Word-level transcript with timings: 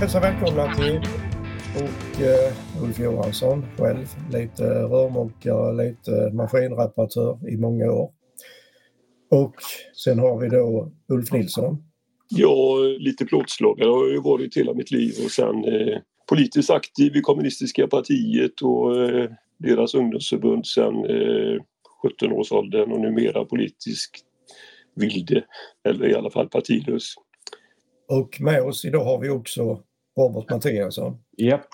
hälsa 0.00 0.20
välkomna 0.20 0.74
till 0.74 0.96
och 1.76 2.20
eh, 2.20 2.82
Ulf 2.82 2.98
Johansson 2.98 3.66
själv, 3.78 4.06
lite 4.32 4.64
rörmokare, 4.64 5.88
lite 5.88 6.30
maskinreparatör 6.32 7.48
i 7.48 7.56
många 7.56 7.92
år. 7.92 8.10
Och 9.30 9.54
sen 10.04 10.18
har 10.18 10.40
vi 10.40 10.48
då 10.48 10.92
Ulf 11.08 11.32
Nilsson. 11.32 11.84
Ja, 12.28 12.76
lite 12.98 13.24
plåtslagare 13.24 13.88
har 13.88 14.04
jag 14.04 14.12
ju 14.12 14.20
varit 14.20 14.56
hela 14.56 14.74
mitt 14.74 14.90
liv 14.90 15.14
och 15.24 15.30
sen 15.30 15.64
eh, 15.64 15.98
politiskt 16.28 16.70
aktiv 16.70 17.16
i 17.16 17.20
kommunistiska 17.20 17.86
partiet 17.86 18.62
och 18.62 18.96
eh, 18.96 19.30
deras 19.58 19.94
ungdomsförbund 19.94 20.66
sen 20.66 20.94
eh, 20.94 21.58
17-årsåldern 22.04 22.92
och 22.92 23.00
numera 23.00 23.44
politisk 23.44 24.10
vilde, 24.94 25.44
eller 25.88 26.08
i 26.08 26.14
alla 26.14 26.30
fall 26.30 26.48
partilös. 26.48 27.14
Och 28.08 28.40
med 28.40 28.62
oss 28.62 28.84
idag 28.84 29.04
har 29.04 29.20
vi 29.20 29.28
också 29.28 29.82
Robert 30.16 30.50
Mattiasson. 30.50 31.18
Japp. 31.36 31.66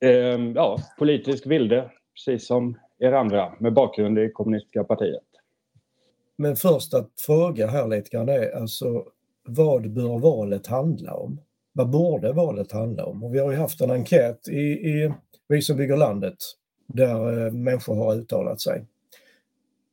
Ehm, 0.00 0.52
ja, 0.52 0.78
politisk 0.98 1.46
vilde, 1.46 1.90
precis 2.14 2.46
som 2.46 2.78
er 2.98 3.12
andra, 3.12 3.52
med 3.58 3.72
bakgrund 3.72 4.18
i 4.18 4.30
kommunistiska 4.32 4.84
partiet. 4.84 5.22
Men 6.36 6.56
först 6.56 6.94
att 6.94 7.10
fråga 7.26 7.66
här 7.66 7.88
lite 7.88 8.10
grann 8.10 8.28
är 8.28 8.56
alltså 8.56 9.04
vad 9.44 9.92
bör 9.92 10.18
valet 10.18 10.66
handla 10.66 11.14
om? 11.14 11.40
Vad 11.72 11.90
borde 11.90 12.32
valet 12.32 12.72
handla 12.72 13.04
om? 13.06 13.24
Och 13.24 13.34
vi 13.34 13.38
har 13.38 13.50
ju 13.50 13.56
haft 13.56 13.80
en 13.80 13.90
enkät 13.90 14.48
i, 14.48 14.60
i 14.60 15.12
Vi 15.48 15.62
som 15.62 15.76
bygger 15.76 15.96
landet 15.96 16.36
där 16.86 17.46
eh, 17.46 17.52
människor 17.52 17.94
har 17.94 18.14
uttalat 18.14 18.60
sig. 18.60 18.86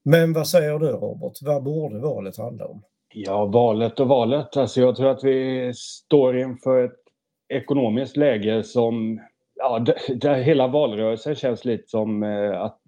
Men 0.03 0.34
vad 0.34 0.47
säger 0.47 0.80
du 0.80 0.88
Robert, 0.88 1.41
vad 1.41 1.63
borde 1.63 2.00
valet 2.00 2.38
handla 2.38 2.66
om? 2.66 2.81
Ja, 3.13 3.45
valet 3.45 4.00
och 4.00 4.08
valet. 4.08 4.58
Alltså 4.58 4.81
jag 4.81 4.95
tror 4.95 5.09
att 5.09 5.23
vi 5.23 5.72
står 5.75 6.38
inför 6.38 6.86
ett 6.86 7.08
ekonomiskt 7.50 8.17
läge 8.17 8.64
som... 8.64 9.22
Ja, 9.55 9.86
där 10.16 10.36
hela 10.36 10.67
valrörelsen 10.67 11.36
känns 11.36 11.66
lite 11.66 11.89
som 11.89 12.23
eh, 12.23 12.61
att 12.61 12.80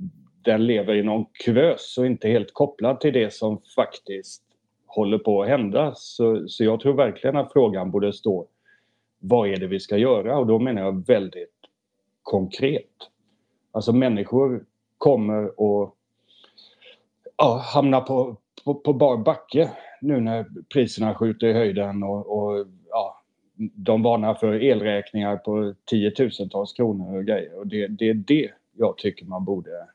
den 0.43 0.65
lever 0.65 0.95
i 0.95 1.03
någon 1.03 1.25
kuvös 1.33 1.97
och 1.97 2.05
inte 2.05 2.27
helt 2.27 2.53
kopplad 2.53 2.99
till 2.99 3.13
det 3.13 3.33
som 3.33 3.61
faktiskt 3.75 4.43
håller 4.87 5.17
på 5.17 5.41
att 5.41 5.49
hända. 5.49 5.93
Så, 5.95 6.47
så 6.47 6.63
jag 6.63 6.79
tror 6.79 6.93
verkligen 6.93 7.37
att 7.37 7.53
frågan 7.53 7.91
borde 7.91 8.13
stå 8.13 8.47
vad 9.19 9.49
är 9.49 9.57
det 9.57 9.67
vi 9.67 9.79
ska 9.79 9.97
göra? 9.97 10.37
Och 10.37 10.47
då 10.47 10.59
menar 10.59 10.81
jag 10.81 11.07
väldigt 11.07 11.55
konkret. 12.21 12.89
Alltså 13.71 13.93
människor 13.93 14.65
kommer 14.97 15.43
att 15.43 15.93
ja, 17.37 17.63
hamna 17.73 18.01
på, 18.01 18.37
på, 18.65 18.73
på 18.73 18.93
bar 18.93 19.17
backe 19.17 19.71
nu 20.01 20.19
när 20.19 20.45
priserna 20.73 21.15
skjuter 21.15 21.47
i 21.47 21.53
höjden 21.53 22.03
och, 22.03 22.37
och 22.37 22.67
de 23.73 24.03
varnar 24.03 24.33
för 24.33 24.63
elräkningar 24.63 25.37
på 25.37 25.73
tiotusentals 25.85 26.73
kronor 26.73 27.17
och 27.17 27.25
grejer. 27.25 27.59
Och 27.59 27.67
det, 27.67 27.87
det 27.87 28.09
är 28.09 28.13
det 28.13 28.51
jag 28.77 28.97
tycker 28.97 29.25
man 29.25 29.45
borde 29.45 29.87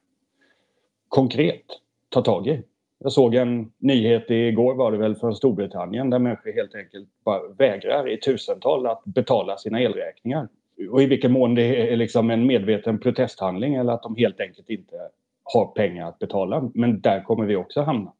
konkret 1.08 1.64
ta 2.08 2.23
tag 2.23 2.47
i. 2.47 2.62
Jag 2.98 3.12
såg 3.12 3.34
en 3.34 3.73
nyhet 3.78 4.31
igår 4.31 4.75
var 4.75 4.92
det 4.92 4.98
väl 4.98 5.14
från 5.14 5.36
Storbritannien 5.36 6.11
där 6.11 6.19
människor 6.19 6.53
helt 6.53 6.75
enkelt 6.75 7.08
bara 7.25 7.48
vägrar 7.48 8.08
i 8.08 8.17
tusental 8.17 8.86
att 8.86 9.05
betala 9.05 9.56
sina 9.56 9.80
elräkningar. 9.80 10.48
Och 10.91 11.03
i 11.03 11.06
vilken 11.06 11.33
mån 11.33 11.55
det 11.55 11.92
är 11.92 11.97
liksom 11.97 12.30
en 12.30 12.47
medveten 12.47 12.98
protesthandling 12.98 13.75
eller 13.75 13.92
att 13.92 14.03
de 14.03 14.17
helt 14.17 14.41
enkelt 14.41 14.70
inte 14.70 14.97
har 15.42 15.67
pengar 15.67 16.08
att 16.08 16.19
betala. 16.19 16.70
Men 16.75 17.01
där 17.01 17.23
kommer 17.23 17.45
vi 17.47 17.56
också 17.56 17.83
hamna. 17.83 18.12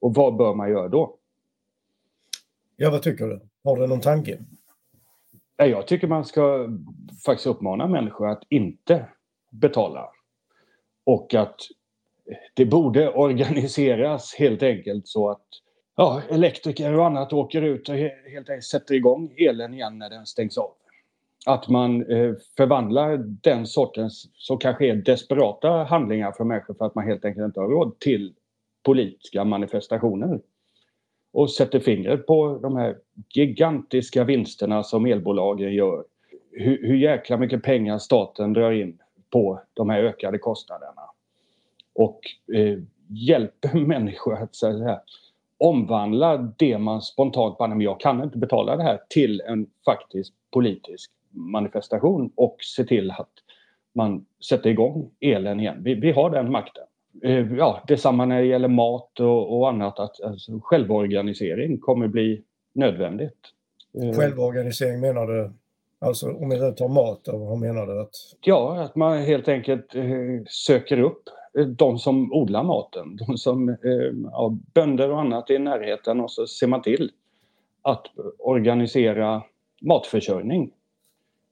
Och 0.00 0.14
vad 0.14 0.36
bör 0.36 0.54
man 0.54 0.70
göra 0.70 0.88
då? 0.88 1.16
Ja, 2.76 2.90
vad 2.90 3.02
tycker 3.02 3.26
du? 3.26 3.40
Har 3.64 3.76
du 3.76 3.86
någon 3.86 4.00
tanke? 4.00 4.38
Jag 5.56 5.86
tycker 5.86 6.06
man 6.06 6.24
ska 6.24 6.68
faktiskt 7.24 7.46
uppmana 7.46 7.86
människor 7.86 8.28
att 8.28 8.42
inte 8.48 9.08
betala. 9.50 10.08
Och 11.04 11.34
att 11.34 11.56
det 12.54 12.66
borde 12.66 13.12
organiseras 13.12 14.34
helt 14.34 14.62
enkelt 14.62 15.08
så 15.08 15.30
att 15.30 15.46
ja, 15.96 16.22
elektriker 16.30 16.98
och 16.98 17.06
annat 17.06 17.32
åker 17.32 17.62
ut 17.62 17.88
och 17.88 17.94
helt 17.94 18.50
enkelt 18.50 18.64
sätter 18.64 18.94
igång 18.94 19.34
elen 19.36 19.74
igen 19.74 19.98
när 19.98 20.10
den 20.10 20.26
stängs 20.26 20.58
av. 20.58 20.70
Att 21.46 21.68
man 21.68 22.10
eh, 22.10 22.34
förvandlar 22.56 23.16
den 23.18 23.66
sortens, 23.66 24.30
som 24.34 24.58
kanske 24.58 24.86
är 24.86 24.94
desperata 24.94 25.84
handlingar 25.84 26.32
för 26.32 26.44
människor 26.44 26.74
för 26.74 26.84
att 26.84 26.94
man 26.94 27.06
helt 27.06 27.24
enkelt 27.24 27.44
inte 27.44 27.60
har 27.60 27.68
råd, 27.68 27.98
till 27.98 28.34
politiska 28.82 29.44
manifestationer. 29.44 30.40
Och 31.36 31.50
sätter 31.50 31.80
fingret 31.80 32.26
på 32.26 32.58
de 32.62 32.76
här 32.76 32.96
gigantiska 33.34 34.24
vinsterna 34.24 34.82
som 34.82 35.06
elbolagen 35.06 35.74
gör. 35.74 36.04
Hur, 36.50 36.88
hur 36.88 36.96
jäkla 36.96 37.36
mycket 37.36 37.62
pengar 37.62 37.98
staten 37.98 38.52
drar 38.52 38.72
in 38.72 38.98
på 39.30 39.60
de 39.74 39.90
här 39.90 40.02
ökade 40.02 40.38
kostnaderna 40.38 41.02
och 41.94 42.20
eh, 42.54 42.78
hjälper 43.08 43.74
människor 43.86 44.34
att 44.34 44.54
så 44.54 44.84
här, 44.84 45.00
omvandla 45.58 46.36
det 46.36 46.78
man 46.78 47.02
spontant 47.02 47.58
bara, 47.58 47.68
men 47.68 47.80
jag 47.80 48.00
kan 48.00 48.22
inte 48.22 48.38
betala 48.38 48.76
det 48.76 48.82
här 48.82 49.00
till 49.08 49.40
en 49.40 49.66
faktisk 49.84 50.32
politisk 50.50 51.10
manifestation 51.30 52.30
och 52.34 52.56
se 52.60 52.84
till 52.84 53.10
att 53.10 53.32
man 53.92 54.26
sätter 54.48 54.70
igång 54.70 55.10
elen 55.20 55.60
igen. 55.60 55.82
Vi, 55.82 55.94
vi 55.94 56.12
har 56.12 56.30
den 56.30 56.52
makten. 56.52 56.84
Eh, 57.22 57.52
ja, 57.52 57.84
detsamma 57.86 58.24
när 58.24 58.40
det 58.40 58.46
gäller 58.46 58.68
mat 58.68 59.20
och, 59.20 59.58
och 59.58 59.68
annat. 59.68 59.98
Att, 59.98 60.20
alltså, 60.20 60.60
självorganisering 60.62 61.78
kommer 61.78 62.08
bli 62.08 62.42
nödvändigt. 62.72 63.38
Eh, 64.02 64.18
självorganisering 64.18 65.00
menar 65.00 65.26
du? 65.26 65.52
Alltså 65.98 66.30
om 66.30 66.48
vi 66.48 66.58
tar 66.58 66.88
mat, 66.88 67.20
vad 67.32 67.58
menar 67.58 67.86
du? 67.86 68.00
Att... 68.00 68.14
Ja, 68.40 68.82
att 68.82 68.96
man 68.96 69.18
helt 69.18 69.48
enkelt 69.48 69.94
eh, 69.94 70.04
söker 70.48 71.00
upp 71.00 71.22
de 71.66 71.98
som 71.98 72.32
odlar 72.32 72.62
maten, 72.62 73.16
de 73.16 73.38
som, 73.38 73.68
eh, 73.68 73.76
ja, 74.32 74.56
bönder 74.74 75.10
och 75.10 75.20
annat 75.20 75.50
i 75.50 75.58
närheten 75.58 76.20
och 76.20 76.30
så 76.30 76.46
ser 76.46 76.66
man 76.66 76.82
till 76.82 77.10
att 77.82 78.06
organisera 78.38 79.42
matförsörjning 79.80 80.72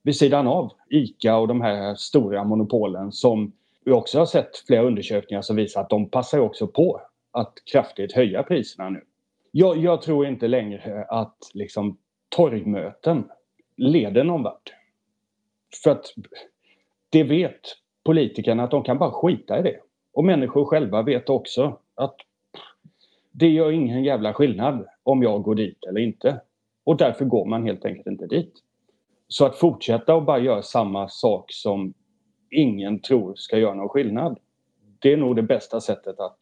vid 0.03 0.15
sidan 0.15 0.47
av 0.47 0.71
ICA 0.89 1.37
och 1.37 1.47
de 1.47 1.61
här 1.61 1.95
stora 1.95 2.43
monopolen 2.43 3.11
som 3.11 3.51
vi 3.85 3.91
också 3.91 4.19
har 4.19 4.25
sett 4.25 4.57
flera 4.57 4.81
undersökningar 4.81 5.41
som 5.41 5.55
visar 5.55 5.81
att 5.81 5.89
de 5.89 6.09
passar 6.09 6.39
också 6.39 6.67
på 6.67 7.01
att 7.31 7.53
kraftigt 7.71 8.13
höja 8.13 8.43
priserna 8.43 8.89
nu. 8.89 9.01
Jag, 9.51 9.77
jag 9.77 10.01
tror 10.01 10.27
inte 10.27 10.47
längre 10.47 11.05
att 11.09 11.37
liksom 11.53 11.97
torgmöten 12.29 13.29
leder 13.77 14.23
någon 14.23 14.43
vart. 14.43 14.73
För 15.83 15.91
att 15.91 16.13
det 17.09 17.23
vet 17.23 17.61
politikerna 18.03 18.63
att 18.63 18.71
de 18.71 18.83
kan 18.83 18.97
bara 18.97 19.11
skita 19.11 19.59
i 19.59 19.61
det. 19.61 19.79
Och 20.13 20.23
människor 20.23 20.65
själva 20.65 21.01
vet 21.01 21.29
också 21.29 21.79
att 21.95 22.15
det 23.31 23.49
gör 23.49 23.71
ingen 23.71 24.03
jävla 24.03 24.33
skillnad 24.33 24.85
om 25.03 25.23
jag 25.23 25.43
går 25.43 25.55
dit 25.55 25.83
eller 25.89 25.99
inte. 25.99 26.41
Och 26.83 26.97
därför 26.97 27.25
går 27.25 27.45
man 27.45 27.65
helt 27.65 27.85
enkelt 27.85 28.07
inte 28.07 28.27
dit. 28.27 28.53
Så 29.27 29.45
att 29.45 29.57
fortsätta 29.57 30.15
och 30.15 30.23
bara 30.23 30.39
göra 30.39 30.61
samma 30.61 31.07
sak 31.09 31.45
som 31.51 31.93
ingen 32.55 32.99
tror 32.99 33.35
ska 33.35 33.57
göra 33.57 33.73
någon 33.73 33.89
skillnad. 33.89 34.37
Det 34.99 35.13
är 35.13 35.17
nog 35.17 35.35
det 35.35 35.43
bästa 35.43 35.81
sättet 35.81 36.19
att 36.19 36.37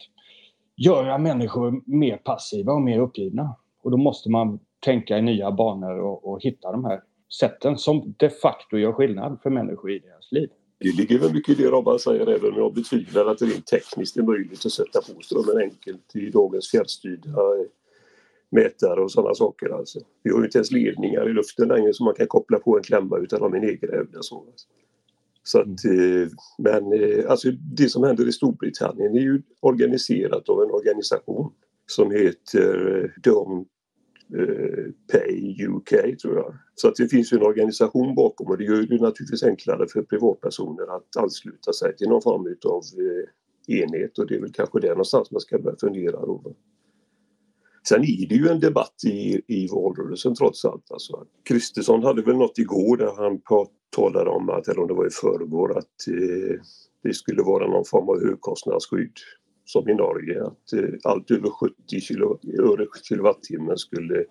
göra 0.75 1.18
människor 1.18 1.81
mer 1.85 2.18
passiva 2.18 2.74
och 2.74 2.81
mer 2.81 3.00
uppgivna. 3.00 3.56
Och 3.84 3.91
då 3.91 3.97
måste 3.97 4.31
man 4.31 4.59
tänka 4.79 5.18
i 5.18 5.22
nya 5.22 5.52
banor 5.52 6.00
och, 6.00 6.28
och 6.28 6.44
hitta 6.44 6.72
de 6.72 6.85
här 6.85 7.02
sätten 7.40 7.78
som 7.78 8.13
de 8.18 8.29
facto 8.29 8.78
gör 8.78 8.91
skillnad 8.91 9.40
för 9.44 9.50
människor 9.50 9.91
i 9.91 10.00
deras 10.00 10.31
liv. 10.31 10.50
Det 10.79 10.97
ligger 10.97 11.19
väl 11.19 11.34
mycket 11.34 11.59
i 11.59 11.63
det 11.63 11.69
Robban 11.69 12.00
säger 12.00 12.28
även 12.28 12.53
om 12.53 12.57
jag 12.57 12.73
betvivlar 12.73 13.25
att 13.25 13.38
det 13.38 13.46
rent 13.46 13.68
tekniskt 13.68 14.18
är 14.18 14.23
möjligt 14.23 14.66
att 14.66 14.72
sätta 14.72 15.02
på 15.02 15.22
strömmen 15.22 15.57
enkelt 15.57 16.16
i 16.16 16.29
dagens 16.29 16.72
fjärrstyrda 16.72 17.31
mätare 18.49 19.02
och 19.02 19.11
sådana 19.11 19.35
saker. 19.35 19.70
Alltså. 19.70 19.99
Vi 20.23 20.32
har 20.32 20.40
ju 20.40 20.46
inte 20.46 20.58
ens 20.58 20.72
ledningar 20.72 21.29
i 21.29 21.34
luften 21.34 21.67
längre 21.67 21.93
som 21.93 22.05
man 22.05 22.14
kan 22.14 22.28
koppla 22.28 22.59
på 22.59 22.78
en 22.78 22.84
klämma 22.84 23.17
utan 23.17 23.40
de 23.40 23.53
är 23.53 23.59
nedgrävda. 23.59 24.22
Så. 24.22 24.37
Alltså. 24.37 24.67
Så 25.43 25.59
att, 25.59 25.84
mm. 25.84 26.23
eh, 26.23 26.29
men 26.57 26.93
eh, 26.93 27.31
alltså 27.31 27.51
det 27.51 27.90
som 27.90 28.03
händer 28.03 28.28
i 28.28 28.31
Storbritannien 28.31 29.16
är 29.16 29.22
ju 29.22 29.41
organiserat 29.59 30.49
av 30.49 30.63
en 30.63 30.72
organisation 30.72 31.53
som 31.87 32.11
heter 32.11 33.01
eh, 33.03 33.22
Don't 33.31 33.66
Pay 35.11 35.66
UK 35.67 36.19
tror 36.22 36.35
jag. 36.35 36.55
Så 36.75 36.87
att 36.87 36.95
det 36.95 37.07
finns 37.07 37.34
ju 37.34 37.37
en 37.37 37.43
organisation 37.43 38.16
bakom 38.16 38.47
och 38.47 38.57
det 38.57 38.63
gör 38.63 38.75
det 38.75 39.01
naturligtvis 39.01 39.43
enklare 39.43 39.87
för 39.87 40.01
privatpersoner 40.01 40.95
att 40.95 41.17
ansluta 41.17 41.73
sig 41.73 41.96
till 41.96 42.09
någon 42.09 42.22
form 42.22 42.55
av 42.66 42.84
enhet 43.67 44.17
och 44.19 44.28
det 44.28 44.35
är 44.35 44.39
väl 44.39 44.53
kanske 44.53 44.79
där 44.79 44.89
någonstans 44.89 45.31
man 45.31 45.41
ska 45.41 45.59
börja 45.59 45.78
fundera. 45.78 46.11
Då. 46.11 46.55
Sen 47.88 48.02
är 48.02 48.28
det 48.28 48.35
ju 48.35 48.47
en 48.47 48.59
debatt 48.59 49.03
i, 49.06 49.41
i 49.47 49.68
valrörelsen 49.68 50.35
trots 50.35 50.66
allt. 50.66 50.91
Alltså, 50.91 51.26
Kristersson 51.44 52.03
hade 52.03 52.22
väl 52.22 52.38
något 52.38 52.58
igår 52.58 52.97
där 52.97 53.14
han 53.18 53.41
talade 53.96 54.30
om 54.30 54.50
att, 54.50 54.68
eller 54.68 54.82
om 54.82 54.88
det 54.88 54.94
var 54.94 55.08
i 55.08 55.09
förrgår, 55.09 55.78
att 55.78 56.08
eh, 56.08 56.62
det 57.03 57.14
skulle 57.14 57.44
vara 57.44 57.68
någon 57.68 57.85
form 57.85 58.09
av 58.09 58.26
högkostnadsskydd 58.28 59.18
som 59.66 59.90
i 59.90 59.94
Norge 59.94 60.44
att 60.44 60.74
eh, 60.74 60.90
allt 61.03 61.32
över 61.32 61.50
70 61.50 62.02
kilo, 62.02 62.40
öre 62.59 62.88
kilowattimmen 63.09 63.78
skulle 63.78 64.26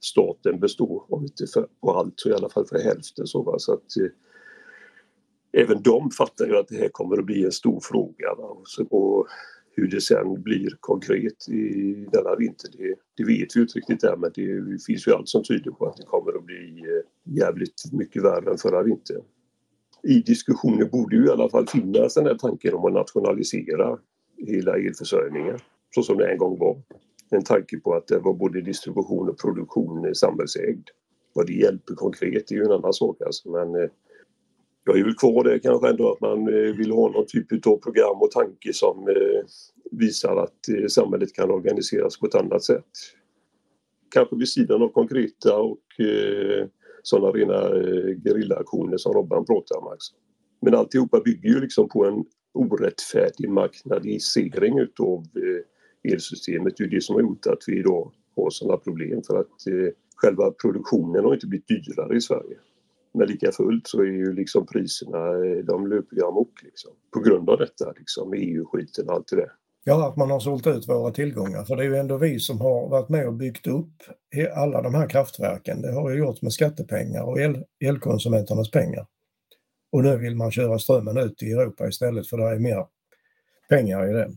staten 0.00 0.60
bestå, 0.60 1.06
om 1.08 1.22
inte 1.22 1.46
för, 1.46 1.66
på 1.80 1.92
allt 1.92 2.14
så 2.16 2.28
i 2.28 2.32
alla 2.32 2.48
fall 2.48 2.66
för 2.66 2.78
hälften. 2.78 3.26
Så, 3.26 3.42
va? 3.42 3.54
så 3.58 3.72
att, 3.72 3.96
eh, 4.00 5.62
även 5.62 5.82
de 5.82 6.10
fattar 6.10 6.46
ju 6.46 6.56
att 6.56 6.68
det 6.68 6.76
här 6.76 6.88
kommer 6.88 7.18
att 7.18 7.26
bli 7.26 7.44
en 7.44 7.52
stor 7.52 7.80
fråga. 7.82 8.34
Va? 8.38 8.44
Och, 8.44 8.68
så, 8.68 8.84
och 8.84 9.26
hur 9.76 9.88
det 9.88 10.00
sen 10.00 10.42
blir 10.42 10.70
konkret 10.80 11.48
i 11.48 11.94
denna 12.12 12.36
vinter, 12.36 12.68
det, 12.78 12.94
det 13.16 13.24
vet 13.24 13.56
vi 13.56 13.60
inte 13.60 13.78
riktigt 13.78 14.04
än 14.04 14.20
men 14.20 14.30
det 14.34 14.84
finns 14.86 15.08
ju 15.08 15.12
allt 15.12 15.28
som 15.28 15.42
tyder 15.44 15.70
på 15.70 15.86
att 15.86 15.96
det 15.96 16.02
kommer 16.02 16.38
att 16.38 16.44
bli 16.44 16.78
eh, 16.78 17.34
jävligt 17.36 17.92
mycket 17.92 18.22
värre 18.22 18.50
än 18.50 18.58
förra 18.58 18.82
vintern. 18.82 19.22
I 20.02 20.20
diskussionen 20.20 20.88
borde 20.90 21.16
ju 21.16 21.26
i 21.26 21.30
alla 21.30 21.50
fall 21.50 21.66
finnas 21.66 22.14
den 22.14 22.26
här 22.26 22.34
tanken 22.34 22.74
om 22.74 22.84
att 22.84 22.92
nationalisera 22.92 23.98
hela 24.36 24.76
elförsörjningen 24.76 25.58
så 25.94 26.02
som 26.02 26.16
det 26.16 26.32
en 26.32 26.38
gång 26.38 26.58
var. 26.58 26.82
En 27.30 27.44
tanke 27.44 27.80
på 27.80 27.94
att 27.94 28.06
det 28.06 28.18
var 28.18 28.34
både 28.34 28.60
distribution 28.60 29.28
och 29.28 29.38
produktion 29.38 30.04
eh, 30.04 30.12
samhällsägd. 30.12 30.88
Vad 31.32 31.46
det 31.46 31.52
hjälper 31.52 31.94
konkret 31.94 32.50
är 32.50 32.54
ju 32.54 32.64
en 32.64 32.72
annan 32.72 32.92
sak 32.92 33.22
alltså 33.26 33.50
men 33.50 33.74
eh, 33.74 33.90
jag 34.84 34.98
är 34.98 35.04
väl 35.04 35.14
kvar 35.14 35.44
där 35.44 35.58
kanske 35.58 35.88
ändå 35.88 36.12
att 36.12 36.20
man 36.20 36.48
eh, 36.48 36.76
vill 36.76 36.90
ha 36.90 37.08
någon 37.08 37.26
typ 37.26 37.66
av 37.66 37.76
program 37.76 38.16
och 38.20 38.30
tanke 38.30 38.72
som 38.72 39.08
eh, 39.08 39.44
visar 39.90 40.36
att 40.36 40.68
eh, 40.68 40.86
samhället 40.86 41.32
kan 41.32 41.50
organiseras 41.50 42.18
på 42.18 42.26
ett 42.26 42.34
annat 42.34 42.64
sätt. 42.64 42.90
Kanske 44.10 44.36
vid 44.36 44.48
sidan 44.48 44.82
av 44.82 44.88
konkreta 44.88 45.56
och 45.56 45.80
sådana 47.02 47.32
rena 47.32 47.68
gerillaaktioner 48.24 48.96
som 48.96 49.12
Robban 49.12 49.44
pratar 49.44 49.78
om. 49.78 49.86
Alltså. 49.86 50.14
Men 50.62 50.74
alltihopa 50.74 51.20
bygger 51.20 51.48
ju 51.48 51.60
liksom 51.60 51.88
på 51.88 52.04
en 52.04 52.24
orättfärdig 52.52 53.50
marknadisering 53.50 54.78
utav 54.78 55.24
elsystemet. 56.12 56.76
Det 56.76 56.84
är 56.84 56.88
det 56.88 57.02
som 57.02 57.14
har 57.14 57.22
gjort 57.22 57.46
att 57.46 57.58
vi 57.66 57.78
idag 57.78 58.12
har 58.36 58.50
sådana 58.50 58.76
problem 58.76 59.22
för 59.26 59.40
att 59.40 59.56
själva 60.16 60.50
produktionen 60.50 61.24
har 61.24 61.34
inte 61.34 61.46
blivit 61.46 61.68
dyrare 61.68 62.16
i 62.16 62.20
Sverige. 62.20 62.56
Men 63.14 63.28
lika 63.28 63.52
fullt 63.52 63.86
så 63.86 64.00
är 64.00 64.06
ju 64.06 64.32
liksom 64.32 64.66
priserna, 64.66 65.18
eh, 65.18 65.64
de 65.64 65.86
löper 65.86 66.16
ju 66.16 66.26
amok 66.26 66.62
liksom. 66.62 66.90
På 67.12 67.20
grund 67.20 67.50
av 67.50 67.58
detta 67.58 67.92
liksom, 67.98 68.32
EU-skiten 68.32 69.08
och 69.08 69.14
allt 69.14 69.28
det 69.28 69.36
där. 69.36 69.52
Ja, 69.86 70.08
att 70.08 70.16
man 70.16 70.30
har 70.30 70.40
sålt 70.40 70.66
ut 70.66 70.88
våra 70.88 71.10
tillgångar. 71.10 71.64
För 71.64 71.76
det 71.76 71.82
är 71.82 71.86
ju 71.86 71.96
ändå 71.96 72.16
vi 72.16 72.40
som 72.40 72.60
har 72.60 72.88
varit 72.88 73.08
med 73.08 73.26
och 73.26 73.34
byggt 73.34 73.66
upp 73.66 74.02
alla 74.54 74.82
de 74.82 74.94
här 74.94 75.08
kraftverken. 75.08 75.82
Det 75.82 75.92
har 75.92 76.10
ju 76.10 76.18
gjorts 76.18 76.42
med 76.42 76.52
skattepengar 76.52 77.22
och 77.22 77.40
el, 77.40 77.64
elkonsumenternas 77.80 78.70
pengar. 78.70 79.06
Och 79.92 80.02
nu 80.02 80.16
vill 80.16 80.36
man 80.36 80.50
köra 80.50 80.78
strömmen 80.78 81.18
ut 81.18 81.42
i 81.42 81.52
Europa 81.52 81.88
istället 81.88 82.28
för 82.28 82.36
det 82.36 82.44
är 82.44 82.58
mer 82.58 82.86
pengar 83.68 84.10
i 84.10 84.12
det. 84.12 84.30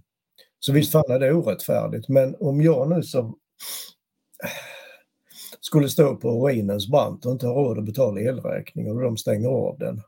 Så 0.60 0.74
visst 0.74 0.92
fan 0.92 1.12
är 1.12 1.20
det 1.20 1.34
orättfärdigt. 1.34 2.10
Men 2.10 2.36
om 2.40 2.62
jag 2.62 2.90
nu 2.90 3.04
som 3.04 3.38
skulle 5.68 5.90
stå 5.90 6.16
på 6.16 6.48
ruinens 6.48 6.88
brant 6.88 7.26
och 7.26 7.32
inte 7.32 7.48
ha 7.48 7.54
råd 7.54 7.78
att 7.78 7.86
betala 7.86 8.22
elräkningen 8.22 8.96
och 8.96 9.02
de 9.02 9.18
stänger 9.18 9.48
av 9.48 9.78
den. 9.80 10.02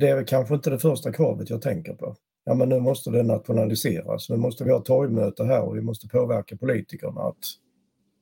Det 0.00 0.08
är 0.08 0.26
kanske 0.26 0.54
inte 0.54 0.70
det 0.70 0.78
första 0.78 1.12
kravet 1.12 1.50
jag 1.50 1.62
tänker 1.62 1.92
på. 1.92 2.16
Ja 2.44 2.54
men 2.54 2.68
nu 2.68 2.80
måste 2.80 3.10
det 3.10 3.22
nationaliseras, 3.22 4.30
nu 4.30 4.36
måste 4.36 4.64
vi 4.64 4.70
ha 4.70 4.80
torgmöte 4.80 5.44
här 5.44 5.62
och 5.62 5.76
vi 5.76 5.80
måste 5.80 6.08
påverka 6.08 6.56
politikerna 6.56 7.20
att 7.20 7.38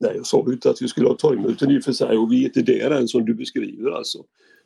Nej, 0.01 0.13
jag 0.17 0.27
sa 0.27 0.45
ju 0.47 0.53
inte 0.53 0.71
att 0.71 0.83
vi 0.83 0.89
skulle 0.89 1.09
ha 1.09 1.15
torgmöten 1.15 1.71
i 1.71 1.79
och 1.79 1.83
för 1.83 1.93
sig 1.93 2.17
och 2.17 2.33
vi 2.33 2.41
är 2.41 2.45
inte 2.45 2.63
där 2.63 2.91
än 2.91 3.09
som 3.09 3.25
du 3.25 3.35
beskriver 3.35 3.91
alltså. 3.91 4.19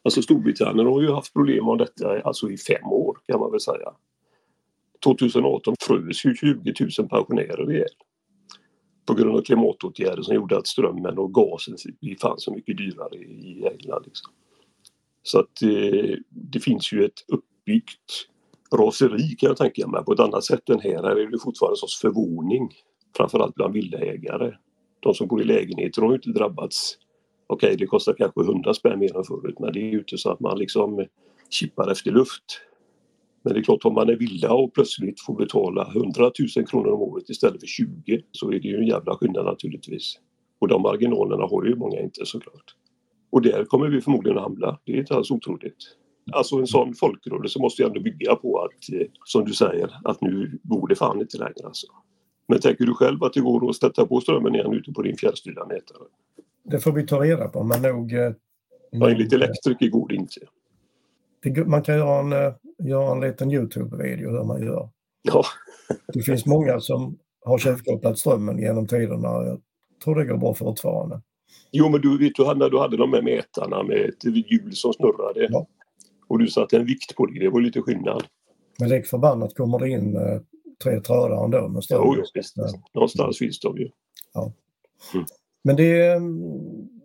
Alltså 0.03 0.23
Storbritannien 0.23 0.87
har 0.87 1.03
ju 1.03 1.12
haft 1.12 1.32
problem 1.32 1.65
med 1.67 1.79
detta 1.79 2.20
alltså 2.20 2.50
i 2.50 2.56
fem 2.56 2.87
år 2.87 3.17
kan 3.26 3.41
man 3.41 3.50
väl 3.50 3.61
säga. 3.61 3.93
2018 5.05 5.75
frös 5.81 6.25
ju 6.25 6.35
20 6.35 6.75
000 6.99 7.09
pensionärer 7.09 7.73
ihjäl 7.73 7.88
på 9.08 9.14
grund 9.14 9.37
av 9.37 9.43
klimatåtgärder 9.43 10.22
som 10.22 10.34
gjorde 10.34 10.58
att 10.58 10.66
strömmen 10.66 11.19
och 11.19 11.34
gasen 11.34 11.76
fanns 12.20 12.44
så 12.44 12.55
mycket 12.55 12.76
dyrare 12.76 13.16
i 13.16 13.69
England. 13.72 14.02
Liksom. 14.06 14.32
Så 15.22 15.38
att 15.38 15.62
eh, 15.62 16.16
det 16.28 16.60
finns 16.60 16.93
ju 16.93 17.05
ett 17.05 17.25
uppbyggt 17.28 18.28
raseri 18.75 19.37
kan 19.38 19.46
jag 19.46 19.56
tänka 19.56 19.87
mig 19.87 20.05
på 20.05 20.12
ett 20.12 20.20
annat 20.20 20.44
sätt 20.44 20.69
än 20.69 20.81
här. 20.81 21.02
Här 21.02 21.16
är 21.16 21.31
det 21.31 21.38
fortfarande 21.38 21.72
en 21.72 21.76
sorts 21.76 22.00
förvåning 22.00 22.69
framförallt 23.16 23.55
bland 23.55 23.75
villaägare. 23.75 24.55
De 25.00 25.14
som 25.14 25.26
bor 25.26 25.43
i 25.43 25.44
lägenheter 25.44 26.02
har 26.02 26.08
ju 26.08 26.14
inte 26.14 26.31
drabbats. 26.31 26.99
Okej, 27.46 27.66
okay, 27.66 27.76
det 27.76 27.87
kostar 27.87 28.14
kanske 28.19 28.40
100 28.40 28.75
spänn 28.75 28.99
mer 28.99 29.16
än 29.16 29.25
förut 29.25 29.58
men 29.58 29.72
det 29.72 29.81
är 29.81 29.93
ju 29.93 29.99
inte 29.99 30.19
så 30.19 30.31
att 30.31 30.40
man 30.40 30.58
liksom 30.58 31.06
kippar 31.50 31.90
efter 31.90 32.10
luft. 32.10 32.60
Men 33.48 33.54
det 33.54 33.60
är 33.60 33.64
klart, 33.64 33.84
om 33.84 33.94
man 33.94 34.08
är 34.08 34.16
villa 34.16 34.52
och 34.52 34.74
plötsligt 34.74 35.20
får 35.20 35.34
betala 35.34 35.92
100 35.96 36.30
000 36.56 36.66
kronor 36.66 36.92
om 36.92 37.00
året 37.00 37.30
istället 37.30 37.60
för 37.60 37.66
20 37.66 38.22
så 38.32 38.52
är 38.52 38.60
det 38.60 38.68
ju 38.68 38.76
en 38.76 38.86
jävla 38.86 39.16
skillnad 39.16 39.44
naturligtvis. 39.44 40.14
Och 40.58 40.68
de 40.68 40.82
marginalerna 40.82 41.46
har 41.46 41.64
ju 41.64 41.76
många 41.76 42.00
inte 42.00 42.26
såklart. 42.26 42.74
Och 43.30 43.42
där 43.42 43.64
kommer 43.64 43.88
vi 43.88 44.00
förmodligen 44.00 44.38
att 44.38 44.44
hamna. 44.44 44.78
Det 44.84 44.92
är 44.92 44.96
inte 44.96 45.14
alls 45.14 45.30
otroligt. 45.30 45.76
Alltså 46.32 46.56
en 46.56 46.66
sån 46.66 46.94
folkrörelse 46.94 47.58
måste 47.58 47.82
ju 47.82 47.86
ändå 47.86 48.00
bygga 48.00 48.34
på 48.34 48.58
att, 48.58 48.94
eh, 48.94 49.06
som 49.24 49.44
du 49.44 49.52
säger, 49.52 49.90
att 50.04 50.20
nu 50.20 50.58
går 50.62 50.88
det 50.88 50.94
fan 50.94 51.20
inte 51.20 51.38
längre 51.38 51.64
alltså. 51.66 51.86
Men 52.48 52.60
tänker 52.60 52.86
du 52.86 52.94
själv 52.94 53.24
att 53.24 53.32
det 53.32 53.40
går 53.40 53.70
att 53.70 53.76
sätta 53.76 54.06
på 54.06 54.20
strömmen 54.20 54.54
igen 54.54 54.72
ute 54.72 54.92
på 54.92 55.02
din 55.02 55.16
fjärrstyrda 55.16 55.66
mätare? 55.66 56.06
Det 56.64 56.80
får 56.80 56.92
vi 56.92 57.06
ta 57.06 57.22
reda 57.22 57.48
på, 57.48 57.64
men 57.64 57.82
nog... 57.82 58.12
Eh, 58.12 58.32
ja, 58.90 59.10
enligt 59.10 59.32
elektriker 59.32 59.88
går 59.88 60.08
det 60.08 60.14
inte. 60.14 60.40
Man 61.67 61.82
kan 61.82 61.96
göra 61.96 62.20
en 62.20 62.32
eh, 62.32 62.55
göra 62.79 63.12
en 63.12 63.20
liten 63.20 63.50
Youtube-video 63.50 64.31
hur 64.31 64.44
man 64.44 64.62
gör. 64.62 64.88
Ja. 65.23 65.44
det 66.14 66.23
finns 66.23 66.46
många 66.46 66.81
som 66.81 67.19
har 67.44 67.58
tjuvkopplat 67.58 68.19
strömmen 68.19 68.58
genom 68.58 68.87
tiderna. 68.87 69.29
Jag 69.29 69.61
tror 70.05 70.14
det 70.14 70.25
går 70.25 70.37
bra 70.37 70.55
fortfarande. 70.55 71.20
Jo, 71.73 71.88
men 71.88 72.00
du 72.00 72.19
vet 72.19 72.32
du 72.35 72.55
när 72.55 72.70
du 72.70 72.79
hade 72.79 72.96
de 72.96 73.12
här 73.12 73.23
mätarna 73.23 73.82
med 73.82 74.08
ett 74.08 74.25
hjul 74.25 74.73
som 74.73 74.93
snurrade 74.93 75.49
ja. 75.50 75.67
och 76.29 76.38
du 76.38 76.49
satte 76.49 76.76
en 76.76 76.87
vikt 76.87 77.17
på 77.17 77.26
det, 77.26 77.41
det 77.41 77.50
var 77.50 77.61
lite 77.61 77.82
skillnad. 77.82 78.25
Men 78.79 78.88
lik 78.88 79.06
förbannat 79.06 79.55
kommer 79.55 79.79
det 79.79 79.88
in 79.88 80.17
eh, 80.17 80.41
tre 80.82 81.00
trådar 81.00 81.44
ändå 81.44 81.69
med 81.69 81.84
ström. 81.84 82.02
Jo, 82.05 82.14
jo 82.17 82.25
visst. 82.34 82.56
Någonstans 82.94 83.38
finns 83.38 83.61
de 83.61 83.79
ju. 83.79 83.91
Ja. 84.34 84.52
Mm. 85.14 85.26
Men 85.64 85.76
det 85.76 86.00
är, 86.00 86.20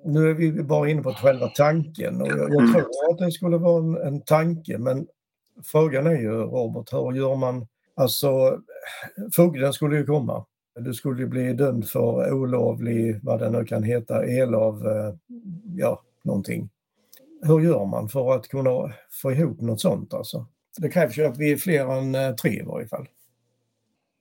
nu 0.06 0.30
är 0.30 0.34
vi 0.34 0.64
bara 0.64 0.90
inne 0.90 1.02
på 1.02 1.14
själva 1.14 1.48
tanken 1.48 2.22
och 2.22 2.28
jag, 2.28 2.40
jag 2.40 2.74
tror 2.74 3.12
att 3.12 3.18
det 3.18 3.32
skulle 3.32 3.58
vara 3.58 3.78
en, 3.78 3.96
en 3.96 4.22
tanke 4.22 4.78
men 4.78 5.08
frågan 5.64 6.08
är 6.08 6.22
ju 6.22 6.32
Robert, 6.32 6.94
hur 6.94 7.14
gör 7.14 7.36
man? 7.36 7.68
Alltså, 7.96 8.60
fogden 9.36 9.74
skulle 9.74 9.98
ju 9.98 10.06
komma. 10.06 10.46
Du 10.80 10.94
skulle 10.94 11.22
ju 11.22 11.28
bli 11.28 11.54
dömd 11.54 11.88
för 11.88 12.34
olovlig, 12.34 13.20
vad 13.24 13.40
det 13.40 13.50
nu 13.50 13.66
kan 13.66 13.84
heta, 13.84 14.26
elav, 14.26 14.88
eh, 14.88 15.14
ja, 15.76 16.02
någonting. 16.24 16.70
Hur 17.42 17.60
gör 17.60 17.86
man 17.86 18.10
för 18.10 18.36
att 18.36 18.48
kunna 18.48 18.94
få 19.22 19.32
ihop 19.32 19.62
något 19.62 19.82
sånt 19.82 20.14
alltså? 20.14 20.46
Det 20.78 20.90
krävs 20.90 21.18
ju 21.18 21.26
att 21.26 21.38
vi 21.38 21.52
är 21.52 21.58
fler 21.58 21.98
än 21.98 22.16
eh, 22.16 22.36
tre 22.36 22.52
i 22.52 22.64
varje 22.64 22.88
fall. 22.88 23.08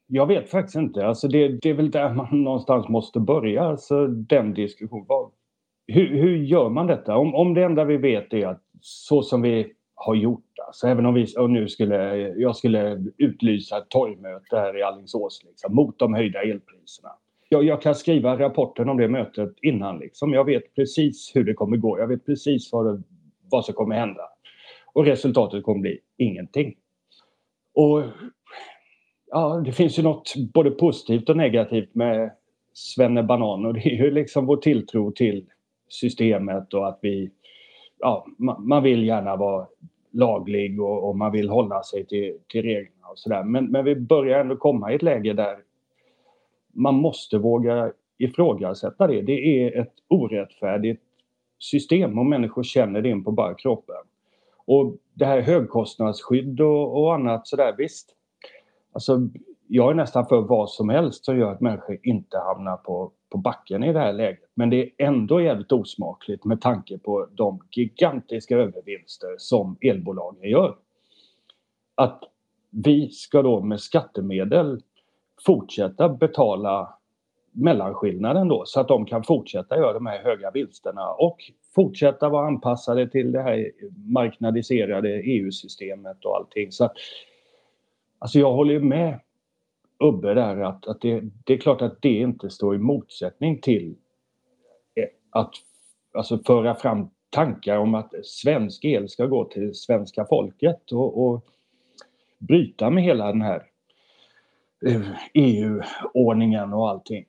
Jag 0.07 0.27
vet 0.27 0.51
faktiskt 0.51 0.77
inte. 0.77 1.07
Alltså 1.07 1.29
det, 1.29 1.49
det 1.49 1.71
är 1.71 1.75
väl 1.75 1.91
där 1.91 2.15
man 2.15 2.43
någonstans 2.43 2.89
måste 2.89 3.21
börja, 3.21 3.63
alltså 3.63 4.07
den 4.07 4.55
diskussionen. 4.55 5.31
Hur, 5.87 6.09
hur 6.09 6.37
gör 6.37 6.69
man 6.69 6.87
detta? 6.87 7.17
Om, 7.17 7.35
om 7.35 7.55
det 7.55 7.65
enda 7.65 7.85
vi 7.85 7.97
vet 7.97 8.33
är 8.33 8.47
att 8.47 8.63
så 8.81 9.23
som 9.23 9.43
vi 9.43 9.73
har 9.95 10.15
gjort. 10.15 10.45
Alltså, 10.67 10.87
även 10.87 11.07
om 11.07 11.15
vi 11.15 11.27
nu 11.49 11.69
skulle, 11.69 12.29
jag 12.29 12.57
skulle 12.57 13.05
utlysa 13.19 13.79
ett 13.79 13.89
torgmöte 13.89 14.57
här 14.57 14.79
i 14.79 14.83
Alingsås 14.83 15.43
liksom, 15.45 15.75
mot 15.75 15.99
de 15.99 16.15
höjda 16.15 16.43
elpriserna. 16.43 17.11
Jag, 17.49 17.65
jag, 17.65 17.83
kan 17.83 17.95
skriva 17.95 18.39
rapporten 18.39 18.89
om 18.89 18.97
det 18.97 19.09
mötet 19.09 19.55
innan. 19.63 19.99
Liksom. 19.99 20.33
Jag 20.33 20.45
vet 20.45 20.75
precis 20.75 21.33
hur 21.35 21.45
det 21.45 21.55
kommer 21.55 21.77
gå. 21.77 21.99
Jag 21.99 22.07
vet 22.07 22.27
precis 22.27 22.73
vad, 22.73 22.87
det, 22.87 23.03
vad 23.51 23.65
som 23.65 23.75
kommer 23.75 23.97
hända. 23.97 24.23
Och 24.93 25.05
resultatet 25.05 25.65
kommer 25.65 25.81
bli 25.81 25.99
ingenting. 26.17 26.75
Och 27.75 28.03
ja, 29.31 29.63
det 29.65 29.73
finns 29.73 29.99
ju 29.99 30.03
något 30.03 30.35
både 30.55 30.71
positivt 30.71 31.29
och 31.29 31.37
negativt 31.37 31.95
med 31.95 32.31
Svenne 32.75 33.23
Banan 33.23 33.67
och 33.67 33.75
det 33.75 33.87
är 33.87 34.05
ju 34.05 34.11
liksom 34.11 34.47
vår 34.47 34.57
tilltro 34.57 35.13
till 35.13 35.47
systemet 35.93 36.75
och 36.75 36.89
att 36.89 36.99
vi 37.01 37.31
ja, 37.99 38.27
man 38.59 38.83
vill 38.83 39.05
gärna 39.07 39.37
vara 39.37 39.67
laglig 40.11 40.83
och, 40.83 41.09
och, 41.09 41.17
man 41.17 41.33
vill 41.33 41.49
hålla 41.49 41.83
sig 41.83 42.07
till, 42.07 42.39
till 42.49 42.63
reglerna 42.63 43.07
och 43.11 43.19
sådär. 43.19 43.45
Men, 43.45 43.67
men 43.67 43.85
vi 43.85 43.97
börjar 43.97 44.41
ändå 44.41 44.57
komma 44.57 44.93
i 44.93 44.95
ett 44.95 45.03
läge 45.03 45.33
där 45.33 45.57
man 46.73 46.95
måste 46.95 47.39
våga 47.39 47.93
ifrågasätta 48.19 49.07
det. 49.07 49.23
Det 49.23 49.63
är 49.63 49.81
ett 49.81 49.93
orättfärdigt 50.09 51.03
system 51.59 52.19
och 52.19 52.27
människor 52.27 52.63
känner 52.63 53.03
det 53.03 53.09
in 53.09 53.25
på 53.25 53.33
bara 53.33 53.55
kroppen. 53.55 53.97
Och 54.65 54.97
det 55.15 55.25
här 55.25 55.41
högkostnadsskydd 55.41 56.61
och, 56.61 57.03
och 57.03 57.15
annat 57.15 57.47
sådär, 57.47 57.75
visst. 57.79 58.17
Alltså, 58.93 59.21
jag 59.69 59.91
är 59.91 59.95
nästan 59.95 60.27
för 60.27 60.41
vad 60.41 60.71
som 60.71 60.89
helst 60.89 61.25
som 61.25 61.39
gör 61.39 61.53
att 61.53 61.61
människor 61.61 61.99
inte 62.03 62.39
hamnar 62.39 62.77
på, 62.77 63.13
på 63.33 63.39
backen 63.39 63.85
i 63.85 63.93
det 63.93 63.99
här 63.99 64.13
läget. 64.13 64.51
Men 64.55 64.71
det 64.71 64.83
är 64.83 64.91
ändå 64.99 65.41
jävligt 65.41 65.73
osmakligt 65.73 66.45
med 66.45 66.61
tanke 66.61 66.99
på 66.99 67.29
de 67.31 67.61
gigantiska 67.71 68.57
övervinster 68.57 69.35
som 69.39 69.77
elbolagen 69.81 70.51
gör. 70.51 70.77
Att 71.95 72.23
vi 72.71 73.09
ska 73.09 73.43
då 73.43 73.61
med 73.61 73.81
skattemedel 73.81 74.83
fortsätta 75.47 76.09
betala 76.09 76.99
mellanskillnaden 77.53 78.49
då 78.49 78.63
så 78.67 78.81
att 78.81 78.89
de 78.89 79.07
kan 79.07 79.25
fortsätta 79.25 79.77
göra 79.77 79.93
de 79.93 80.07
här 80.07 80.23
höga 80.23 80.51
vinsterna 80.51 81.11
och 81.11 81.39
fortsätta 81.75 82.29
vara 82.29 82.47
anpassade 82.47 83.09
till 83.09 83.33
det 83.33 83.43
här 83.43 83.71
marknadiserade 84.07 85.23
EU-systemet 85.23 86.25
och 86.25 86.37
allting. 86.37 86.73
Så 86.73 86.85
att, 86.85 86.93
alltså 88.19 88.39
jag 88.39 88.53
håller 88.53 88.73
ju 88.75 88.81
med 88.81 89.21
Ubbe 90.03 90.35
där 90.35 90.61
att, 90.61 90.87
att 90.87 91.01
det, 91.01 91.23
det, 91.45 91.53
är 91.53 91.59
klart 91.59 91.83
att 91.83 92.03
det 92.03 92.19
inte 92.19 92.51
står 92.51 92.75
i 92.75 92.79
motsättning 92.79 93.61
till 93.61 93.97
eh, 94.95 95.05
att 95.31 95.55
alltså 96.15 96.39
föra 96.39 96.75
fram 96.75 97.11
tankar 97.31 97.77
om 97.77 97.95
att 97.95 98.15
svensk 98.25 98.85
el 98.85 99.09
ska 99.09 99.27
gå 99.27 99.45
till 99.45 99.75
svenska 99.75 100.25
folket 100.25 100.93
och, 100.93 101.27
och 101.27 101.45
bryta 102.39 102.91
med 102.91 103.05
hela 103.05 103.27
den 103.27 103.43
här 103.43 103.63
eh, 104.87 105.01
e 105.01 105.15
EU-ordningen 105.35 106.73
och 106.73 106.89
allting. 106.89 107.25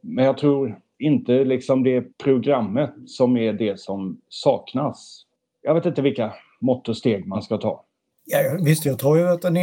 Men 0.00 0.24
jag 0.24 0.38
tror 0.38 0.80
inte 0.98 1.44
liksom 1.44 1.82
det 1.82 1.96
är 1.96 2.08
programmet 2.18 2.94
som 3.06 3.36
är 3.36 3.52
det 3.52 3.80
som 3.80 4.20
saknas. 4.28 5.26
Jag 5.62 5.74
vet 5.74 5.86
inte 5.86 6.02
vilka 6.02 6.34
mått 6.60 6.88
och 6.88 6.96
steg 6.96 7.26
man 7.26 7.42
ska 7.42 7.58
ta. 7.58 7.83
Ja, 8.26 8.58
visst, 8.64 8.84
jag 8.84 8.98
tror 8.98 9.18
ju 9.18 9.28
att 9.28 9.44
en, 9.44 9.56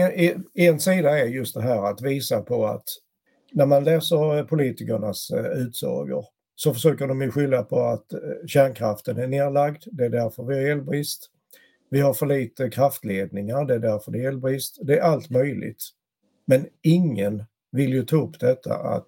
en 0.54 0.80
sida 0.80 1.20
är 1.20 1.26
just 1.26 1.54
det 1.54 1.62
här 1.62 1.90
att 1.92 2.02
visa 2.02 2.42
på 2.42 2.66
att 2.66 2.86
när 3.52 3.66
man 3.66 3.84
läser 3.84 4.38
eh, 4.38 4.46
politikernas 4.46 5.32
eh, 5.32 5.46
utsagor 5.46 6.26
så 6.56 6.74
försöker 6.74 7.08
de 7.08 7.22
ju 7.22 7.32
skylla 7.32 7.64
på 7.64 7.80
att 7.80 8.14
eh, 8.14 8.20
kärnkraften 8.48 9.18
är 9.18 9.28
nedlagd, 9.28 9.84
det 9.92 10.06
är 10.06 10.10
därför 10.10 10.44
vi 10.44 10.54
har 10.54 10.62
elbrist. 10.62 11.30
Vi 11.90 12.00
har 12.00 12.14
för 12.14 12.26
lite 12.26 12.70
kraftledningar, 12.70 13.66
det 13.66 13.74
är 13.74 13.80
därför 13.80 14.12
det 14.12 14.24
är 14.24 14.28
elbrist. 14.28 14.80
Det 14.82 14.98
är 14.98 15.02
allt 15.02 15.30
möjligt. 15.30 15.84
Men 16.46 16.66
ingen 16.82 17.44
vill 17.72 17.94
ju 17.94 18.04
ta 18.04 18.16
upp 18.16 18.40
detta 18.40 18.76
att 18.76 19.08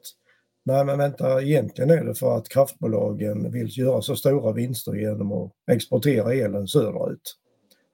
nej 0.66 0.86
men 0.86 0.98
vänta, 0.98 1.42
egentligen 1.42 1.90
är 1.90 2.04
det 2.04 2.16
för 2.16 2.38
att 2.38 2.50
kraftbolagen 2.50 3.52
vill 3.52 3.78
göra 3.78 4.02
så 4.02 4.16
stora 4.16 4.52
vinster 4.52 4.94
genom 4.94 5.32
att 5.32 5.52
exportera 5.72 6.34
elen 6.34 6.68
söderut. 6.68 7.36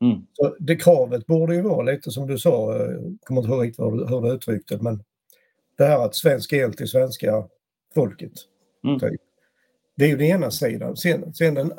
Mm. 0.02 0.26
Så 0.34 0.56
det 0.60 0.76
kravet 0.76 1.26
borde 1.26 1.56
ju 1.56 1.62
vara 1.62 1.84
lite 1.84 2.12
som 2.12 2.28
du 2.28 2.38
sa, 2.38 2.78
jag 2.78 2.92
eh, 2.92 3.00
kommer 3.24 3.42
inte 3.42 3.54
ihåg 3.54 3.64
riktigt 3.64 3.86
hur 3.86 4.22
du 4.22 4.34
uttryckte 4.34 4.76
det, 4.76 4.84
men 4.84 5.04
det 5.78 5.86
här 5.86 6.06
att 6.06 6.16
svensk 6.16 6.54
el 6.54 6.74
till 6.74 6.88
svenska 6.88 7.48
folket. 7.94 8.34
Mm. 8.84 9.00
Typ. 9.00 9.22
Det 9.96 10.06
är 10.06 10.10
ju 10.10 10.18
den 10.18 10.28
ena 10.28 10.52
sidan. 10.52 10.98
Sen, 10.98 11.34
sen 11.34 11.54
den, 11.54 11.74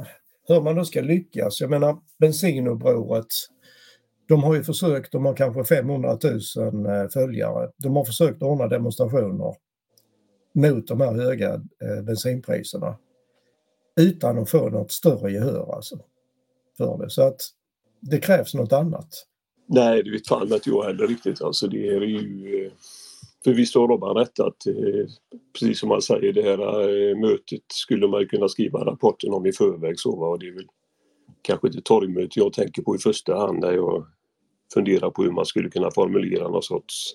hur 0.48 0.60
man 0.60 0.76
då 0.76 0.84
ska 0.84 1.00
lyckas, 1.00 1.60
jag 1.60 1.70
menar 1.70 1.98
bensinupproret, 2.18 3.26
de 4.28 4.42
har 4.42 4.54
ju 4.54 4.62
försökt, 4.62 5.12
de 5.12 5.24
har 5.24 5.34
kanske 5.34 5.64
500 5.64 6.18
000 6.56 6.86
eh, 6.86 7.08
följare, 7.08 7.70
de 7.76 7.96
har 7.96 8.04
försökt 8.04 8.42
ordna 8.42 8.66
demonstrationer 8.66 9.54
mot 10.52 10.86
de 10.86 11.00
här 11.00 11.12
höga 11.12 11.54
eh, 11.54 12.02
bensinpriserna 12.02 12.98
utan 14.00 14.38
att 14.38 14.50
få 14.50 14.68
något 14.68 14.92
större 14.92 15.32
gehör 15.32 15.74
alltså 15.74 15.98
för 16.76 16.98
det. 16.98 17.10
Så 17.10 17.22
att 17.22 17.40
det 18.00 18.18
krävs 18.18 18.54
något 18.54 18.72
annat. 18.72 19.26
Nej, 19.66 20.02
det 20.02 20.10
vet 20.10 20.28
fan 20.28 20.52
inte 20.52 20.70
jag 20.70 20.84
heller 20.84 21.06
riktigt. 21.06 21.42
Alltså 21.42 21.68
det 21.68 21.88
är 21.88 22.00
ju... 22.00 22.64
Eh, 22.66 22.72
för 23.44 23.52
visst 23.52 23.74
har 23.74 23.88
Robban 23.88 24.16
rätt 24.16 24.40
att 24.40 24.66
eh, 24.66 25.06
precis 25.52 25.80
som 25.80 25.90
han 25.90 26.02
säger 26.02 26.32
det 26.32 26.42
här 26.42 26.58
eh, 26.58 27.16
mötet 27.16 27.62
skulle 27.68 28.08
man 28.08 28.28
kunna 28.28 28.48
skriva 28.48 28.84
rapporten 28.84 29.32
om 29.32 29.46
i 29.46 29.52
förväg 29.52 30.00
så 30.00 30.10
och 30.10 30.38
det 30.38 30.48
är 30.48 30.52
väl 30.52 30.66
kanske 31.42 31.66
inte 31.66 31.80
torgmöte 31.80 32.38
jag 32.40 32.52
tänker 32.52 32.82
på 32.82 32.96
i 32.96 32.98
första 32.98 33.36
hand 33.36 33.58
när 33.60 33.72
jag 33.72 34.06
funderar 34.74 35.10
på 35.10 35.22
hur 35.22 35.30
man 35.30 35.46
skulle 35.46 35.70
kunna 35.70 35.90
formulera 35.90 36.48
någon 36.48 36.62
sorts 36.62 37.14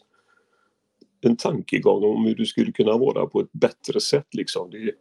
en 1.22 1.38
tankegång 1.38 2.04
om 2.04 2.26
hur 2.26 2.36
det 2.36 2.46
skulle 2.46 2.72
kunna 2.72 2.98
vara 2.98 3.26
på 3.26 3.40
ett 3.40 3.52
bättre 3.52 4.00
sätt 4.00 4.28
liksom. 4.32 4.70
Det, 4.70 4.92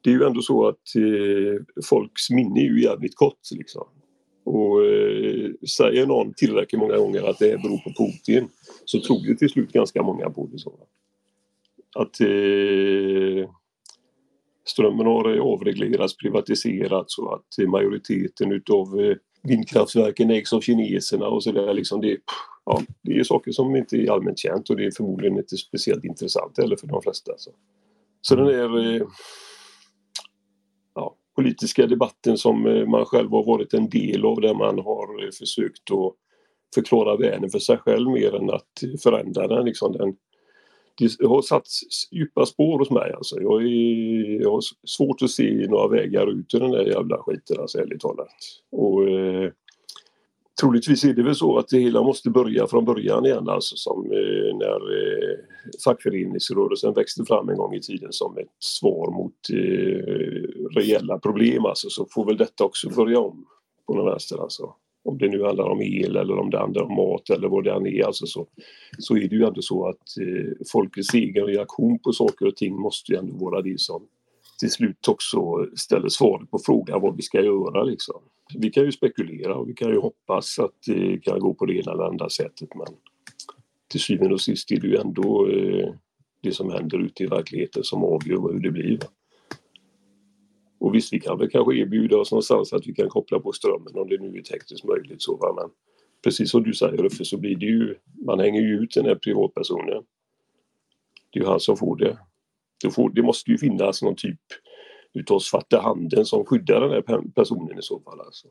det 0.00 0.10
är 0.10 0.14
ju 0.14 0.24
ändå 0.24 0.42
så 0.42 0.68
att 0.68 0.96
eh, 0.96 1.82
folks 1.84 2.30
minne 2.30 2.60
är 2.60 2.64
ju 2.64 2.82
jävligt 2.82 3.16
kort 3.16 3.50
liksom. 3.52 3.86
Och 4.50 4.86
eh, 4.86 5.50
säger 5.76 6.06
någon 6.06 6.34
tillräckligt 6.34 6.80
många 6.80 6.96
gånger 6.96 7.22
att 7.30 7.38
det 7.38 7.62
beror 7.62 7.78
på 7.78 8.04
Putin 8.04 8.48
så 8.84 9.00
tror 9.00 9.26
ju 9.26 9.34
till 9.34 9.50
slut 9.50 9.72
ganska 9.72 10.02
många 10.02 10.30
på 10.30 10.48
det. 10.52 10.58
Så. 10.58 10.72
Att 11.94 12.20
eh, 12.20 13.50
strömmen 14.64 15.06
har 15.06 15.38
avreglerats, 15.38 16.16
privatiserats 16.16 17.18
och 17.18 17.34
att 17.34 17.68
majoriteten 17.68 18.52
utav 18.52 19.00
eh, 19.00 19.16
vindkraftverken 19.42 20.30
ägs 20.30 20.52
av 20.52 20.60
kineserna 20.60 21.26
och 21.26 21.42
sådär. 21.42 21.74
Liksom 21.74 22.00
det, 22.00 22.16
ja, 22.64 22.82
det 23.02 23.18
är 23.18 23.24
saker 23.24 23.52
som 23.52 23.76
inte 23.76 23.96
är 23.96 24.10
allmänt 24.10 24.38
känt 24.38 24.70
och 24.70 24.76
det 24.76 24.86
är 24.86 24.90
förmodligen 24.96 25.38
inte 25.38 25.56
speciellt 25.56 26.04
intressant 26.04 26.58
heller 26.58 26.76
för 26.76 26.86
de 26.86 27.02
flesta. 27.02 27.32
Så, 27.36 27.50
så 28.20 28.36
den 28.36 28.46
är 28.46 28.94
eh, 28.94 29.06
politiska 31.40 31.86
debatten 31.86 32.38
som 32.38 32.66
eh, 32.66 32.86
man 32.86 33.04
själv 33.04 33.30
har 33.30 33.44
varit 33.44 33.74
en 33.74 33.88
del 33.88 34.24
av 34.24 34.40
där 34.40 34.54
man 34.54 34.78
har 34.78 35.24
eh, 35.24 35.30
försökt 35.38 35.90
att 35.90 36.14
förklara 36.74 37.16
världen 37.16 37.50
för 37.50 37.58
sig 37.58 37.76
själv 37.76 38.10
mer 38.10 38.34
än 38.34 38.50
att 38.50 39.00
förändra 39.02 39.46
den. 39.48 39.64
Liksom 39.64 39.92
den 39.92 40.16
det 40.98 41.26
har 41.26 41.42
satt 41.42 41.66
djupa 42.10 42.46
spår 42.46 42.78
hos 42.78 42.90
mig 42.90 43.12
alltså. 43.12 43.40
Jag, 43.40 43.62
är, 43.62 44.42
jag 44.42 44.50
har 44.50 44.60
svårt 44.86 45.22
att 45.22 45.30
se 45.30 45.66
några 45.68 45.88
vägar 45.88 46.38
ut 46.38 46.54
ur 46.54 46.60
den 46.60 46.70
där 46.70 46.84
jävla 46.84 47.18
skiten 47.18 47.60
alltså 47.60 47.78
ärligt 47.78 48.00
talat. 48.00 48.34
Och, 48.72 49.08
eh, 49.08 49.50
troligtvis 50.60 51.04
är 51.04 51.14
det 51.14 51.22
väl 51.22 51.34
så 51.34 51.58
att 51.58 51.68
det 51.68 51.78
hela 51.78 52.02
måste 52.02 52.30
börja 52.30 52.66
från 52.66 52.84
början 52.84 53.26
igen 53.26 53.48
alltså 53.48 53.76
som 53.76 54.04
eh, 54.04 54.56
när 54.56 54.80
eh, 54.98 55.38
fackföreningsrörelsen 55.84 56.94
växte 56.94 57.24
fram 57.24 57.48
en 57.48 57.56
gång 57.56 57.74
i 57.74 57.80
tiden 57.80 58.12
som 58.12 58.38
ett 58.38 58.48
svar 58.58 59.10
mot 59.10 59.34
eh, 59.52 60.80
reella 60.80 61.18
problem 61.18 61.64
alltså 61.64 61.90
så 61.90 62.06
får 62.10 62.26
väl 62.26 62.36
detta 62.36 62.64
också 62.64 62.88
börja 62.88 63.20
om 63.20 63.46
på 63.90 63.96
den 63.96 64.06
vänster 64.06 64.42
alltså. 64.42 64.74
Om 65.04 65.18
det 65.18 65.28
nu 65.28 65.44
handlar 65.44 65.64
om 65.64 65.82
el 65.82 66.16
eller 66.16 66.38
om 66.38 66.50
det 66.50 66.58
handlar 66.58 66.82
om 66.82 66.94
mat 66.94 67.30
eller 67.30 67.48
vad 67.48 67.64
det 67.64 67.72
än 67.72 67.86
är 67.86 68.04
alltså 68.04 68.26
så, 68.26 68.46
så 68.98 69.16
är 69.16 69.28
det 69.28 69.36
ju 69.36 69.44
ändå 69.44 69.62
så 69.62 69.88
att 69.88 70.18
eh, 70.20 70.66
folkets 70.72 71.14
egen 71.14 71.46
reaktion 71.46 71.98
på 71.98 72.12
saker 72.12 72.46
och 72.46 72.56
ting 72.56 72.74
måste 72.74 73.12
ju 73.12 73.18
ändå 73.18 73.44
vara 73.44 73.62
det 73.62 73.80
som 73.80 74.06
till 74.60 74.70
slut 74.70 75.08
också 75.08 75.66
ställer 75.76 76.08
svaret 76.08 76.50
på 76.50 76.58
frågan 76.58 77.00
vad 77.00 77.16
vi 77.16 77.22
ska 77.22 77.42
göra 77.42 77.82
liksom. 77.82 78.22
Vi 78.58 78.70
kan 78.70 78.84
ju 78.84 78.92
spekulera 78.92 79.54
och 79.54 79.68
vi 79.68 79.74
kan 79.74 79.88
ju 79.88 79.98
hoppas 79.98 80.58
att 80.58 80.74
det 80.86 81.18
kan 81.22 81.40
gå 81.40 81.54
på 81.54 81.66
det 81.66 81.74
ena 81.74 81.92
eller 81.92 82.04
andra 82.04 82.28
sättet 82.28 82.74
men 82.74 82.86
till 83.90 84.00
syvende 84.00 84.34
och 84.34 84.40
sist 84.40 84.72
är 84.72 84.80
det 84.80 84.86
ju 84.86 84.96
ändå 84.96 85.48
eh, 85.48 85.94
det 86.42 86.52
som 86.52 86.70
händer 86.70 86.98
ute 86.98 87.22
i 87.22 87.26
verkligheten 87.26 87.84
som 87.84 88.04
avgör 88.04 88.52
hur 88.52 88.60
det 88.60 88.70
blir. 88.70 88.98
Och 90.80 90.94
visst, 90.94 91.12
vi 91.12 91.20
kan 91.20 91.38
väl 91.38 91.50
kanske 91.50 91.76
erbjuda 91.76 92.16
oss 92.16 92.32
någonstans 92.32 92.72
att 92.72 92.86
vi 92.86 92.94
kan 92.94 93.08
koppla 93.08 93.40
på 93.40 93.52
strömmen 93.52 93.96
om 93.98 94.08
det 94.08 94.18
nu 94.18 94.38
är 94.38 94.42
tekniskt 94.42 94.84
möjligt. 94.84 95.22
Så, 95.22 95.36
va? 95.36 95.54
Men 95.56 95.70
precis 96.24 96.50
som 96.50 96.62
du 96.62 96.74
säger 96.74 97.04
Uffe, 97.04 97.24
så 97.24 97.36
blir 97.36 97.56
det 97.56 97.66
ju, 97.66 97.94
man 98.26 98.40
hänger 98.40 98.60
ju 98.60 98.78
ut 98.78 98.94
den 98.94 99.04
här 99.04 99.14
privatpersonen. 99.14 100.04
Det 101.30 101.38
är 101.38 101.42
ju 101.42 101.48
han 101.48 101.60
som 101.60 101.76
får 101.76 101.96
det. 101.96 102.18
Det, 102.82 102.90
får, 102.90 103.10
det 103.10 103.22
måste 103.22 103.50
ju 103.50 103.58
finnas 103.58 104.02
någon 104.02 104.16
typ 104.16 104.40
utav 105.14 105.38
svarta 105.38 105.80
handen 105.80 106.24
som 106.24 106.44
skyddar 106.44 106.80
den 106.80 106.90
här 106.90 107.32
personen 107.34 107.78
i 107.78 107.82
så 107.82 108.00
fall. 108.00 108.20
Alltså. 108.20 108.48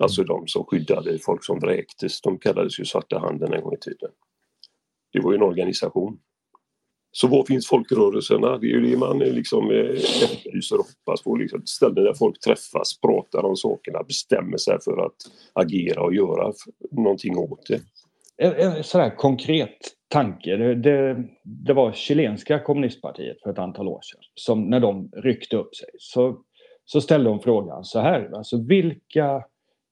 alltså 0.00 0.24
de 0.24 0.46
som 0.46 0.64
skyddade 0.64 1.18
folk 1.18 1.44
som 1.44 1.58
vräktes, 1.58 2.20
de 2.20 2.38
kallades 2.38 2.80
ju 2.80 2.84
svarta 2.84 3.18
handen 3.18 3.52
en 3.52 3.62
gång 3.62 3.74
i 3.74 3.80
tiden. 3.80 4.10
Det 5.12 5.20
var 5.20 5.32
ju 5.32 5.36
en 5.36 5.42
organisation. 5.42 6.18
Så 7.12 7.28
var 7.28 7.44
finns 7.44 7.68
folkrörelserna? 7.68 8.58
Det 8.58 8.66
är 8.66 8.70
ju 8.70 8.80
det 8.80 8.96
man 8.96 9.18
liksom 9.18 9.70
eh, 9.70 9.90
efterlyser 10.24 10.78
och 10.78 10.86
hoppas 10.86 11.22
på. 11.22 11.36
Liksom. 11.36 11.66
Ställen 11.66 12.04
där 12.04 12.14
folk 12.14 12.40
träffas, 12.40 13.00
pratar 13.00 13.44
om 13.44 13.56
sakerna, 13.56 14.02
bestämmer 14.02 14.56
sig 14.56 14.78
för 14.80 15.06
att 15.06 15.16
agera 15.52 16.02
och 16.02 16.14
göra 16.14 16.52
någonting 16.90 17.38
åt 17.38 17.66
det. 17.68 17.80
En 18.36 18.84
sådär 18.84 19.16
konkret 19.16 19.78
tanke. 20.14 20.56
Det, 20.56 20.74
det, 20.74 21.24
det, 21.42 21.72
var 21.72 21.92
chilenska 21.92 22.58
kommunistpartiet 22.58 23.42
för 23.42 23.50
ett 23.50 23.58
antal 23.58 23.88
år 23.88 24.00
sedan 24.02 24.20
som 24.34 24.70
när 24.70 24.80
de 24.80 25.10
ryckte 25.12 25.56
upp 25.56 25.74
sig 25.74 25.88
så, 25.98 26.40
så 26.84 27.00
ställde 27.00 27.30
de 27.30 27.40
frågan 27.40 27.84
så 27.84 28.00
här. 28.00 28.30
Alltså 28.34 28.62
vilka 28.62 29.44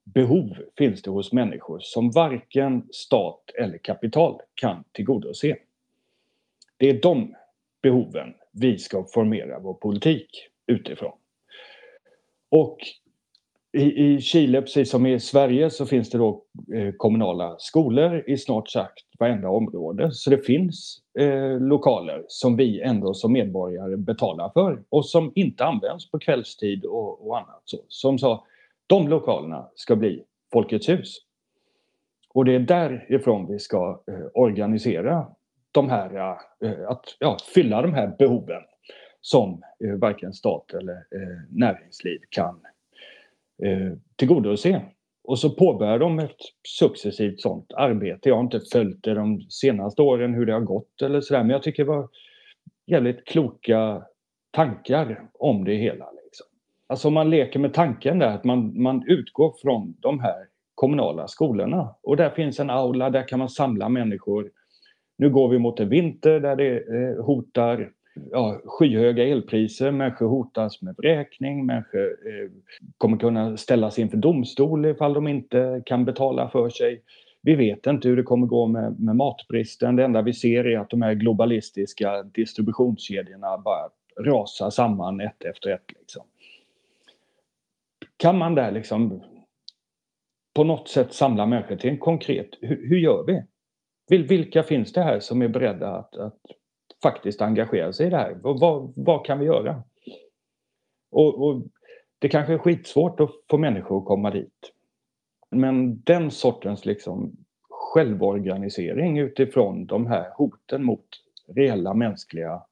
behov 0.05 0.57
finns 0.79 1.02
det 1.02 1.11
hos 1.11 1.33
människor 1.33 1.79
som 1.83 2.11
varken 2.11 2.88
stat 2.93 3.50
eller 3.59 3.79
kapital 3.79 4.41
kan 4.55 4.85
tillgodose? 4.93 5.57
Det 6.76 6.91
är 6.91 7.00
de 7.00 7.35
behoven 7.83 8.35
vi 8.52 8.79
ska 8.79 9.05
formera 9.05 9.59
vår 9.59 9.75
politik 9.75 10.49
utifrån. 10.67 11.12
Och 12.50 12.79
i, 13.73 13.83
i 13.83 14.21
Chile, 14.21 14.62
precis 14.62 14.91
som 14.91 15.07
i 15.07 15.21
Sverige, 15.21 15.71
så 15.71 15.87
finns 15.87 16.11
det 16.11 16.19
då 16.19 16.43
eh, 16.75 16.93
kommunala 16.97 17.57
skolor 17.59 18.25
i 18.26 18.38
snart 18.38 18.69
sagt 18.69 19.05
varenda 19.19 19.49
område. 19.49 20.12
Så 20.12 20.31
det 20.31 20.38
finns 20.38 21.02
eh, 21.19 21.61
lokaler 21.61 22.25
som 22.29 22.57
vi 22.57 22.81
ändå 22.81 23.14
som 23.14 23.33
medborgare 23.33 23.97
betalar 23.97 24.50
för 24.50 24.83
och 24.88 25.07
som 25.07 25.33
inte 25.35 25.64
används 25.64 26.11
på 26.11 26.19
kvällstid 26.19 26.85
och, 26.85 27.29
och 27.29 27.38
annat. 27.38 27.62
Så, 27.64 27.79
som 27.88 28.19
sa, 28.19 28.45
de 28.87 29.09
lokalerna 29.09 29.69
ska 29.75 29.97
bli 29.97 30.25
Folkets 30.52 30.88
hus. 30.88 31.19
Och 32.35 32.45
det 32.45 32.55
är 32.55 32.61
därifrån 32.61 33.47
vi 33.49 33.59
ska 33.59 34.02
eh, 34.07 34.26
organisera 34.35 35.26
de 35.73 35.91
här, 35.91 36.37
eh, 36.64 36.88
att 36.88 37.17
ja, 37.19 37.37
fylla 37.55 37.83
de 37.83 37.95
här 37.95 38.17
behoven. 38.19 38.62
som 39.21 39.62
eh, 39.85 39.95
varken 39.95 40.33
stat 40.33 40.75
eller 40.75 40.93
eh, 40.93 41.38
näringsliv 41.50 42.19
kan 42.31 42.61
eh, 43.64 43.92
tillgodose. 44.16 44.83
Och 45.25 45.38
så 45.38 45.50
påbörjar 45.50 45.99
de 45.99 46.19
ett 46.19 46.37
successivt 46.78 47.40
sånt 47.40 47.73
arbete. 47.76 48.28
Jag 48.28 48.37
har 48.37 48.42
inte 48.42 48.61
följt 48.73 49.02
det 49.02 49.14
de 49.14 49.40
senaste 49.40 50.02
åren 50.02 50.35
hur 50.35 50.47
det 50.47 50.52
har 50.52 50.61
gått 50.61 51.02
eller 51.02 51.21
sådär 51.21 51.40
men 51.40 51.50
jag 51.50 51.62
tycker 51.62 51.85
det 51.85 51.90
var 51.90 52.09
jävligt 52.87 53.25
kloka 53.25 54.02
tankar 54.50 55.28
om 55.33 55.64
det 55.64 55.75
hela. 55.75 56.07
Liksom. 56.25 56.47
Alltså 56.87 57.11
man 57.11 57.31
leker 57.31 57.59
med 57.59 57.75
tanken 57.75 58.19
där 58.19 58.28
att 58.28 58.45
man, 58.45 58.83
man 58.83 59.04
utgår 59.07 59.54
från 59.62 59.95
de 59.99 60.21
här 60.21 60.47
kommunala 60.75 61.28
skolorna 61.28 61.95
och 62.02 62.16
där 62.16 62.31
finns 62.31 62.61
en 62.61 62.71
aula, 62.71 63.11
där 63.11 63.28
kan 63.28 63.38
man 63.38 63.49
samla 63.49 63.88
människor. 63.88 64.50
Nu 65.19 65.31
går 65.31 65.49
vi 65.49 65.59
mot 65.59 65.81
en 65.81 65.88
vinter 65.88 66.40
där 66.40 66.57
det 66.57 66.76
eh, 66.76 67.25
hotar 67.25 67.90
ja, 68.31 68.61
skyhöga 68.64 69.25
elpriser, 69.25 69.90
människor 69.90 70.26
hotas 70.28 70.83
med 70.83 70.95
vräkning, 70.99 71.66
människor 71.66 72.04
eh, 72.04 72.50
kommer 72.99 73.16
kunna 73.16 73.57
ställas 73.57 73.99
inför 73.99 74.16
domstol 74.16 74.87
ifall 74.87 75.14
de 75.14 75.28
inte 75.28 75.83
kan 75.87 76.04
betala 76.04 76.49
för 76.49 76.71
sig. 76.71 77.02
Vi 77.42 77.54
vet 77.54 77.87
inte 77.87 78.09
hur 78.09 78.16
det 78.16 78.23
kommer 78.23 78.47
gå 78.47 78.66
med, 78.66 79.00
med 79.00 79.16
matbristen. 79.16 79.97
Det 79.97 80.04
enda 80.04 80.23
vi 80.23 80.33
ser 80.33 80.66
är 80.66 80.78
att 80.78 80.90
de 80.90 81.02
här 81.02 81.14
globalistiska 81.14 82.23
distributionskedjorna 82.23 83.59
bara 83.59 83.88
rasar 84.21 84.71
samman 84.71 85.21
ett 85.21 85.45
efter 85.45 85.71
ett. 85.71 85.85
Liksom. 86.00 86.23
Kan 88.16 88.38
man 88.38 88.54
där 88.54 88.73
liksom 88.73 89.23
på 90.54 90.64
något 90.64 90.88
sätt 90.88 91.12
samla 91.12 91.47
människor 91.47 91.76
till 91.76 91.90
en 91.90 91.99
konkret, 91.99 92.49
hur, 92.61 92.88
hur 92.88 92.99
gör 92.99 93.25
vi? 93.26 93.42
Vilka 94.23 94.62
finns 94.62 94.92
det 94.92 95.02
här 95.02 95.21
som 95.21 95.42
är 95.42 95.49
beredda 95.49 95.88
att, 95.88 96.16
att 96.16 96.40
faktiskt 97.02 97.42
engagera 97.42 97.92
sig 97.92 98.06
i 98.06 98.11
det 98.11 98.16
här? 98.16 98.38
Vad, 98.42 98.92
vad 98.97 99.26
kan 99.26 99.38
vi 99.38 99.47
göra? 99.47 99.82
Och, 101.11 101.47
och, 101.47 101.62
det 102.18 102.28
kanske 102.28 102.52
är 102.52 102.59
skitsvårt 102.59 103.21
att 103.21 103.30
få 103.50 103.59
människor 103.59 103.99
att 103.99 104.04
komma 104.04 104.30
dit. 104.30 104.73
Men 105.50 106.02
den 106.02 106.30
sortens 106.30 106.85
liksom 106.85 107.37
självorganisering 107.68 109.18
utifrån 109.18 109.87
de 109.87 110.06
här 110.06 110.30
hoten 110.37 110.85
mot 110.85 111.06
reella 111.47 111.94
mänskliga 111.94 112.62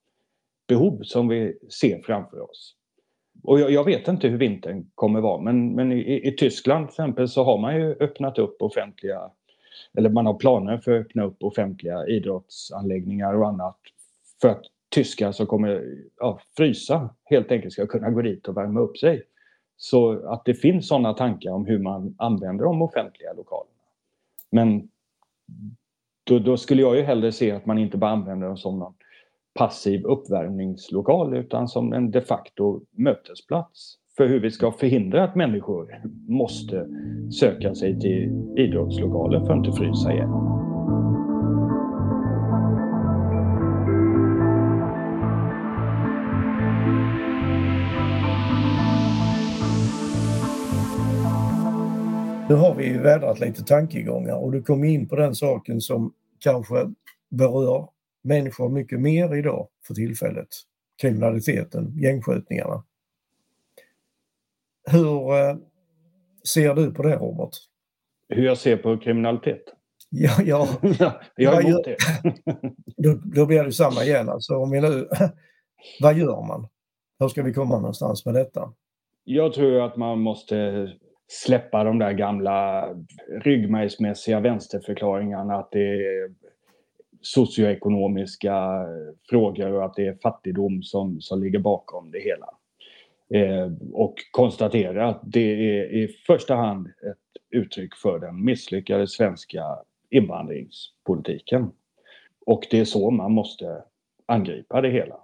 behov 0.66 1.02
som 1.02 1.28
vi 1.28 1.58
ser 1.70 2.02
framför 2.02 2.40
oss. 2.50 2.76
Och 3.42 3.60
jag, 3.60 3.70
jag 3.70 3.84
vet 3.84 4.08
inte 4.08 4.28
hur 4.28 4.38
vintern 4.38 4.90
kommer 4.94 5.20
vara 5.20 5.40
men, 5.40 5.74
men 5.74 5.92
i, 5.92 6.28
i, 6.28 6.36
Tyskland 6.36 6.86
till 6.86 6.92
exempel 6.92 7.28
så 7.28 7.44
har 7.44 7.58
man 7.58 7.76
ju 7.76 7.96
öppnat 8.00 8.38
upp 8.38 8.62
offentliga 8.62 9.30
eller 9.94 10.10
man 10.10 10.26
har 10.26 10.34
planer 10.34 10.78
för 10.78 10.92
att 10.92 11.06
öppna 11.06 11.24
upp 11.24 11.42
offentliga 11.42 12.06
idrottsanläggningar 12.06 13.34
och 13.34 13.48
annat 13.48 13.78
för 14.40 14.48
att 14.48 14.62
tyskar 14.90 15.32
som 15.32 15.46
kommer 15.46 15.84
ja, 16.18 16.40
frysa 16.56 17.14
helt 17.24 17.52
enkelt 17.52 17.72
ska 17.72 17.86
kunna 17.86 18.10
gå 18.10 18.22
dit 18.22 18.48
och 18.48 18.56
värma 18.56 18.80
upp 18.80 18.98
sig. 18.98 19.22
Så 19.76 20.26
att 20.28 20.44
det 20.44 20.54
finns 20.54 20.88
sådana 20.88 21.14
tankar 21.14 21.50
om 21.50 21.66
hur 21.66 21.78
man 21.78 22.14
använder 22.18 22.64
de 22.64 22.82
offentliga 22.82 23.32
lokalerna. 23.32 23.70
Men 24.50 24.88
då, 26.24 26.38
då, 26.38 26.56
skulle 26.56 26.82
jag 26.82 26.96
ju 26.96 27.02
hellre 27.02 27.32
se 27.32 27.50
att 27.50 27.66
man 27.66 27.78
inte 27.78 27.96
bara 27.96 28.10
använder 28.10 28.46
dem 28.46 28.56
som 28.56 28.78
någon 28.78 28.94
passiv 29.54 30.04
uppvärmningslokal 30.04 31.36
utan 31.36 31.68
som 31.68 31.92
en 31.92 32.10
de 32.10 32.20
facto 32.20 32.80
mötesplats 32.90 33.96
för 34.16 34.28
hur 34.28 34.40
vi 34.40 34.50
ska 34.50 34.72
förhindra 34.72 35.24
att 35.24 35.36
människor 35.36 36.02
måste 36.28 36.88
söka 37.40 37.74
sig 37.74 38.00
till 38.00 38.54
idrottslokaler 38.56 39.40
för 39.40 39.52
att 39.52 39.66
inte 39.66 39.78
frysa 39.78 40.12
igen. 40.12 40.59
Nu 52.50 52.56
har 52.56 52.74
vi 52.74 52.98
vädrat 52.98 53.40
lite 53.40 53.64
tankegångar 53.64 54.34
och 54.36 54.52
du 54.52 54.62
kom 54.62 54.84
in 54.84 55.08
på 55.08 55.16
den 55.16 55.34
saken 55.34 55.80
som 55.80 56.14
kanske 56.38 56.90
berör 57.28 57.88
människor 58.22 58.68
mycket 58.68 59.00
mer 59.00 59.36
idag 59.36 59.68
för 59.86 59.94
tillfället. 59.94 60.48
Kriminaliteten, 61.00 61.98
gängskjutningarna. 61.98 62.84
Hur 64.90 65.34
eh, 65.34 65.56
ser 66.54 66.74
du 66.74 66.94
på 66.94 67.02
det 67.02 67.16
Robert? 67.16 67.50
Hur 68.28 68.44
jag 68.44 68.58
ser 68.58 68.76
på 68.76 68.98
kriminalitet? 68.98 69.62
Ja, 70.12 70.42
ja. 70.44 70.68
jag 71.36 71.54
är 71.54 71.68
emot 71.68 71.84
det. 71.84 71.96
då, 72.96 73.20
då 73.24 73.46
blir 73.46 73.64
det 73.64 73.72
samma 73.72 74.04
igen. 74.04 74.28
Alltså, 74.28 74.56
om 74.56 74.70
vi 74.70 74.80
nu, 74.80 75.08
vad 76.00 76.18
gör 76.18 76.46
man? 76.46 76.68
Hur 77.18 77.28
ska 77.28 77.42
vi 77.42 77.54
komma 77.54 77.78
någonstans 77.78 78.24
med 78.24 78.34
detta? 78.34 78.72
Jag 79.24 79.52
tror 79.52 79.80
att 79.80 79.96
man 79.96 80.20
måste 80.20 80.88
släppa 81.30 81.84
de 81.84 81.98
där 81.98 82.12
gamla 82.12 82.88
ryggmärgsmässiga 83.28 84.40
vänsterförklaringarna 84.40 85.54
att 85.54 85.70
det 85.72 85.94
är 85.94 86.34
socioekonomiska 87.20 88.86
frågor 89.28 89.72
och 89.72 89.84
att 89.84 89.94
det 89.94 90.06
är 90.06 90.18
fattigdom 90.22 90.82
som, 90.82 91.20
som 91.20 91.42
ligger 91.42 91.58
bakom 91.58 92.10
det 92.10 92.20
hela. 92.20 92.46
Eh, 93.34 93.72
och 93.92 94.14
konstatera 94.30 95.08
att 95.08 95.20
det 95.22 95.80
är 95.80 95.84
i 95.84 96.08
första 96.26 96.54
hand 96.54 96.86
ett 96.86 97.42
uttryck 97.50 97.94
för 97.94 98.18
den 98.18 98.44
misslyckade 98.44 99.06
svenska 99.06 99.64
invandringspolitiken. 100.10 101.70
Och 102.46 102.66
det 102.70 102.80
är 102.80 102.84
så 102.84 103.10
man 103.10 103.32
måste 103.32 103.82
angripa 104.26 104.80
det 104.80 104.90
hela 104.90 105.16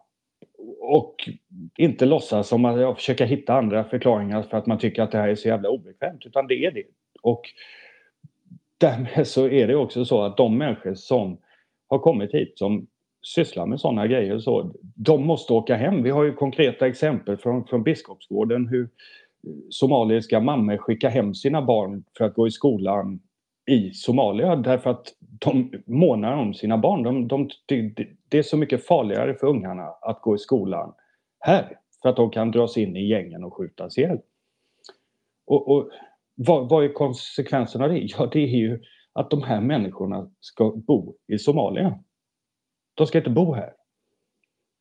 och 0.86 1.28
inte 1.76 2.06
låtsas 2.06 2.48
som 2.48 2.64
att 2.64 2.80
jag 2.80 2.96
försöker 2.96 3.26
hitta 3.26 3.54
andra 3.54 3.84
förklaringar 3.84 4.42
för 4.42 4.56
att 4.56 4.66
man 4.66 4.78
tycker 4.78 5.02
att 5.02 5.12
det 5.12 5.18
här 5.18 5.28
är 5.28 5.34
så 5.34 5.48
jävla 5.48 5.68
obekvämt, 5.68 6.26
utan 6.26 6.46
det 6.46 6.54
är 6.54 6.70
det. 6.70 6.84
Och 7.22 7.42
därmed 8.78 9.26
så 9.26 9.48
är 9.48 9.66
det 9.66 9.76
också 9.76 10.04
så 10.04 10.22
att 10.22 10.36
de 10.36 10.58
människor 10.58 10.94
som 10.94 11.38
har 11.88 11.98
kommit 11.98 12.34
hit 12.34 12.52
som 12.58 12.86
sysslar 13.22 13.66
med 13.66 13.80
sådana 13.80 14.06
grejer 14.06 14.38
så, 14.38 14.74
de 14.94 15.26
måste 15.26 15.52
åka 15.52 15.76
hem. 15.76 16.02
Vi 16.02 16.10
har 16.10 16.24
ju 16.24 16.32
konkreta 16.32 16.86
exempel 16.86 17.36
från, 17.36 17.64
från 17.64 17.82
Biskopsgården 17.82 18.68
hur 18.68 18.88
somaliska 19.70 20.40
mammor 20.40 20.76
skickar 20.76 21.10
hem 21.10 21.34
sina 21.34 21.62
barn 21.62 22.04
för 22.18 22.24
att 22.24 22.34
gå 22.34 22.46
i 22.46 22.50
skolan 22.50 23.20
i 23.66 23.90
Somalia 23.90 24.56
därför 24.56 24.90
att 24.90 25.14
de 25.20 25.72
månar 25.86 26.36
om 26.36 26.54
sina 26.54 26.78
barn. 26.78 27.02
De, 27.02 27.28
de, 27.28 27.50
de, 27.66 27.94
det 28.28 28.38
är 28.38 28.42
så 28.42 28.56
mycket 28.56 28.86
farligare 28.86 29.34
för 29.34 29.46
ungarna 29.46 29.82
att 29.82 30.20
gå 30.20 30.34
i 30.34 30.38
skolan 30.38 30.94
här 31.38 31.78
för 32.02 32.08
att 32.08 32.16
de 32.16 32.30
kan 32.30 32.50
dras 32.50 32.76
in 32.76 32.96
i 32.96 33.08
gängen 33.08 33.44
och 33.44 33.54
skjutas 33.54 33.98
ihjäl. 33.98 34.18
Och, 35.46 35.70
och 35.70 35.90
vad, 36.34 36.68
vad 36.68 36.84
är 36.84 36.92
konsekvensen 36.92 37.82
av 37.82 37.88
det? 37.88 37.98
Ja, 37.98 38.28
det 38.32 38.40
är 38.40 38.46
ju 38.46 38.82
att 39.12 39.30
de 39.30 39.42
här 39.42 39.60
människorna 39.60 40.30
ska 40.40 40.70
bo 40.70 41.14
i 41.26 41.38
Somalia. 41.38 41.98
De 42.94 43.06
ska 43.06 43.18
inte 43.18 43.30
bo 43.30 43.54
här. 43.54 43.72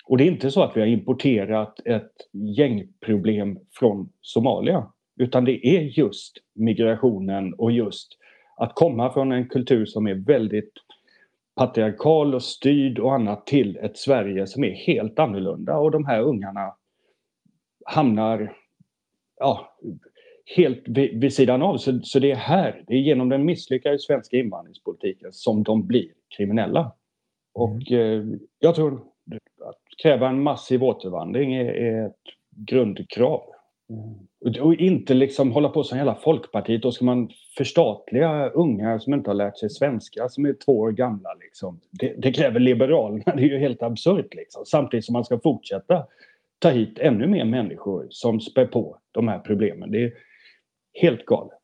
Och 0.05 0.17
det 0.17 0.23
är 0.23 0.31
inte 0.31 0.51
så 0.51 0.63
att 0.63 0.77
vi 0.77 0.79
har 0.79 0.87
importerat 0.87 1.79
ett 1.85 2.11
gängproblem 2.57 3.59
från 3.71 4.09
Somalia 4.21 4.91
utan 5.15 5.45
det 5.45 5.67
är 5.67 5.81
just 5.81 6.37
migrationen 6.53 7.53
och 7.53 7.71
just 7.71 8.17
att 8.55 8.75
komma 8.75 9.13
från 9.13 9.31
en 9.31 9.49
kultur 9.49 9.85
som 9.85 10.07
är 10.07 10.13
väldigt 10.13 10.71
patriarkal 11.55 12.35
och 12.35 12.43
styrd 12.43 12.99
och 12.99 13.13
annat 13.13 13.47
till 13.47 13.77
ett 13.77 13.97
Sverige 13.97 14.47
som 14.47 14.63
är 14.63 14.71
helt 14.71 15.19
annorlunda 15.19 15.77
och 15.77 15.91
de 15.91 16.05
här 16.05 16.21
ungarna 16.21 16.75
hamnar 17.85 18.53
ja, 19.39 19.77
helt 20.55 20.83
vid, 20.87 21.21
vid 21.21 21.33
sidan 21.33 21.61
av. 21.61 21.77
Så, 21.77 21.99
så, 22.03 22.19
det 22.19 22.31
är 22.31 22.35
här, 22.35 22.83
det 22.87 22.93
är 22.93 22.99
genom 22.99 23.29
den 23.29 23.45
misslyckade 23.45 23.99
svenska 23.99 24.37
invandringspolitiken 24.37 25.33
som 25.33 25.63
de 25.63 25.87
blir 25.87 26.07
kriminella. 26.37 26.91
Och 27.53 27.91
mm. 27.91 28.33
eh, 28.33 28.39
jag 28.59 28.75
tror 28.75 28.93
att 29.61 29.81
kräva 30.03 30.29
en 30.29 30.43
massiv 30.43 30.83
återvandring 30.83 31.53
är, 31.53 31.65
är 31.65 32.07
ett 32.07 32.21
grundkrav. 32.49 33.54
Och 34.61 34.75
inte 34.75 35.13
liksom 35.13 35.51
hålla 35.51 35.69
på 35.69 35.83
som 35.83 35.97
hela 35.97 36.15
Folkpartiet. 36.15 36.81
Då 36.81 36.91
ska 36.91 37.05
man 37.05 37.29
förstatliga 37.57 38.49
unga 38.49 38.99
som 38.99 39.13
inte 39.13 39.29
har 39.29 39.35
lärt 39.35 39.57
sig 39.57 39.69
svenska, 39.69 40.29
som 40.29 40.45
är 40.45 40.53
två 40.65 40.79
år 40.79 40.91
gamla. 40.91 41.33
Liksom. 41.33 41.79
Det, 41.91 42.15
det 42.17 42.33
kräver 42.33 42.59
Liberalerna. 42.59 43.23
Det 43.35 43.43
är 43.43 43.47
ju 43.49 43.57
helt 43.57 43.83
absurt. 43.83 44.33
Liksom. 44.33 44.65
Samtidigt 44.65 45.05
som 45.05 45.13
man 45.13 45.25
ska 45.25 45.39
fortsätta 45.39 46.07
ta 46.59 46.69
hit 46.69 46.99
ännu 46.99 47.27
mer 47.27 47.45
människor 47.45 48.07
som 48.09 48.39
spär 48.39 48.65
på 48.65 48.97
de 49.11 49.27
här 49.27 49.39
problemen. 49.39 49.91
Det 49.91 50.03
är 50.03 50.13
helt 50.93 51.25
galet 51.25 51.59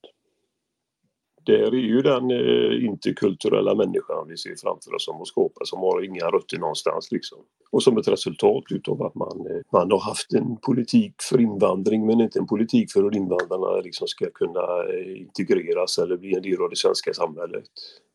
där 1.46 1.74
är 1.74 1.88
ju 1.94 2.02
den 2.02 2.32
eh, 2.32 2.86
interkulturella 2.86 3.76
människan 3.76 4.28
vi 4.28 4.38
ser 4.38 4.56
framför 4.56 4.96
oss 4.96 5.06
som 5.06 5.26
skåpa 5.26 5.66
som 5.66 5.80
har 5.80 6.06
inga 6.06 6.26
rötter 6.26 6.58
någonstans 6.58 7.12
liksom. 7.12 7.38
Och 7.72 7.84
som 7.84 7.98
ett 7.98 8.08
resultat 8.08 8.64
utav 8.70 9.02
att 9.04 9.16
man, 9.16 9.48
eh, 9.48 9.62
man 9.72 9.92
har 9.92 10.00
haft 10.00 10.34
en 10.34 10.58
politik 10.58 11.16
för 11.30 11.42
invandring 11.42 12.06
men 12.06 12.22
inte 12.22 12.40
en 12.40 12.48
politik 12.48 12.92
för 12.92 13.04
hur 13.04 13.16
invandrarna 13.16 13.82
liksom 13.82 14.08
ska 14.08 14.30
kunna 14.34 14.84
eh, 14.94 15.22
integreras 15.22 15.98
eller 15.98 16.18
bli 16.18 16.36
en 16.36 16.42
del 16.42 16.62
av 16.62 16.70
det 16.70 16.76
svenska 16.76 17.14
samhället. 17.14 17.64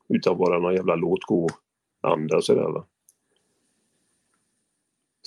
Utan 0.09 0.39
bara 0.39 0.59
någon 0.59 0.75
jävla 0.75 0.95
låt 0.95 1.23
gå-anda 1.23 2.41
sådär 2.41 2.73
va. 2.73 2.85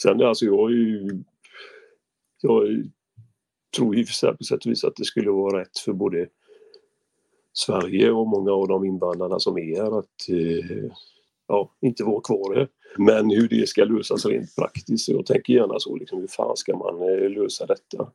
Sen 0.02 0.24
alltså 0.24 0.46
jag 0.46 0.72
är 0.72 0.76
ju 0.76 1.24
Jag 2.42 2.84
tror 3.76 3.98
i 3.98 4.04
och 4.04 4.08
för 4.08 4.14
sig 4.14 4.38
på 4.38 4.44
sätt 4.44 4.66
och 4.66 4.72
vis 4.72 4.84
att 4.84 4.96
det 4.96 5.06
skulle 5.06 5.32
vara 5.32 5.62
rätt 5.62 5.78
för 5.78 5.94
både 5.94 6.28
Sverige 7.60 8.12
och 8.12 8.28
många 8.28 8.52
av 8.52 8.68
de 8.68 8.86
invandrarna 8.86 9.40
som 9.40 9.58
är 9.58 9.76
här 9.76 10.00
att 10.00 10.30
eh, 10.30 10.92
ja, 11.48 11.72
inte 11.82 12.04
vara 12.04 12.22
kvar 12.22 12.56
här. 12.56 12.68
Men 12.98 13.30
hur 13.30 13.48
det 13.48 13.70
ska 13.70 13.84
lösas 13.84 14.26
rent 14.26 14.56
praktiskt, 14.56 15.10
jag 15.10 15.26
tänker 15.26 15.54
gärna 15.54 15.80
så 15.80 15.96
liksom, 15.96 16.20
hur 16.20 16.28
fan 16.28 16.58
ska 16.58 16.78
man 16.78 17.02
eh, 17.02 17.30
lösa 17.30 17.66
detta 17.66 18.12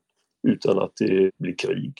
utan 0.48 0.78
att 0.78 0.92
det 0.98 1.30
blir 1.38 1.54
krig? 1.58 1.94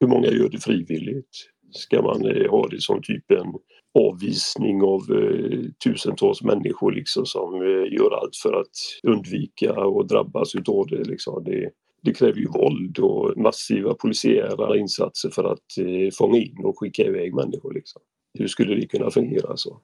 Hur 0.00 0.06
många 0.06 0.28
gör 0.28 0.48
det 0.48 0.58
frivilligt? 0.58 1.28
Ska 1.70 2.02
man 2.02 2.26
eh, 2.26 2.50
ha 2.50 2.68
det 2.68 2.80
som 2.80 3.02
typ 3.02 3.30
en 3.30 3.54
avvisning 3.98 4.82
av 4.82 5.00
tusentals 5.84 6.42
människor 6.42 6.92
liksom 6.92 7.26
som 7.26 7.62
gör 7.90 8.20
allt 8.20 8.36
för 8.42 8.60
att 8.60 8.76
undvika 9.02 9.72
och 9.72 10.06
drabbas 10.06 10.54
utav 10.54 10.86
det 10.86 11.04
liksom. 11.04 11.44
Det, 11.44 11.70
det 12.02 12.12
kräver 12.12 12.38
ju 12.38 12.48
våld 12.48 12.98
och 12.98 13.36
massiva 13.36 13.94
polisiära 13.94 14.78
insatser 14.78 15.30
för 15.30 15.44
att 15.44 15.78
eh, 15.78 16.10
fånga 16.18 16.38
in 16.38 16.64
och 16.64 16.78
skicka 16.78 17.02
iväg 17.02 17.34
människor 17.34 17.74
liksom. 17.74 18.02
Hur 18.38 18.48
skulle 18.48 18.74
det 18.74 18.86
kunna 18.86 19.10
fungera 19.10 19.56
så? 19.56 19.80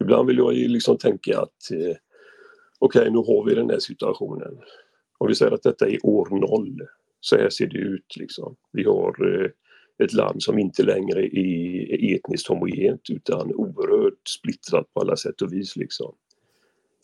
Ibland 0.00 0.28
vill 0.28 0.38
jag 0.38 0.54
liksom 0.54 0.98
tänka 0.98 1.40
att 1.40 1.70
eh, 1.70 1.96
okej, 2.78 3.00
okay, 3.00 3.10
nu 3.10 3.18
har 3.18 3.44
vi 3.44 3.54
den 3.54 3.70
här 3.70 3.78
situationen. 3.78 4.58
Om 5.18 5.28
vi 5.28 5.34
säger 5.34 5.52
att 5.52 5.62
detta 5.62 5.88
är 5.88 6.06
år 6.06 6.28
noll, 6.30 6.80
så 7.20 7.36
här 7.36 7.50
ser 7.50 7.66
det 7.66 7.78
ut 7.78 8.16
liksom. 8.16 8.56
Vi 8.72 8.84
har 8.84 9.42
eh, 9.42 9.50
ett 10.04 10.12
land 10.12 10.42
som 10.42 10.58
inte 10.58 10.82
längre 10.82 11.26
är 11.26 12.14
etniskt 12.14 12.48
homogent 12.48 13.10
utan 13.10 13.54
oerhört 13.54 14.28
splittrat 14.28 14.94
på 14.94 15.00
alla 15.00 15.16
sätt 15.16 15.42
och 15.42 15.52
vis 15.52 15.76
liksom. 15.76 16.14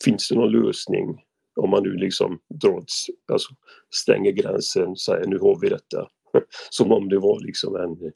Finns 0.05 0.29
det 0.29 0.35
någon 0.35 0.51
lösning 0.51 1.21
om 1.59 1.69
man 1.69 1.83
nu 1.83 1.93
liksom 1.93 2.39
drar, 2.49 2.83
alltså 3.31 3.53
stänger 3.95 4.31
gränsen, 4.31 4.87
och 4.87 4.99
säger 4.99 5.27
nu 5.27 5.39
har 5.39 5.59
vi 5.61 5.69
detta. 5.69 6.07
Som 6.69 6.91
om 6.91 7.09
det 7.09 7.19
var 7.19 7.39
liksom 7.39 7.75
en 7.75 8.11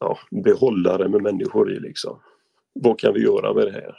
ja, 0.00 0.18
behållare 0.44 1.08
med 1.08 1.22
människor 1.22 1.72
i 1.72 1.80
liksom. 1.80 2.20
Vad 2.72 2.98
kan 2.98 3.14
vi 3.14 3.20
göra 3.20 3.54
med 3.54 3.66
det 3.66 3.72
här? 3.72 3.94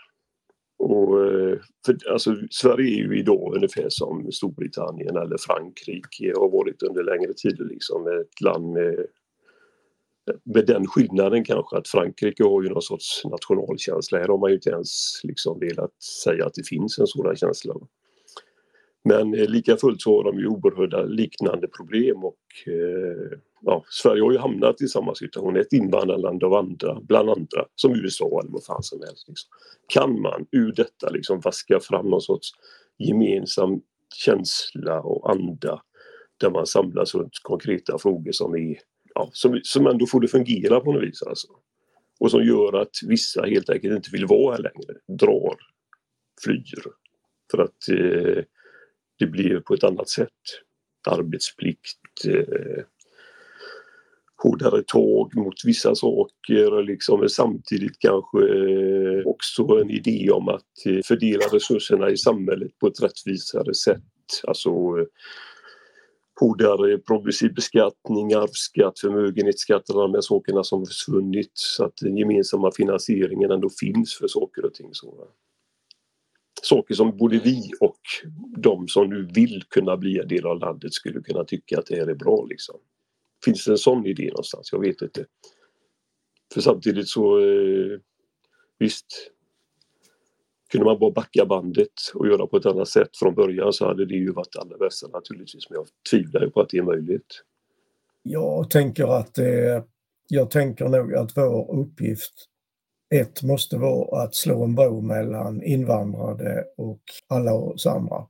Och, 0.80 1.26
eh, 1.26 1.60
för, 1.86 2.12
alltså, 2.12 2.36
Sverige 2.52 2.88
är 2.88 2.98
ju 2.98 3.20
idag 3.20 3.56
ungefär 3.56 3.86
som 3.90 4.32
Storbritannien 4.32 5.18
eller 5.18 5.38
Frankrike 5.38 6.34
har 6.36 6.50
varit 6.50 6.84
under 6.84 7.04
längre 7.04 7.34
tid. 7.34 7.60
Liksom, 7.60 8.08
ett 8.08 8.42
land 8.42 8.74
med, 8.74 9.06
med 10.44 10.66
den 10.66 10.88
skillnaden 10.88 11.44
kanske 11.44 11.78
att 11.78 11.88
Frankrike 11.88 12.44
har 12.44 12.64
ju 12.64 12.70
någon 12.70 12.82
sorts 12.82 13.26
nationalkänsla. 13.26 14.20
Här 14.20 14.28
har 14.28 14.38
man 14.38 14.50
ju 14.50 14.56
inte 14.56 14.70
ens 14.70 15.22
liksom 15.24 15.60
velat 15.60 16.04
säga 16.24 16.46
att 16.46 16.54
det 16.54 16.68
finns 16.68 17.00
en 17.00 17.08
sådan 17.08 17.36
känsla. 17.36 17.74
Men 19.04 19.34
eh, 19.34 19.50
lika 19.50 19.78
fullt 19.78 20.02
så 20.02 20.18
har 20.18 20.24
de 20.24 20.40
ju 20.40 20.48
oerhörda 20.48 21.04
liknande 21.04 21.68
problem 21.68 22.24
och 22.24 22.38
eh, 22.68 23.38
ja, 23.62 23.84
Sverige 23.90 24.24
har 24.24 24.32
ju 24.32 24.38
hamnat 24.38 24.82
i 24.82 24.88
samma 24.88 25.16
situation, 25.16 25.58
ett 25.58 25.74
invandrarland 25.74 26.44
av 26.44 26.54
andra, 26.54 27.00
bland 27.02 27.30
andra, 27.30 27.66
som 27.76 27.96
USA 27.96 28.40
eller 28.42 28.52
vad 28.52 28.64
fan 28.64 28.84
som 28.84 29.00
helst. 29.00 29.28
Liksom. 29.28 29.50
Kan 29.88 30.22
man 30.22 30.46
ur 30.52 30.72
detta 30.72 31.10
liksom 31.10 31.40
vaska 31.40 31.80
fram 31.80 32.10
någon 32.10 32.22
sorts 32.22 32.50
gemensam 32.98 33.82
känsla 34.16 35.02
och 35.02 35.32
anda 35.32 35.82
där 36.40 36.50
man 36.50 36.66
samlas 36.66 37.16
runt 37.16 37.34
konkreta 37.42 37.98
frågor 37.98 38.32
som, 38.32 38.56
är, 38.56 38.78
ja, 39.16 39.30
som, 39.34 39.60
som 39.64 39.88
ändå 39.88 40.08
får 40.08 40.22
det 40.22 40.28
fungera 40.28 40.80
på 40.80 40.94
något 40.94 41.04
vis 41.04 41.24
alltså. 41.24 41.48
Och 42.20 42.32
som 42.32 42.44
gör 42.44 42.82
att 42.82 42.96
vissa 43.08 43.46
helt 43.46 43.70
enkelt 43.70 43.96
inte 43.96 44.10
vill 44.12 44.26
vara 44.26 44.56
här 44.56 44.62
längre, 44.62 45.18
drar, 45.18 45.58
flyr. 46.44 46.84
För 47.52 47.58
att 47.58 47.90
eh, 47.90 48.44
det 49.20 49.26
blir 49.26 49.60
på 49.60 49.74
ett 49.74 49.84
annat 49.84 50.10
sätt. 50.10 50.42
Arbetsplikt, 51.08 52.26
eh, 52.28 52.84
hårdare 54.44 54.84
tag 54.84 55.36
mot 55.36 55.66
vissa 55.66 55.96
saker 55.96 56.84
liksom, 56.84 57.30
samtidigt 57.30 58.00
kanske 58.00 58.40
eh, 58.40 59.26
också 59.26 59.64
en 59.64 59.90
idé 59.90 60.32
om 60.32 60.50
att 60.50 60.86
eh, 60.86 61.00
fördela 61.06 61.46
resurserna 61.52 62.10
i 62.10 62.18
samhället 62.18 62.80
på 62.80 62.88
ett 62.88 63.04
rättvisare 63.04 63.74
sätt. 63.74 64.04
Alltså 64.48 64.70
eh, 64.70 65.06
hårdare 66.42 66.98
progressiv 66.98 67.54
beskattning, 67.54 68.34
arvsskatt, 68.34 69.00
förmögenhetsskatt, 69.00 69.90
alla 69.90 70.02
de 70.02 70.14
här 70.14 70.22
sakerna 70.22 70.64
som 70.64 70.86
försvunnit 70.86 71.52
så 71.54 71.86
att 71.86 71.98
den 72.02 72.18
gemensamma 72.18 72.72
finansieringen 72.72 73.52
ändå 73.52 73.70
finns 73.80 74.18
för 74.18 74.28
saker 74.28 74.66
och 74.66 74.74
ting. 74.74 74.90
Så 74.92 75.28
saker 76.62 76.96
som 76.96 77.18
både 77.18 77.40
vi 77.40 77.72
och 77.80 78.00
de 78.58 78.88
som 78.88 79.10
nu 79.10 79.30
vill 79.34 79.64
kunna 79.70 79.98
bli 79.98 80.20
en 80.20 80.28
del 80.28 80.46
av 80.46 80.60
landet 80.60 80.94
skulle 80.94 81.22
kunna 81.22 81.44
tycka 81.44 81.80
att 81.80 81.86
det 81.86 81.96
här 81.96 82.08
är 82.08 82.16
bra. 82.16 82.46
Liksom. 82.50 82.76
Finns 83.46 83.66
det 83.66 83.72
en 83.72 83.78
sån 83.78 84.06
idé 84.06 84.28
någonstans? 84.28 84.70
Jag 84.72 84.80
vet 84.80 85.02
inte. 85.02 85.26
För 86.54 86.62
samtidigt 86.62 87.08
så 87.08 87.40
eh, 87.40 88.00
visst 88.80 89.32
kunde 90.72 90.86
man 90.86 91.00
bara 91.00 91.12
backa 91.12 91.46
bandet 91.46 91.88
och 92.14 92.28
göra 92.28 92.48
på 92.48 92.58
ett 92.58 92.66
annat 92.66 92.88
sätt 92.88 93.10
från 93.18 93.36
början 93.36 93.74
så 93.74 93.88
hade 93.88 94.06
det 94.06 94.16
ju 94.16 94.32
varit 94.32 94.56
allra 94.56 94.78
bästa 94.78 95.08
naturligtvis 95.08 95.70
men 95.70 95.76
jag 95.76 95.88
tvivlar 96.12 96.42
ju 96.42 96.50
på 96.50 96.62
att 96.62 96.70
det 96.70 96.78
är 96.78 96.84
möjligt. 96.84 97.42
Jag 98.24 98.70
tänker 98.70 99.08
att 99.08 99.34
det, 99.34 99.84
jag 100.28 100.52
tänker 100.52 100.90
nog 100.90 101.16
att 101.16 101.38
vår 101.38 101.80
uppgift 101.80 102.34
ett 103.16 103.44
måste 103.44 103.78
vara 103.78 104.24
att 104.24 104.36
slå 104.36 104.64
en 104.64 104.76
bro 104.76 105.02
mellan 105.02 105.64
invandrade 105.64 106.66
och 106.78 107.02
alla 107.28 107.54
oss 107.54 107.86
andra 107.86 108.28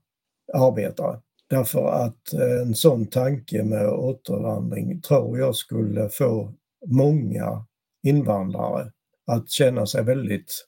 arbetare. 0.54 1.20
Därför 1.50 1.88
att 1.92 2.34
eh, 2.34 2.62
en 2.62 2.76
sån 2.76 3.08
tanke 3.08 3.64
med 3.64 3.90
återvandring 3.90 5.02
tror 5.02 5.40
jag 5.40 5.56
skulle 5.56 6.10
få 6.10 6.54
många 6.86 7.66
invandrare 8.04 8.92
att 9.28 9.50
känna 9.50 9.86
sig 9.86 10.04
väldigt 10.04 10.68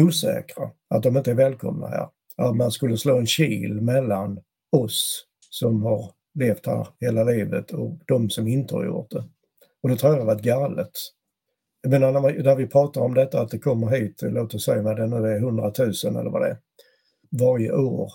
osäkra, 0.00 0.70
att 0.88 1.02
de 1.02 1.16
inte 1.16 1.30
är 1.30 1.34
välkomna 1.34 1.88
här. 1.88 2.08
Att 2.36 2.56
man 2.56 2.70
skulle 2.70 2.96
slå 2.96 3.18
en 3.18 3.26
kil 3.26 3.80
mellan 3.80 4.40
oss 4.76 5.26
som 5.50 5.82
har 5.82 6.10
levt 6.34 6.66
här 6.66 6.88
hela 7.00 7.24
livet 7.24 7.70
och 7.70 7.98
de 8.06 8.30
som 8.30 8.48
inte 8.48 8.74
har 8.74 8.84
gjort 8.84 9.10
det. 9.10 9.24
Och 9.82 9.88
det 9.88 9.96
tror 9.96 10.12
jag 10.12 10.20
har 10.20 10.26
varit 10.26 10.42
galet. 10.42 10.90
Jag 11.82 11.90
menar 11.90 12.12
när, 12.12 12.42
när 12.42 12.56
vi 12.56 12.66
pratar 12.66 13.00
om 13.00 13.14
detta 13.14 13.40
att 13.40 13.50
det 13.50 13.58
kommer 13.58 13.86
hit, 13.86 14.22
låt 14.22 14.54
oss 14.54 14.64
säga 14.64 14.82
vad 14.82 14.96
det 14.96 15.06
nu 15.06 15.16
är, 15.16 15.36
100 15.36 15.72
000 15.78 15.88
eller 16.04 16.30
vad 16.30 16.42
det 16.42 16.48
är, 16.48 16.58
varje 17.30 17.72
år. 17.72 18.12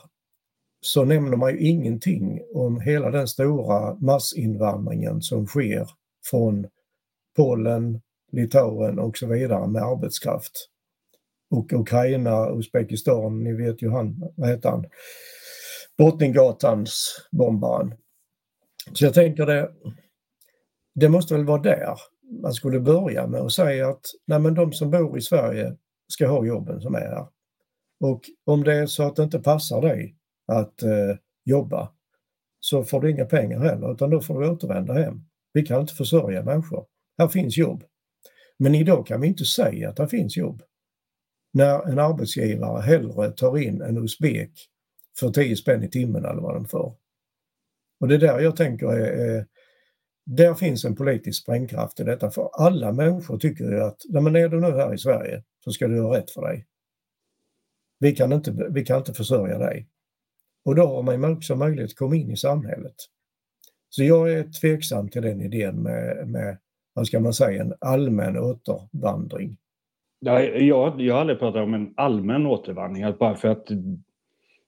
Så 0.82 1.06
nämner 1.06 1.38
man 1.38 1.52
ju 1.52 1.60
ingenting 1.60 2.42
om 2.54 2.82
hela 2.82 3.12
den 3.12 3.28
stora 3.28 3.96
massinvandringen 3.96 5.22
som 5.22 5.48
sker 5.48 5.90
från 6.30 6.68
Polen, 7.36 8.02
Litauen 8.32 9.00
och 9.00 9.18
så 9.18 9.28
vidare 9.28 9.68
med 9.68 9.84
arbetskraft. 9.84 10.70
Och 11.50 11.74
Ukraina, 11.74 12.50
Uzbekistan, 12.50 13.44
ni 13.44 13.54
vet 13.54 13.82
ju 13.82 13.90
han, 13.90 14.32
vad 14.36 14.50
heter 14.50 14.70
han? 14.70 14.86
Drottninggatans 15.98 17.22
bombaren. 17.32 17.94
Så 18.94 19.06
jag 19.06 19.14
tänker 19.14 19.46
det, 19.46 19.72
det 20.96 21.10
måste 21.10 21.34
väl 21.34 21.46
vara 21.46 21.62
där 21.62 21.96
man 22.42 22.54
skulle 22.54 22.80
börja 22.80 23.28
med 23.28 23.42
att 23.42 23.52
säga 23.52 23.90
att 23.90 24.02
nej 24.26 24.40
men 24.40 24.54
de 24.54 24.74
som 24.74 24.92
bor 24.92 25.18
i 25.18 25.22
Sverige 25.22 25.76
ska 26.08 26.28
ha 26.28 26.46
jobben 26.46 26.82
som 26.82 26.96
är 26.96 27.00
här. 27.00 27.28
Och 28.00 28.22
om 28.46 28.64
det 28.64 28.74
är 28.74 28.86
så 28.86 29.04
att 29.04 29.16
det 29.16 29.24
inte 29.24 29.40
passar 29.40 29.82
dig 29.82 30.16
att 30.48 30.84
eh, 30.84 31.16
jobba 31.46 31.92
så 32.60 32.84
får 32.84 33.02
du 33.02 33.12
inga 33.12 33.26
pengar 33.26 33.60
heller 33.60 33.94
utan 33.94 34.10
då 34.10 34.22
får 34.22 34.42
du 34.42 34.50
återvända 34.50 34.94
hem. 34.94 35.22
Vi 35.54 35.66
kan 35.66 35.82
inte 35.82 35.94
försörja 35.94 36.44
människor. 36.44 36.86
Här 37.18 37.28
finns 37.28 37.58
jobb. 37.58 37.84
Men 38.60 38.76
idag 38.76 39.08
kan 39.08 39.22
vi 39.22 39.28
inte 39.28 39.46
säga 39.46 39.90
att 39.90 39.96
det 39.96 40.08
finns 40.08 40.38
jobb. 40.38 40.62
När 41.52 41.90
en 41.90 42.00
arbetsgivare 42.00 42.82
hellre 42.82 43.32
tar 43.32 43.58
in 43.58 43.82
en 43.82 43.98
usbek 43.98 44.52
för 45.20 45.30
10 45.30 45.56
spänn 45.56 45.84
i 45.84 45.90
timmen 45.90 46.26
eller 46.26 46.42
vad 46.42 46.56
de 46.56 46.66
får. 46.66 46.96
Och 48.00 48.08
det 48.08 48.16
är 48.16 48.20
där 48.20 48.40
jag 48.40 48.56
tänker 48.56 48.88
är, 48.88 49.36
är 49.38 49.46
där 50.26 50.54
finns 50.54 50.86
en 50.86 50.96
politisk 50.96 51.44
sprängkraft 51.44 52.00
i 52.00 52.04
detta 52.04 52.32
för 52.32 52.50
alla 52.54 52.92
människor 52.92 53.38
tycker 53.38 53.64
ju 53.64 53.82
att 53.82 54.02
men 54.10 54.36
är 54.36 54.50
du 54.50 54.62
nu 54.62 54.72
här 54.72 54.94
i 54.94 54.98
Sverige 54.98 55.44
så 55.64 55.72
ska 55.72 55.88
du 55.88 55.96
göra 55.96 56.18
rätt 56.18 56.32
för 56.32 56.42
dig. 56.42 56.66
Vi 58.00 58.16
kan 58.16 58.34
inte, 58.34 58.68
vi 58.70 58.86
kan 58.86 58.98
inte 58.98 59.14
försörja 59.14 59.58
dig. 59.58 59.88
Och 60.66 60.76
då 60.76 60.88
har 60.88 61.04
man 61.04 61.34
också 61.34 61.56
möjlighet 61.56 61.92
att 61.92 61.98
komma 61.98 62.16
in 62.16 62.32
i 62.32 62.38
samhället. 62.38 62.96
Så 63.90 64.04
jag 64.04 64.32
är 64.32 64.44
tveksam 64.44 65.10
till 65.10 65.22
den 65.22 65.42
idén 65.42 65.84
med, 65.84 66.28
med 66.28 66.58
vad 66.94 67.08
ska 67.08 67.20
man 67.20 67.34
säga, 67.34 67.62
en 67.62 67.74
allmän 67.80 68.38
återvandring. 68.38 69.58
Jag, 70.20 70.62
jag, 70.62 71.02
jag 71.02 71.14
har 71.14 71.22
aldrig 71.22 71.40
pratat 71.40 71.64
om 71.64 71.74
en 71.74 71.94
allmän 71.98 72.46
återvandring, 72.46 73.04
att 73.04 73.20
bara 73.20 73.36
för 73.36 73.48
att 73.48 73.68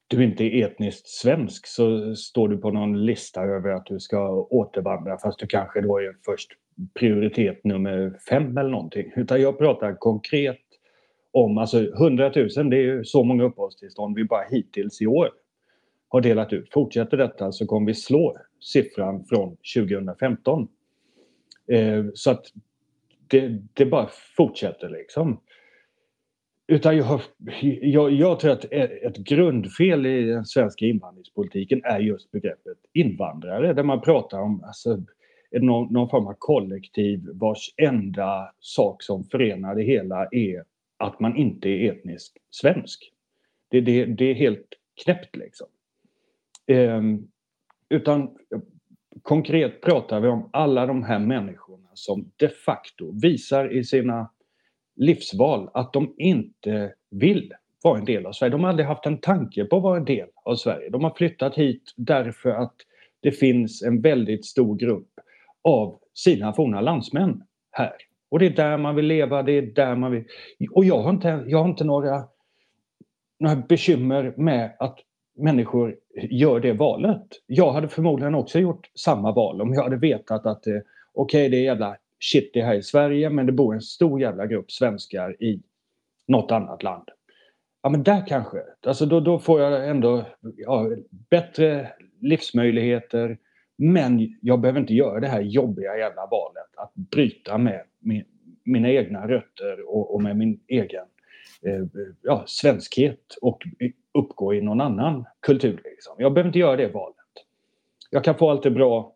du 0.07 0.23
inte 0.23 0.43
är 0.43 0.65
etniskt 0.65 1.07
svensk 1.07 1.67
så 1.67 2.15
står 2.15 2.47
du 2.47 2.57
på 2.57 2.71
någon 2.71 3.05
lista 3.05 3.41
över 3.43 3.69
att 3.69 3.85
du 3.85 3.99
ska 3.99 4.29
återvandra 4.49 5.17
fast 5.17 5.39
du 5.39 5.47
kanske 5.47 5.81
då 5.81 5.97
är 5.97 6.15
först 6.25 6.51
prioritet 6.93 7.63
nummer 7.63 8.19
fem 8.29 8.57
eller 8.57 8.69
någonting. 8.69 9.11
Utan 9.15 9.41
jag 9.41 9.57
pratar 9.57 9.95
konkret 9.95 10.57
om, 11.31 11.57
alltså 11.57 11.79
100 11.79 12.31
000 12.35 12.69
det 12.69 12.77
är 12.77 12.81
ju 12.81 13.03
så 13.03 13.23
många 13.23 13.43
uppehållstillstånd 13.43 14.15
vi 14.15 14.23
bara 14.23 14.43
hittills 14.49 15.01
i 15.01 15.07
år 15.07 15.29
har 16.09 16.21
delat 16.21 16.53
ut. 16.53 16.73
Fortsätter 16.73 17.17
detta 17.17 17.51
så 17.51 17.65
kommer 17.65 17.87
vi 17.87 17.93
slå 17.93 18.37
siffran 18.59 19.25
från 19.25 19.57
2015. 19.75 20.67
Eh, 21.71 22.05
så 22.13 22.31
att 22.31 22.45
det, 23.29 23.61
det 23.73 23.85
bara 23.85 24.09
fortsätter 24.37 24.89
liksom. 24.89 25.39
Utan 26.67 26.97
jag, 26.97 27.21
jag, 27.81 28.11
jag 28.11 28.39
tror 28.39 28.51
att 28.51 28.65
ett 28.71 29.17
grundfel 29.17 30.05
i 30.05 30.25
den 30.25 30.45
svenska 30.45 30.85
invandringspolitiken 30.85 31.81
är 31.83 31.99
just 31.99 32.31
begreppet 32.31 32.77
invandrare 32.93 33.73
där 33.73 33.83
man 33.83 34.01
pratar 34.01 34.39
om 34.39 34.63
alltså, 34.63 35.03
någon, 35.51 35.93
någon 35.93 36.09
form 36.09 36.27
av 36.27 36.35
kollektiv 36.39 37.29
vars 37.33 37.73
enda 37.77 38.53
sak 38.59 39.03
som 39.03 39.23
förenar 39.23 39.75
det 39.75 39.83
hela 39.83 40.27
är 40.31 40.63
att 40.97 41.19
man 41.19 41.35
inte 41.35 41.69
är 41.69 41.91
etnisk 41.91 42.37
svensk. 42.49 43.11
Det, 43.69 43.81
det, 43.81 44.05
det 44.05 44.25
är 44.25 44.33
helt 44.33 44.67
knäppt 45.03 45.35
liksom. 45.35 45.67
Eh, 46.67 47.01
utan 47.89 48.37
konkret 49.21 49.81
pratar 49.81 50.19
vi 50.19 50.27
om 50.27 50.49
alla 50.53 50.85
de 50.85 51.03
här 51.03 51.19
människorna 51.19 51.88
som 51.99 52.31
de 52.37 52.47
facto 52.47 53.11
visar 53.21 53.77
i 53.77 53.83
sina 53.83 54.29
livsval 54.95 55.69
att 55.73 55.93
de 55.93 56.15
inte 56.17 56.93
vill 57.11 57.53
vara 57.83 57.99
en 57.99 58.05
del 58.05 58.25
av 58.25 58.31
Sverige. 58.31 58.51
De 58.51 58.63
har 58.63 58.69
aldrig 58.69 58.87
haft 58.87 59.05
en 59.05 59.17
tanke 59.17 59.65
på 59.65 59.77
att 59.77 59.83
vara 59.83 59.97
en 59.97 60.05
del 60.05 60.27
av 60.43 60.55
Sverige. 60.55 60.89
De 60.89 61.03
har 61.03 61.13
flyttat 61.15 61.55
hit 61.55 61.93
därför 61.97 62.49
att 62.49 62.75
det 63.19 63.31
finns 63.31 63.83
en 63.83 64.01
väldigt 64.01 64.45
stor 64.45 64.75
grupp 64.75 65.09
av 65.63 65.99
sina 66.13 66.53
forna 66.53 66.81
landsmän 66.81 67.43
här. 67.71 67.93
Och 68.29 68.39
det 68.39 68.45
är 68.45 68.49
där 68.49 68.77
man 68.77 68.95
vill 68.95 69.05
leva, 69.05 69.43
det 69.43 69.51
är 69.51 69.61
där 69.61 69.95
man 69.95 70.11
vill... 70.11 70.23
Och 70.71 70.85
jag 70.85 71.01
har 71.01 71.09
inte, 71.09 71.43
jag 71.47 71.57
har 71.57 71.69
inte 71.69 71.83
några, 71.83 72.23
några 73.39 73.55
bekymmer 73.55 74.33
med 74.37 74.75
att 74.79 74.99
människor 75.37 75.95
gör 76.29 76.59
det 76.59 76.73
valet. 76.73 77.27
Jag 77.45 77.71
hade 77.71 77.87
förmodligen 77.87 78.35
också 78.35 78.59
gjort 78.59 78.91
samma 78.95 79.31
val 79.31 79.61
om 79.61 79.73
jag 79.73 79.83
hade 79.83 79.97
vetat 79.97 80.45
att 80.45 80.67
eh, 80.67 80.77
okej, 81.13 81.47
okay, 81.47 81.49
det 81.49 81.57
är 81.57 81.63
jävla 81.63 81.97
shit 82.19 82.51
det 82.53 82.61
här 82.61 82.75
i 82.75 82.83
Sverige 82.83 83.29
men 83.29 83.45
det 83.45 83.51
bor 83.51 83.73
en 83.73 83.81
stor 83.81 84.21
jävla 84.21 84.45
grupp 84.45 84.71
svenskar 84.71 85.43
i 85.43 85.61
något 86.27 86.51
annat 86.51 86.83
land. 86.83 87.09
Ja 87.81 87.89
men 87.89 88.03
där 88.03 88.27
kanske, 88.27 88.57
alltså 88.85 89.05
då, 89.05 89.19
då 89.19 89.39
får 89.39 89.61
jag 89.61 89.89
ändå 89.89 90.25
ja, 90.57 90.89
bättre 91.29 91.91
livsmöjligheter 92.21 93.37
men 93.77 94.37
jag 94.41 94.59
behöver 94.59 94.79
inte 94.79 94.93
göra 94.93 95.19
det 95.19 95.27
här 95.27 95.41
jobbiga 95.41 95.97
jävla 95.97 96.25
valet 96.25 96.75
att 96.77 96.93
bryta 96.93 97.57
med 97.57 97.83
min, 97.99 98.25
mina 98.63 98.89
egna 98.89 99.27
rötter 99.27 99.89
och, 99.89 100.13
och 100.13 100.21
med 100.21 100.37
min 100.37 100.59
egen 100.67 101.05
eh, 101.61 102.01
ja, 102.21 102.43
svenskhet 102.47 103.37
och 103.41 103.63
uppgå 104.13 104.53
i 104.53 104.61
någon 104.61 104.81
annan 104.81 105.25
kultur. 105.39 105.81
Liksom. 105.83 106.15
Jag 106.17 106.33
behöver 106.33 106.49
inte 106.49 106.59
göra 106.59 106.75
det 106.75 106.87
valet. 106.87 107.15
Jag 108.09 108.23
kan 108.23 108.35
få 108.35 108.49
allt 108.49 108.63
det 108.63 108.71
bra 108.71 109.15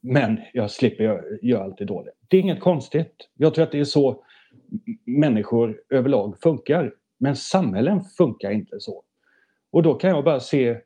men 0.00 0.40
jag 0.52 0.70
slipper 0.70 1.04
göra, 1.04 1.22
göra 1.42 1.64
allt 1.64 1.78
det 1.78 1.84
dåliga. 1.84 2.14
Det 2.28 2.36
är 2.36 2.40
inget 2.40 2.60
konstigt. 2.60 3.28
Jag 3.34 3.54
tror 3.54 3.64
att 3.64 3.72
det 3.72 3.80
är 3.80 3.84
så 3.84 4.24
människor 5.04 5.80
överlag 5.90 6.40
funkar. 6.42 6.94
Men 7.18 7.36
samhällen 7.36 8.00
funkar 8.18 8.50
inte 8.50 8.80
så. 8.80 9.04
Och 9.70 9.82
då 9.82 9.94
kan 9.94 10.10
jag 10.10 10.24
bara 10.24 10.40
se 10.40 10.76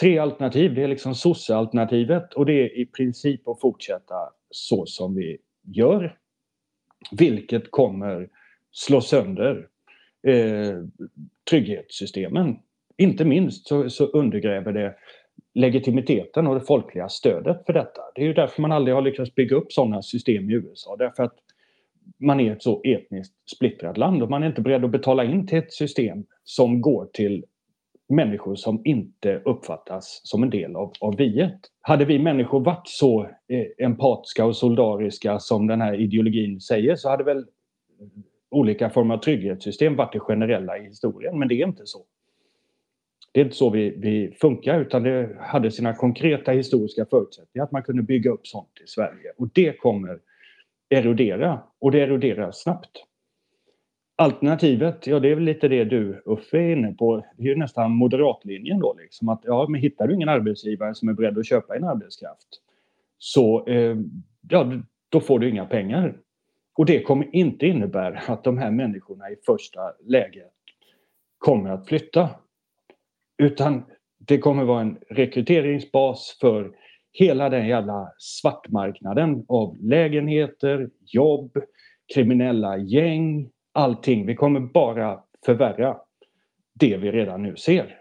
tre 0.00 0.18
alternativ. 0.18 0.74
Det 0.74 0.82
är 0.82 0.88
liksom 0.88 1.14
sossealternativet 1.14 2.34
och 2.34 2.46
det 2.46 2.52
är 2.52 2.78
i 2.78 2.86
princip 2.86 3.48
att 3.48 3.60
fortsätta 3.60 4.14
så 4.50 4.86
som 4.86 5.14
vi 5.14 5.38
gör. 5.62 6.18
Vilket 7.10 7.70
kommer 7.70 8.28
slå 8.70 9.00
sönder 9.00 9.68
eh, 10.26 10.76
trygghetssystemen. 11.50 12.56
Inte 12.96 13.24
minst 13.24 13.66
så, 13.66 13.90
så 13.90 14.06
undergräver 14.06 14.72
det 14.72 14.94
legitimiteten 15.58 16.46
och 16.46 16.54
det 16.54 16.60
folkliga 16.60 17.08
stödet 17.08 17.66
för 17.66 17.72
detta. 17.72 18.00
Det 18.14 18.22
är 18.22 18.26
ju 18.26 18.34
därför 18.34 18.62
man 18.62 18.72
aldrig 18.72 18.94
har 18.94 19.02
lyckats 19.02 19.34
bygga 19.34 19.56
upp 19.56 19.72
sådana 19.72 20.02
system 20.02 20.50
i 20.50 20.52
USA. 20.52 20.96
Därför 20.96 21.22
att 21.22 21.34
man 22.18 22.40
är 22.40 22.52
ett 22.52 22.62
så 22.62 22.82
etniskt 22.82 23.34
splittrat 23.56 23.96
land 23.96 24.22
och 24.22 24.30
man 24.30 24.42
är 24.42 24.46
inte 24.46 24.60
beredd 24.60 24.84
att 24.84 24.90
betala 24.90 25.24
in 25.24 25.46
till 25.46 25.58
ett 25.58 25.72
system 25.72 26.24
som 26.44 26.80
går 26.80 27.08
till 27.12 27.44
människor 28.08 28.54
som 28.54 28.82
inte 28.84 29.42
uppfattas 29.44 30.20
som 30.24 30.42
en 30.42 30.50
del 30.50 30.76
av, 30.76 30.92
av 31.00 31.16
viet. 31.16 31.60
Hade 31.80 32.04
vi 32.04 32.18
människor 32.18 32.60
varit 32.60 32.88
så 32.88 33.22
eh, 33.22 33.86
empatiska 33.86 34.44
och 34.44 34.56
solidariska 34.56 35.38
som 35.38 35.66
den 35.66 35.80
här 35.80 36.00
ideologin 36.00 36.60
säger 36.60 36.96
så 36.96 37.08
hade 37.08 37.24
väl 37.24 37.46
olika 38.50 38.90
former 38.90 39.14
av 39.14 39.18
trygghetssystem 39.18 39.96
varit 39.96 40.12
det 40.12 40.20
generella 40.20 40.78
i 40.78 40.84
historien, 40.84 41.38
men 41.38 41.48
det 41.48 41.54
är 41.54 41.66
inte 41.66 41.86
så. 41.86 41.98
Det 43.38 43.42
är 43.42 43.44
inte 43.44 43.56
så 43.56 43.70
vi, 43.70 43.94
vi 43.96 44.36
funkar 44.40 44.80
utan 44.80 45.02
det 45.02 45.36
hade 45.40 45.70
sina 45.70 45.94
konkreta 45.94 46.52
historiska 46.52 47.06
förutsättningar 47.06 47.64
att 47.64 47.72
man 47.72 47.82
kunde 47.82 48.02
bygga 48.02 48.30
upp 48.30 48.46
sånt 48.46 48.80
i 48.84 48.86
Sverige 48.86 49.32
och 49.36 49.48
det 49.52 49.78
kommer 49.78 50.18
erodera 50.88 51.60
och 51.78 51.90
det 51.90 52.00
eroderar 52.00 52.50
snabbt. 52.52 52.90
Alternativet, 54.16 55.06
ja 55.06 55.20
det 55.20 55.28
är 55.28 55.34
väl 55.34 55.44
lite 55.44 55.68
det 55.68 55.84
du 55.84 56.22
Uffe 56.26 56.58
är 56.58 56.76
inne 56.76 56.92
på, 56.92 57.24
det 57.36 57.42
är 57.42 57.46
ju 57.46 57.56
nästan 57.56 57.90
moderatlinjen 57.90 58.80
då 58.80 58.96
liksom 59.00 59.28
att 59.28 59.40
ja 59.44 59.66
men 59.68 59.80
hittar 59.80 60.08
du 60.08 60.14
ingen 60.14 60.28
arbetsgivare 60.28 60.94
som 60.94 61.08
är 61.08 61.12
beredd 61.12 61.38
att 61.38 61.46
köpa 61.46 61.76
en 61.76 61.84
arbetskraft 61.84 62.48
så 63.18 63.66
eh, 63.66 63.96
ja 64.48 64.72
då 65.08 65.20
får 65.20 65.38
du 65.38 65.48
inga 65.48 65.66
pengar. 65.66 66.18
Och 66.76 66.86
det 66.86 67.02
kommer 67.02 67.36
inte 67.36 67.66
innebära 67.66 68.18
att 68.18 68.44
de 68.44 68.58
här 68.58 68.70
människorna 68.70 69.30
i 69.30 69.36
första 69.46 69.80
läget 70.04 70.52
kommer 71.38 71.70
att 71.70 71.88
flytta. 71.88 72.30
Utan 73.38 73.84
det 74.18 74.38
kommer 74.38 74.64
vara 74.64 74.80
en 74.80 74.98
rekryteringsbas 75.10 76.38
för 76.40 76.72
hela 77.12 77.48
den 77.48 77.66
jävla 77.66 78.12
svartmarknaden 78.18 79.44
av 79.48 79.76
lägenheter, 79.80 80.90
jobb, 81.00 81.58
kriminella 82.14 82.76
gäng, 82.76 83.50
allting. 83.72 84.26
Vi 84.26 84.34
kommer 84.34 84.60
bara 84.60 85.20
förvärra 85.44 85.96
det 86.74 86.96
vi 86.96 87.12
redan 87.12 87.42
nu 87.42 87.56
ser. 87.56 87.98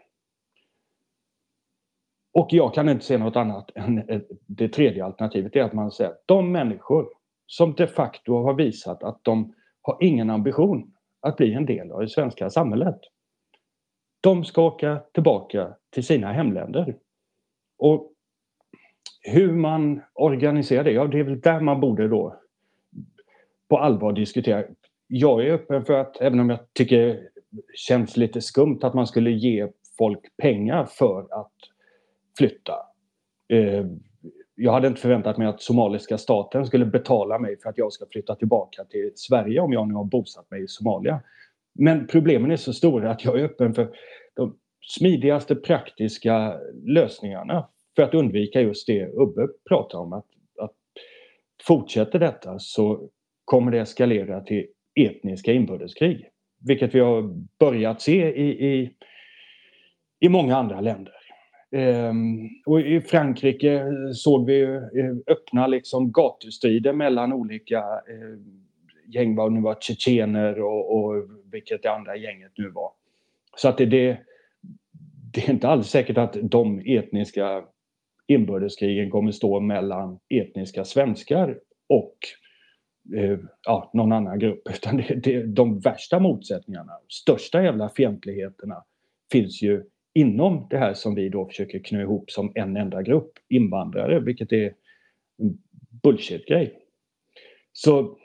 Och 2.33 2.47
jag 2.51 2.73
kan 2.73 2.89
inte 2.89 3.05
se 3.05 3.17
något 3.17 3.35
annat 3.35 3.71
än 3.75 4.23
det 4.47 4.69
tredje 4.69 5.05
alternativet, 5.05 5.55
är 5.55 5.63
att 5.63 5.73
man 5.73 5.91
säger 5.91 6.11
att 6.11 6.23
de 6.25 6.51
människor 6.51 7.09
som 7.47 7.73
de 7.73 7.87
facto 7.87 8.43
har 8.43 8.53
visat 8.53 9.03
att 9.03 9.19
de 9.23 9.53
har 9.81 9.97
ingen 10.01 10.29
ambition 10.29 10.93
att 11.21 11.37
bli 11.37 11.53
en 11.53 11.65
del 11.65 11.91
av 11.91 12.01
det 12.01 12.09
svenska 12.09 12.49
samhället. 12.49 12.99
De 14.21 14.45
ska 14.45 14.61
åka 14.61 15.01
tillbaka 15.13 15.73
till 15.89 16.03
sina 16.03 16.31
hemländer. 16.31 16.95
Och 17.77 18.13
hur 19.21 19.53
man 19.53 20.01
organiserar 20.13 20.83
det, 20.83 20.91
ja 20.91 21.07
det 21.07 21.19
är 21.19 21.23
väl 21.23 21.39
där 21.39 21.59
man 21.59 21.79
borde 21.79 22.07
då 22.07 22.39
på 23.69 23.77
allvar 23.77 24.13
diskutera. 24.13 24.63
Jag 25.07 25.45
är 25.45 25.53
öppen 25.53 25.85
för 25.85 25.93
att, 25.93 26.21
även 26.21 26.39
om 26.39 26.49
jag 26.49 26.59
tycker 26.73 27.29
det 27.49 27.61
känns 27.73 28.17
lite 28.17 28.41
skumt 28.41 28.79
att 28.81 28.93
man 28.93 29.07
skulle 29.07 29.31
ge 29.31 29.67
folk 29.97 30.37
pengar 30.37 30.85
för 30.85 31.39
att 31.41 31.53
flytta. 32.37 32.73
Eh, 33.47 33.85
jag 34.55 34.71
hade 34.71 34.87
inte 34.87 35.01
förväntat 35.01 35.37
mig 35.37 35.47
att 35.47 35.61
somaliska 35.61 36.17
staten 36.17 36.65
skulle 36.65 36.85
betala 36.85 37.39
mig 37.39 37.59
för 37.59 37.69
att 37.69 37.77
jag 37.77 37.93
ska 37.93 38.05
flytta 38.11 38.35
tillbaka 38.35 38.83
till 38.83 39.11
Sverige 39.15 39.59
om 39.59 39.73
jag 39.73 39.87
nu 39.87 39.93
har 39.93 40.03
bosatt 40.03 40.51
mig 40.51 40.63
i 40.63 40.67
Somalia. 40.67 41.19
Men 41.77 42.07
problemen 42.07 42.51
är 42.51 42.55
så 42.55 42.73
stora 42.73 43.11
att 43.11 43.25
jag 43.25 43.39
är 43.39 43.43
öppen 43.43 43.73
för 43.73 43.89
de 44.35 44.57
smidigaste 44.87 45.55
praktiska 45.55 46.59
lösningarna 46.85 47.67
för 47.95 48.03
att 48.03 48.13
undvika 48.13 48.61
just 48.61 48.87
det 48.87 49.07
Ubbe 49.07 49.47
pratar 49.69 49.99
om. 49.99 50.13
Att, 50.13 50.25
att 50.59 50.75
fortsätter 51.63 52.19
detta 52.19 52.59
så 52.59 53.09
kommer 53.45 53.71
det 53.71 53.79
eskalera 53.79 54.41
till 54.41 54.65
etniska 54.99 55.53
inbördeskrig. 55.53 56.29
Vilket 56.59 56.95
vi 56.95 56.99
har 56.99 57.45
börjat 57.59 58.01
se 58.01 58.35
i, 58.35 58.75
i, 58.75 58.91
i 60.19 60.29
många 60.29 60.55
andra 60.55 60.81
länder. 60.81 61.13
Ehm, 61.71 62.49
och 62.65 62.81
I 62.81 63.01
Frankrike 63.01 63.83
såg 64.13 64.45
vi 64.45 64.61
eh, 64.61 64.81
öppna 65.27 65.67
liksom 65.67 66.11
gatustrider 66.11 66.93
mellan 66.93 67.33
olika 67.33 67.77
eh, 67.79 68.39
gäng, 69.07 69.35
var 69.35 69.49
nu 69.49 69.61
var 69.61 69.77
tjetjener 69.79 70.61
och, 70.61 70.95
och 70.95 71.23
vilket 71.51 71.83
det 71.83 71.91
andra 71.91 72.15
gänget 72.15 72.51
nu 72.57 72.69
var. 72.69 72.91
Så 73.57 73.69
att 73.69 73.77
det, 73.77 73.85
det, 73.85 74.19
det 75.33 75.47
är 75.47 75.49
inte 75.51 75.67
alls 75.67 75.87
säkert 75.87 76.17
att 76.17 76.37
de 76.41 76.81
etniska 76.85 77.63
inbördeskrigen 78.27 79.09
kommer 79.09 79.31
stå 79.31 79.59
mellan 79.59 80.19
etniska 80.29 80.85
svenskar 80.85 81.59
och 81.89 82.17
eh, 83.15 83.39
ja, 83.63 83.91
någon 83.93 84.11
annan 84.11 84.39
grupp. 84.39 84.61
Utan 84.69 84.97
det, 84.97 85.15
det, 85.23 85.43
de 85.43 85.79
värsta 85.79 86.19
motsättningarna, 86.19 86.93
största 87.09 87.63
jävla 87.63 87.89
fientligheterna 87.89 88.83
finns 89.31 89.61
ju 89.61 89.83
inom 90.13 90.67
det 90.69 90.77
här 90.77 90.93
som 90.93 91.15
vi 91.15 91.29
då 91.29 91.45
försöker 91.45 91.79
knö 91.79 92.01
ihop 92.01 92.31
som 92.31 92.51
en 92.55 92.77
enda 92.77 93.01
grupp 93.01 93.31
invandrare, 93.49 94.19
vilket 94.19 94.51
är 94.51 94.73
en 95.37 95.57
bullshit-grej. 96.03 96.73
Så 97.73 98.17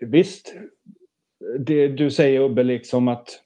visst, 0.00 0.54
det 1.58 1.88
du 1.88 2.10
säger 2.10 2.40
Ubbe, 2.40 2.62
liksom 2.62 3.08
att 3.08 3.42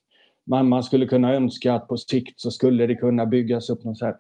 man, 0.47 0.69
man 0.69 0.83
skulle 0.83 1.07
kunna 1.07 1.35
önska 1.35 1.75
att 1.75 1.89
på 1.89 1.97
sikt 1.97 2.41
så 2.41 2.51
skulle 2.51 2.87
det 2.87 2.95
kunna 2.95 3.27
byggas 3.27 3.71
upp 3.71 3.85
något 3.85 3.99
så 3.99 4.05
här. 4.05 4.17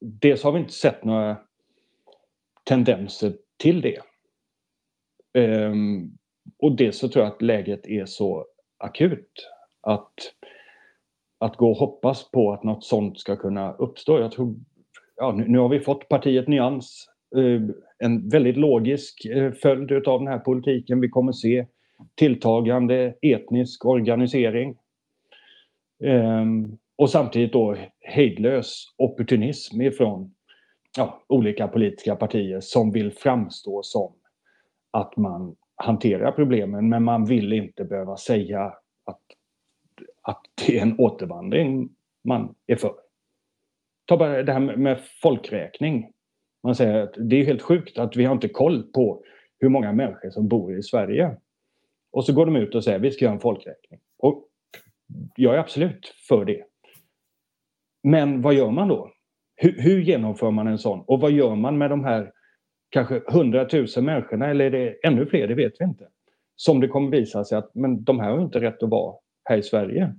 Dels 0.00 0.42
har 0.42 0.52
vi 0.52 0.58
inte 0.58 0.72
sett 0.72 1.04
några 1.04 1.36
tendenser 2.64 3.36
till 3.56 3.80
det. 3.80 4.00
Um, 5.38 6.18
och 6.58 6.76
dels 6.76 6.98
så 6.98 7.08
tror 7.08 7.24
jag 7.24 7.32
att 7.32 7.42
läget 7.42 7.86
är 7.86 8.06
så 8.06 8.46
akut 8.78 9.48
att, 9.80 10.14
att 11.38 11.56
gå 11.56 11.70
och 11.70 11.76
hoppas 11.76 12.30
på 12.30 12.52
att 12.52 12.64
något 12.64 12.84
sånt 12.84 13.18
ska 13.18 13.36
kunna 13.36 13.72
uppstå. 13.72 14.18
Jag 14.18 14.32
tror, 14.32 14.54
ja, 15.16 15.32
nu, 15.32 15.48
nu 15.48 15.58
har 15.58 15.68
vi 15.68 15.80
fått 15.80 16.08
partiet 16.08 16.48
Nyans, 16.48 17.10
Eh, 17.36 17.62
en 17.98 18.28
väldigt 18.28 18.56
logisk 18.56 19.24
eh, 19.24 19.52
följd 19.52 20.08
av 20.08 20.18
den 20.20 20.28
här 20.28 20.38
politiken. 20.38 21.00
Vi 21.00 21.08
kommer 21.08 21.32
se 21.32 21.66
tilltagande 22.14 23.14
etnisk 23.22 23.84
organisering. 23.84 24.76
Ehm, 26.04 26.78
och 26.96 27.10
samtidigt 27.10 27.52
då 27.52 27.76
hejdlös 28.00 28.84
opportunism 28.96 29.80
ifrån 29.82 30.34
ja, 30.96 31.24
olika 31.28 31.68
politiska 31.68 32.16
partier 32.16 32.60
som 32.60 32.92
vill 32.92 33.12
framstå 33.12 33.82
som 33.82 34.12
att 34.90 35.16
man 35.16 35.56
hanterar 35.76 36.32
problemen 36.32 36.88
men 36.88 37.04
man 37.04 37.24
vill 37.24 37.52
inte 37.52 37.84
behöva 37.84 38.16
säga 38.16 38.60
att, 39.04 39.22
att 40.22 40.40
det 40.66 40.78
är 40.78 40.82
en 40.82 41.00
återvandring 41.00 41.88
man 42.24 42.54
är 42.66 42.76
för. 42.76 42.94
Ta 44.04 44.16
bara 44.16 44.42
det 44.42 44.52
här 44.52 44.76
med 44.76 45.00
folkräkning. 45.22 46.13
Man 46.64 46.74
säger 46.74 47.02
att 47.02 47.14
det 47.16 47.36
är 47.36 47.44
helt 47.44 47.62
sjukt 47.62 47.98
att 47.98 48.16
vi 48.16 48.24
har 48.24 48.34
inte 48.34 48.48
koll 48.48 48.82
på 48.82 49.24
hur 49.60 49.68
många 49.68 49.92
människor 49.92 50.30
som 50.30 50.48
bor 50.48 50.78
i 50.78 50.82
Sverige. 50.82 51.36
Och 52.12 52.24
så 52.24 52.32
går 52.32 52.46
de 52.46 52.56
ut 52.56 52.74
och 52.74 52.84
säger 52.84 52.98
att 52.98 53.04
vi 53.04 53.10
ska 53.10 53.24
göra 53.24 53.34
en 53.34 53.40
folkräkning. 53.40 54.00
Och 54.18 54.48
jag 55.36 55.54
är 55.54 55.58
absolut 55.58 56.14
för 56.28 56.44
det. 56.44 56.64
Men 58.02 58.42
vad 58.42 58.54
gör 58.54 58.70
man 58.70 58.88
då? 58.88 59.12
Hur, 59.56 59.82
hur, 59.82 60.00
genomför 60.00 60.50
man 60.50 60.66
en 60.66 60.78
sån? 60.78 61.00
Och 61.06 61.20
vad 61.20 61.32
gör 61.32 61.54
man 61.54 61.78
med 61.78 61.90
de 61.90 62.04
här 62.04 62.32
kanske 62.90 63.22
hundratusen 63.26 64.04
människorna 64.04 64.46
eller 64.46 64.64
är 64.64 64.70
det 64.70 65.06
ännu 65.06 65.26
fler? 65.26 65.48
Det 65.48 65.54
vet 65.54 65.72
vi 65.78 65.84
inte. 65.84 66.08
Som 66.56 66.80
det 66.80 66.88
kommer 66.88 67.10
visa 67.10 67.44
sig 67.44 67.58
att 67.58 67.74
men 67.74 68.04
de 68.04 68.20
här 68.20 68.30
har 68.30 68.42
inte 68.42 68.60
rätt 68.60 68.82
att 68.82 68.90
vara 68.90 69.16
här 69.44 69.58
i 69.58 69.62
Sverige. 69.62 70.14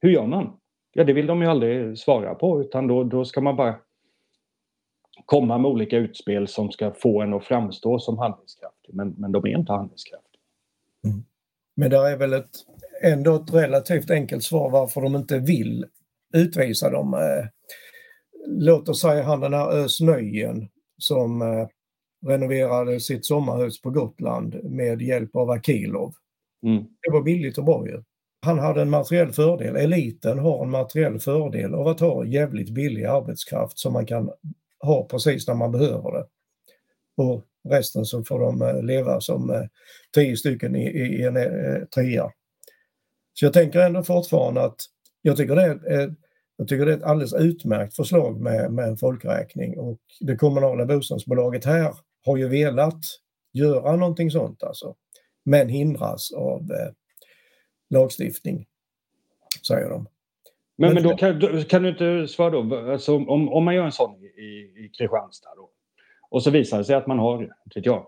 Hur 0.00 0.10
gör 0.10 0.26
man? 0.26 0.58
Ja, 0.92 1.04
det 1.04 1.12
vill 1.12 1.26
de 1.26 1.42
ju 1.42 1.48
aldrig 1.48 1.98
svara 1.98 2.34
på 2.34 2.60
utan 2.60 2.86
då, 2.86 3.04
då 3.04 3.24
ska 3.24 3.40
man 3.40 3.56
bara 3.56 3.76
komma 5.26 5.58
med 5.58 5.70
olika 5.70 5.96
utspel 5.96 6.48
som 6.48 6.70
ska 6.70 6.92
få 6.92 7.22
en 7.22 7.34
att 7.34 7.44
framstå 7.44 7.98
som 7.98 8.18
handlingskraftig. 8.18 8.94
Men, 8.94 9.14
men 9.18 9.32
de 9.32 9.44
är 9.46 9.58
inte 9.58 9.72
handlingskraftiga. 9.72 10.40
Mm. 11.04 11.24
Men 11.76 11.90
det 11.90 11.96
är 11.96 12.16
väl 12.16 12.32
ett, 12.32 12.50
ändå 13.02 13.34
ett 13.34 13.54
relativt 13.54 14.10
enkelt 14.10 14.42
svar 14.42 14.70
varför 14.70 15.00
de 15.00 15.16
inte 15.16 15.38
vill 15.38 15.86
utvisa 16.34 16.90
dem. 16.90 17.14
Eh, 17.14 17.46
låt 18.46 18.88
oss 18.88 19.00
säga 19.00 19.22
han 19.22 19.40
den 19.40 19.54
här 19.54 19.72
Ös 19.72 20.00
Nöjen 20.00 20.68
som 20.98 21.42
eh, 21.42 21.66
renoverade 22.26 23.00
sitt 23.00 23.26
sommarhus 23.26 23.82
på 23.82 23.90
Gotland 23.90 24.60
med 24.64 25.02
hjälp 25.02 25.36
av 25.36 25.50
Akilov. 25.50 26.14
Mm. 26.66 26.82
Det 26.82 27.10
var 27.12 27.22
billigt 27.22 27.58
och 27.58 27.64
bra 27.64 27.86
ju. 27.86 28.02
Han 28.44 28.58
hade 28.58 28.82
en 28.82 28.90
materiell 28.90 29.32
fördel. 29.32 29.76
Eliten 29.76 30.38
har 30.38 30.64
en 30.64 30.70
materiell 30.70 31.20
fördel 31.20 31.74
av 31.74 31.88
att 31.88 32.00
ha 32.00 32.24
jävligt 32.24 32.70
billig 32.70 33.04
arbetskraft 33.04 33.78
som 33.78 33.92
man 33.92 34.06
kan 34.06 34.30
ha 34.82 35.08
precis 35.08 35.48
när 35.48 35.54
man 35.54 35.72
behöver 35.72 36.12
det. 36.12 36.26
Och 37.16 37.44
resten 37.68 38.04
så 38.04 38.24
får 38.24 38.40
de 38.40 38.62
eh, 38.62 38.82
leva 38.82 39.20
som 39.20 39.50
eh, 39.50 39.62
tio 40.14 40.36
stycken 40.36 40.76
i, 40.76 40.84
i 40.84 41.22
en 41.22 41.34
trea. 41.88 42.30
Så 43.34 43.44
jag 43.44 43.52
tänker 43.52 43.80
ändå 43.80 44.02
fortfarande 44.02 44.64
att 44.64 44.76
jag 45.22 45.36
tycker 45.36 45.56
det 45.56 45.62
är 45.62 46.14
jag 46.56 46.68
tycker 46.68 46.86
det 46.86 46.92
är 46.92 46.96
ett 46.96 47.02
alldeles 47.02 47.34
utmärkt 47.34 47.96
förslag 47.96 48.40
med, 48.40 48.72
med 48.72 48.88
en 48.88 48.96
folkräkning 48.96 49.78
och 49.78 49.98
det 50.20 50.36
kommunala 50.36 50.86
bostadsbolaget 50.86 51.64
här 51.64 51.94
har 52.24 52.36
ju 52.36 52.48
velat 52.48 53.00
göra 53.52 53.96
någonting 53.96 54.30
sånt 54.30 54.62
alltså. 54.62 54.94
Men 55.44 55.68
hindras 55.68 56.32
av 56.32 56.60
eh, 56.60 56.92
lagstiftning, 57.90 58.66
säger 59.68 59.90
de. 59.90 60.08
Men, 60.76 60.94
men, 60.94 61.02
då 61.02 61.16
kan, 61.16 61.64
kan, 61.64 61.82
du 61.82 61.88
inte 61.88 62.28
svara 62.28 62.50
då, 62.50 62.92
alltså, 62.92 63.16
om, 63.16 63.48
om 63.48 63.64
man 63.64 63.74
gör 63.74 63.84
en 63.84 63.92
sån 63.92 64.20
i, 64.42 64.84
i 64.84 64.90
Kristianstad 64.98 65.50
då, 65.56 65.70
och 66.30 66.42
så 66.42 66.50
visar 66.50 66.78
det 66.78 66.84
sig 66.84 66.96
att 66.96 67.06
man 67.06 67.18
har, 67.18 67.38
vet 67.74 67.86
jag, 67.86 68.06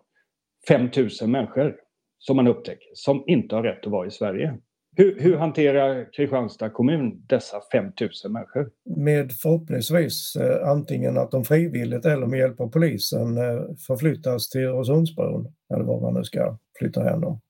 5000 0.68 1.30
människor 1.30 1.76
som 2.18 2.36
man 2.36 2.46
upptäcker 2.46 2.88
som 2.94 3.24
inte 3.26 3.54
har 3.54 3.62
rätt 3.62 3.86
att 3.86 3.92
vara 3.92 4.06
i 4.06 4.10
Sverige. 4.10 4.58
Hur, 4.96 5.20
hur 5.20 5.36
hanterar 5.36 6.12
Kristianstad 6.12 6.70
kommun 6.70 7.26
dessa 7.26 7.60
5000 7.72 8.32
människor? 8.32 8.70
Med 8.96 9.32
förhoppningsvis 9.32 10.36
eh, 10.36 10.68
antingen 10.68 11.18
att 11.18 11.30
de 11.30 11.44
frivilligt 11.44 12.04
eller 12.04 12.26
med 12.26 12.38
hjälp 12.38 12.60
av 12.60 12.68
polisen 12.68 13.38
eh, 13.38 13.76
förflyttas 13.86 14.48
till 14.48 14.64
Öresundsbron 14.64 15.52
eller 15.74 15.84
var 15.84 16.00
man 16.00 16.14
nu 16.14 16.24
ska 16.24 16.58
flytta 16.78 17.02
hem 17.02 17.20
dem. 17.20 17.40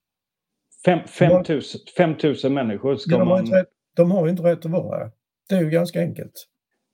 5 1.97 2.15
000 2.43 2.53
människor 2.53 2.95
ska 2.95 3.17
de 3.17 3.27
man... 3.27 3.45
Rätt, 3.45 3.67
de 3.95 4.11
har 4.11 4.27
inte 4.27 4.43
rätt 4.43 4.65
att 4.65 4.71
vara 4.71 4.97
här. 4.97 5.11
Det 5.49 5.55
är 5.55 5.61
ju 5.61 5.69
ganska 5.69 5.99
enkelt. 5.99 6.47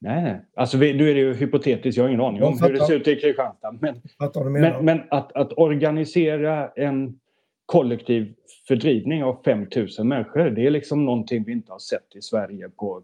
Nej, 0.04 0.42
alltså 0.56 0.78
vi, 0.78 0.94
nu 0.94 1.10
är 1.10 1.14
det 1.14 1.20
ju 1.20 1.34
hypotetiskt, 1.34 1.98
jag 1.98 2.04
har 2.04 2.10
ingen 2.10 2.22
aning 2.22 2.44
om 2.44 2.60
hur 2.62 2.74
det 2.74 2.86
ser 2.86 2.96
ut 2.96 3.08
i 3.08 3.16
Kristianstad. 3.16 3.72
Men, 3.72 4.02
men, 4.52 4.86
men 4.86 5.02
att, 5.10 5.32
att 5.32 5.54
organisera 5.58 6.70
en 6.76 7.20
kollektiv 7.66 8.34
fördrivning 8.68 9.24
av 9.24 9.42
5000 9.46 10.08
människor. 10.08 10.50
Det 10.50 10.66
är 10.66 10.72
liksom 10.72 11.06
någonting 11.06 11.44
vi 11.44 11.52
inte 11.52 11.72
har 11.72 11.80
sett 11.80 12.16
i 12.16 12.22
Sverige 12.22 12.70
på, 12.70 13.04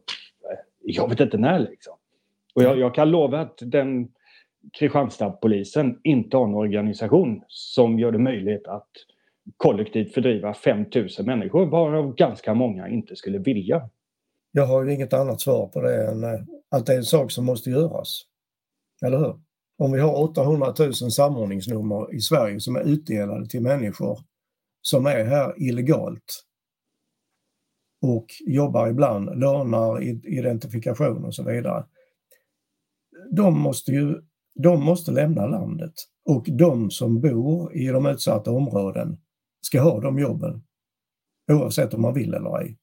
eh, 0.52 0.58
jag 0.80 1.10
vet 1.10 1.20
inte 1.20 1.38
när 1.38 1.60
liksom. 1.60 1.94
Och 2.56 2.64
jag, 2.64 2.80
jag 2.80 2.96
kan 2.96 3.12
lova 3.12 3.40
att 3.40 3.58
den 3.62 4.08
Kristianstadpolisen 4.80 6.00
inte 6.04 6.38
har 6.38 6.48
en 6.48 6.56
organisation 6.56 7.42
som 7.48 8.00
gör 8.00 8.12
det 8.12 8.18
möjligt 8.18 8.68
att 8.68 8.90
kollektivt 9.58 10.14
fördriva 10.14 10.54
5000 10.54 11.26
människor 11.26 11.66
varav 11.66 12.16
ganska 12.16 12.54
många 12.54 12.88
inte 12.88 13.16
skulle 13.16 13.38
vilja. 13.38 13.90
Jag 14.52 14.66
har 14.66 14.84
ju 14.84 14.94
inget 14.94 15.14
annat 15.14 15.42
svar 15.42 15.68
på 15.68 15.82
det 15.82 16.08
än 16.08 16.24
eh, 16.24 16.40
att 16.70 16.86
det 16.86 16.94
är 16.94 16.98
en 16.98 17.04
sak 17.04 17.32
som 17.32 17.46
måste 17.46 17.70
göras. 17.70 18.22
Eller 19.06 19.18
hur? 19.18 19.42
Om 19.78 19.92
vi 19.92 20.00
har 20.00 20.24
800 20.24 20.74
000 20.80 20.94
samordningsnummer 20.94 22.16
i 22.16 22.22
Sverige 22.22 22.60
som 22.60 22.76
är 22.76 22.82
utdelade 22.82 23.50
till 23.50 23.62
människor 23.62 24.20
som 24.82 25.06
är 25.06 25.26
här 25.26 25.64
illegalt 25.64 26.44
och 28.02 28.26
jobbar 28.48 28.88
ibland, 28.88 29.40
lånar 29.40 30.02
identifikation 30.38 31.26
och 31.26 31.36
så 31.36 31.44
vidare. 31.44 31.86
De 33.32 33.60
måste 33.60 33.92
ju 33.92 34.22
de 34.64 34.84
måste 34.84 35.12
lämna 35.12 35.48
landet 35.48 35.94
och 36.26 36.46
de 36.50 36.92
som 36.92 37.22
bor 37.22 37.76
i 37.76 37.88
de 37.88 38.06
utsatta 38.06 38.52
områden 38.52 39.18
ska 39.62 39.82
ha 39.82 40.00
de 40.00 40.20
jobben 40.20 40.64
oavsett 41.52 41.94
om 41.94 42.02
man 42.02 42.14
vill 42.14 42.34
eller 42.34 42.62
ej. 42.62 42.78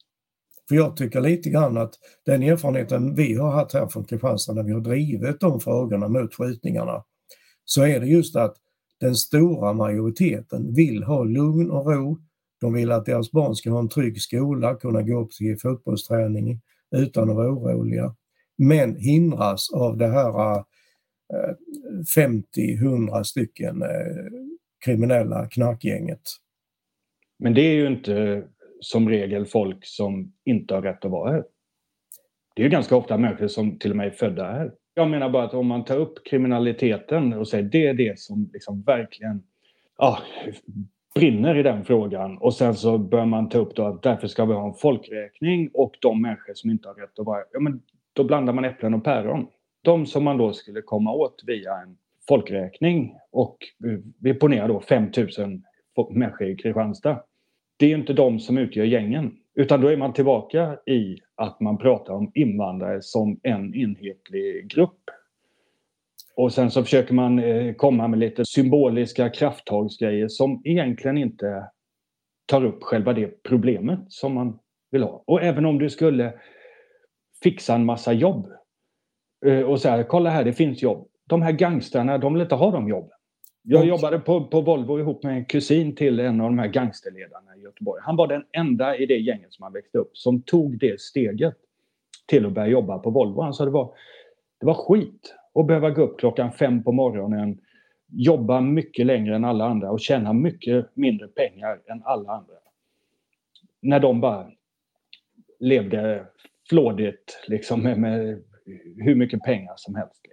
För 0.69 0.77
jag 0.77 0.97
tycker 0.97 1.21
lite 1.21 1.51
grann 1.51 1.77
att 1.77 1.95
den 2.27 2.43
erfarenheten 2.43 3.15
vi 3.15 3.35
har 3.35 3.51
haft 3.51 3.75
här 3.75 3.87
från 3.87 4.05
Kristianstad 4.05 4.53
när 4.53 4.63
vi 4.63 4.73
har 4.73 4.81
drivit 4.81 5.41
de 5.41 5.61
frågorna 5.61 6.09
mot 6.09 6.35
skjutningarna 6.35 7.05
så 7.65 7.83
är 7.83 8.01
det 8.01 8.07
just 8.07 8.37
att 8.37 8.57
den 9.01 9.15
stora 9.15 9.73
majoriteten 9.73 10.75
vill 10.75 11.03
ha 11.03 11.25
lugn 11.25 11.71
och 11.71 11.87
ro. 11.87 12.19
De 12.61 12.73
vill 12.73 12.93
att 12.93 13.07
deras 13.07 13.31
barn 13.31 13.55
ska 13.55 13.71
ha 13.71 13.79
en 13.79 13.89
trygg 13.89 14.23
skola, 14.23 14.75
kunna 14.75 15.03
gå 15.03 15.21
upp 15.21 15.31
till 15.31 15.59
fotbollsträning 15.61 16.61
utan 16.97 17.31
att 17.31 17.37
vara 17.37 17.53
oroliga. 17.53 18.15
Men 18.59 18.97
hindras 18.97 19.71
av 19.73 19.97
det 19.97 20.09
här 20.09 20.57
eh, 20.57 20.65
50-100 22.17 23.23
stycken 23.23 23.83
eh, 23.83 23.89
kriminella 24.85 25.49
knarkgänget. 25.49 26.23
Men 27.39 27.55
det 27.55 27.61
är 27.61 27.75
ju 27.75 27.87
inte 27.87 28.45
som 28.85 29.09
regel 29.09 29.47
folk 29.47 29.87
som 29.87 30.33
inte 30.45 30.75
har 30.75 30.83
rätt 30.83 31.05
att 31.05 31.11
vara 31.11 31.33
här. 31.33 31.45
Det 32.55 32.63
är 32.63 32.65
ju 32.65 32.71
ganska 32.71 32.97
ofta 32.97 33.19
människor 33.19 33.49
som 33.49 33.79
till 33.79 33.91
och 33.91 33.97
med 33.97 34.07
är 34.07 34.11
födda 34.11 34.45
här. 34.45 34.73
Jag 34.95 35.11
menar 35.11 35.29
bara 35.29 35.45
att 35.45 35.55
om 35.55 35.67
man 35.67 35.85
tar 35.85 35.99
upp 35.99 36.25
kriminaliteten 36.25 37.33
och 37.33 37.49
säger 37.49 37.65
det 37.65 37.87
är 37.87 37.95
det 37.95 38.19
som 38.19 38.51
liksom 38.53 38.83
verkligen 38.83 39.43
ah, 39.97 40.19
brinner 41.15 41.59
i 41.59 41.63
den 41.63 41.85
frågan 41.85 42.39
och 42.39 42.55
sen 42.55 42.75
så 42.75 42.99
bör 42.99 43.25
man 43.25 43.49
ta 43.49 43.59
upp 43.59 43.77
då 43.77 43.87
att 43.87 44.03
därför 44.03 44.27
ska 44.27 44.45
vi 44.45 44.55
ha 44.55 44.69
en 44.69 44.75
folkräkning 44.75 45.71
och 45.75 45.97
de 46.01 46.23
människor 46.23 46.55
som 46.55 46.71
inte 46.71 46.89
har 46.89 46.95
rätt 46.95 47.19
att 47.19 47.27
vara 47.27 47.41
ja, 47.53 47.61
men 47.61 47.83
då 48.13 48.25
blandar 48.25 48.53
man 48.53 48.65
äpplen 48.65 48.95
och 48.95 49.05
päron. 49.05 49.47
De 49.83 50.07
som 50.07 50.25
man 50.25 50.39
då 50.39 50.53
skulle 50.53 50.83
komma 50.83 51.13
åt 51.13 51.43
via 51.47 51.73
en 51.77 51.97
folkräkning 52.29 53.17
och 53.31 53.57
eh, 53.85 53.99
vi 54.19 54.35
ponerar 54.35 54.69
då 54.69 54.81
5000 54.81 55.63
människor 56.11 56.49
i 56.49 56.57
Kristianstad. 56.57 57.23
Det 57.85 57.93
är 57.93 57.99
inte 57.99 58.13
de 58.13 58.41
som 58.41 58.59
utgör 58.59 58.85
gängen. 58.85 59.37
Utan 59.55 59.81
då 59.81 59.89
är 59.89 59.97
man 59.97 60.13
tillbaka 60.13 60.79
i 60.87 61.19
att 61.35 61.61
man 61.61 61.79
pratar 61.79 62.15
om 62.15 62.33
invandrare 62.35 63.03
som 63.03 63.41
en 63.43 63.75
enhetlig 63.75 64.71
grupp. 64.71 65.01
Och 66.37 66.53
sen 66.53 66.71
så 66.71 66.83
försöker 66.83 67.15
man 67.15 67.39
eh, 67.39 67.75
komma 67.75 68.09
med 68.09 68.19
lite 68.19 68.45
symboliska 68.47 69.31
krafttagsgrejer 69.31 70.29
som 70.29 70.63
egentligen 70.65 71.19
inte 71.19 71.69
tar 72.47 72.65
upp 72.65 72.83
själva 72.83 73.13
det 73.13 73.43
problemet 73.43 74.01
som 74.09 74.35
man 74.35 74.59
vill 74.91 75.03
ha. 75.03 75.25
Och 75.27 75.43
även 75.43 75.65
om 75.65 75.79
du 75.79 75.91
skulle 75.91 76.35
fixa 77.43 77.75
en 77.75 77.85
massa 77.85 78.13
jobb 78.13 78.47
eh, 79.47 79.61
och 79.61 79.81
säga 79.81 80.05
kolla 80.05 80.31
här, 80.31 80.45
det 80.45 80.53
finns 80.53 80.83
jobb. 80.83 81.09
De 81.29 81.43
här 81.43 81.53
gangstrarna, 81.53 82.19
de 82.19 82.33
vill 82.33 82.43
inte 82.43 82.55
ha 82.55 82.71
de 82.71 82.89
jobben. 82.89 83.19
Jag 83.67 83.87
jobbade 83.87 84.19
på, 84.19 84.45
på 84.45 84.61
Volvo 84.61 84.99
ihop 84.99 85.23
med 85.23 85.37
en 85.37 85.45
kusin 85.45 85.95
till 85.95 86.21
en 86.21 86.41
av 86.41 86.51
de 86.51 86.59
här 86.59 86.69
gangsterledarna 86.69 87.57
i 87.57 87.61
Göteborg. 87.61 88.03
Han 88.05 88.17
var 88.17 88.27
den 88.27 88.45
enda 88.53 88.97
i 88.97 89.07
det 89.07 89.19
gänget 89.19 89.53
som 89.53 89.63
han 89.63 89.73
växte 89.73 89.99
upp 89.99 90.17
som 90.17 90.43
tog 90.43 90.79
det 90.79 91.01
steget 91.01 91.55
till 92.27 92.47
att 92.47 92.53
börja 92.53 92.69
jobba 92.69 92.99
på 92.99 93.11
Volvo. 93.11 93.41
Han 93.41 93.55
sa 93.55 93.65
det 93.65 93.71
var, 93.71 93.95
det 94.61 94.67
var 94.67 94.75
skit 94.75 95.35
att 95.55 95.67
behöva 95.67 95.91
gå 95.91 96.03
upp 96.03 96.19
klockan 96.19 96.53
fem 96.53 96.83
på 96.83 96.93
morgonen, 96.93 97.61
jobba 98.09 98.61
mycket 98.61 99.07
längre 99.07 99.37
än 99.37 99.45
alla 99.45 99.65
andra 99.65 99.91
och 99.91 100.01
tjäna 100.01 100.33
mycket 100.33 100.97
mindre 100.97 101.29
pengar 101.29 101.81
än 101.87 102.03
alla 102.05 102.33
andra. 102.33 102.55
När 103.81 104.01
de 104.01 104.21
bara 104.21 104.51
levde 105.59 106.27
flådigt 106.69 107.45
liksom 107.49 107.83
med, 107.83 107.99
med 107.99 108.43
hur 108.97 109.15
mycket 109.15 109.43
pengar 109.43 109.75
som 109.77 109.95
helst. 109.95 110.27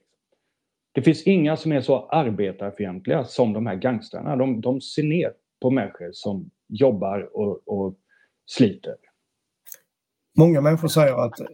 Det 0.92 1.02
finns 1.02 1.24
inga 1.24 1.58
som 1.58 1.72
är 1.72 1.82
så 1.82 2.08
arbetarfientliga 2.10 3.26
som 3.26 3.54
de 3.54 3.66
här 3.66 3.76
gangstrarna. 3.76 4.36
De, 4.36 4.62
de 4.62 4.82
ser 4.82 5.04
ner 5.04 5.34
på 5.62 5.70
människor 5.70 6.10
som 6.12 6.50
jobbar 6.70 7.38
och, 7.38 7.68
och 7.68 7.96
sliter. 8.46 8.96
Många 10.38 10.62
människor 10.62 10.88
säger 10.88 11.26
att 11.26 11.40
eh, 11.40 11.48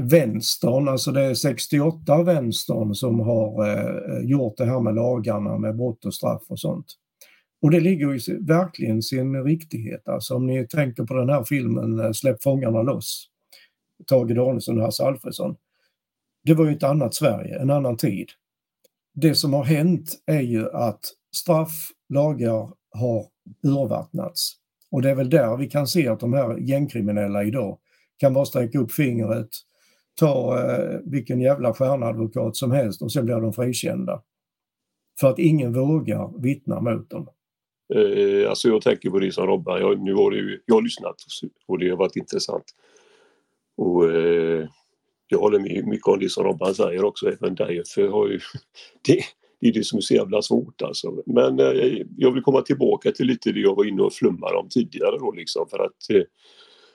vänstern, 0.00 0.88
alltså 0.88 1.12
det 1.12 1.22
är 1.22 1.34
68 1.34 2.22
vänstern 2.22 2.94
som 2.94 3.20
har 3.20 3.68
eh, 3.68 4.24
gjort 4.24 4.56
det 4.56 4.64
här 4.64 4.80
med 4.80 4.94
lagarna 4.94 5.58
med 5.58 5.76
brott 5.76 6.04
och 6.04 6.14
straff 6.14 6.42
och 6.48 6.60
sånt. 6.60 6.86
Och 7.62 7.70
det 7.70 7.80
ligger 7.80 8.12
ju 8.12 8.46
verkligen 8.46 9.02
sin 9.02 9.44
riktighet. 9.44 10.08
Alltså 10.08 10.34
om 10.34 10.46
ni 10.46 10.66
tänker 10.66 11.04
på 11.04 11.14
den 11.14 11.28
här 11.28 11.44
filmen 11.44 12.00
eh, 12.00 12.12
Släpp 12.12 12.42
fångarna 12.42 12.82
loss, 12.82 13.28
Tage 14.06 14.34
Danielsson 14.34 14.78
och 14.78 14.84
Hasse 14.84 15.04
Alfredson. 15.04 15.56
Det 16.44 16.54
var 16.54 16.66
ju 16.66 16.72
ett 16.72 16.82
annat 16.82 17.14
Sverige, 17.14 17.58
en 17.60 17.70
annan 17.70 17.96
tid 17.96 18.28
det 19.14 19.34
som 19.34 19.52
har 19.52 19.64
hänt 19.64 20.22
är 20.26 20.40
ju 20.40 20.70
att 20.70 21.00
straff, 21.36 21.90
lagar 22.08 22.70
har 22.90 23.26
urvattnats. 23.66 24.52
Och 24.90 25.02
det 25.02 25.10
är 25.10 25.14
väl 25.14 25.30
där 25.30 25.56
vi 25.56 25.70
kan 25.70 25.86
se 25.86 26.08
att 26.08 26.20
de 26.20 26.32
här 26.32 26.58
gängkriminella 26.58 27.44
idag 27.44 27.78
kan 28.18 28.34
bara 28.34 28.44
sträcka 28.44 28.78
upp 28.78 28.92
fingret, 28.92 29.48
ta 30.20 30.60
eh, 30.60 31.00
vilken 31.04 31.40
jävla 31.40 31.74
stjärnadvokat 31.74 32.56
som 32.56 32.70
helst 32.72 33.02
och 33.02 33.12
sen 33.12 33.24
blir 33.24 33.40
de 33.40 33.52
frikända. 33.52 34.22
För 35.20 35.30
att 35.30 35.38
ingen 35.38 35.72
vågar 35.72 36.42
vittna 36.42 36.80
mot 36.80 37.10
dem. 37.10 37.28
Eh, 37.94 38.50
alltså 38.50 38.68
jag 38.68 38.82
tänker 38.82 39.10
på 39.10 39.18
det 39.18 39.32
som 39.32 39.46
Robban, 39.46 39.80
jag, 39.80 40.00
nu 40.00 40.14
har 40.14 40.32
ju, 40.32 40.60
jag 40.66 40.74
har 40.74 40.82
lyssnat 40.82 41.16
och 41.66 41.78
det 41.78 41.90
har 41.90 41.96
varit 41.96 42.16
intressant. 42.16 42.64
Och 43.76 44.10
eh, 44.12 44.68
jag 45.28 45.38
håller 45.38 45.58
med 45.58 45.86
mycket 45.86 46.06
om 46.06 46.18
det 46.18 46.28
som 46.28 46.44
Robban 46.44 46.74
säger 46.74 47.04
också, 47.04 47.26
även 47.28 47.54
därför 47.54 48.08
har 48.08 48.28
ju 48.28 48.40
det, 49.06 49.20
det 49.60 49.68
är 49.68 49.72
det 49.72 49.84
som 49.84 49.96
är 49.96 50.00
så 50.00 50.14
jävla 50.14 50.42
svårt 50.42 50.82
alltså. 50.82 51.22
Men 51.26 51.60
eh, 51.60 52.02
jag 52.16 52.30
vill 52.30 52.42
komma 52.42 52.62
tillbaka 52.62 53.12
till 53.12 53.26
lite 53.26 53.52
det 53.52 53.60
jag 53.60 53.76
var 53.76 53.84
inne 53.84 54.02
och 54.02 54.12
flummade 54.12 54.56
om 54.56 54.68
tidigare 54.68 55.18
då 55.18 55.32
liksom 55.32 55.68
för 55.68 55.78
att 55.78 56.10
eh, 56.10 56.22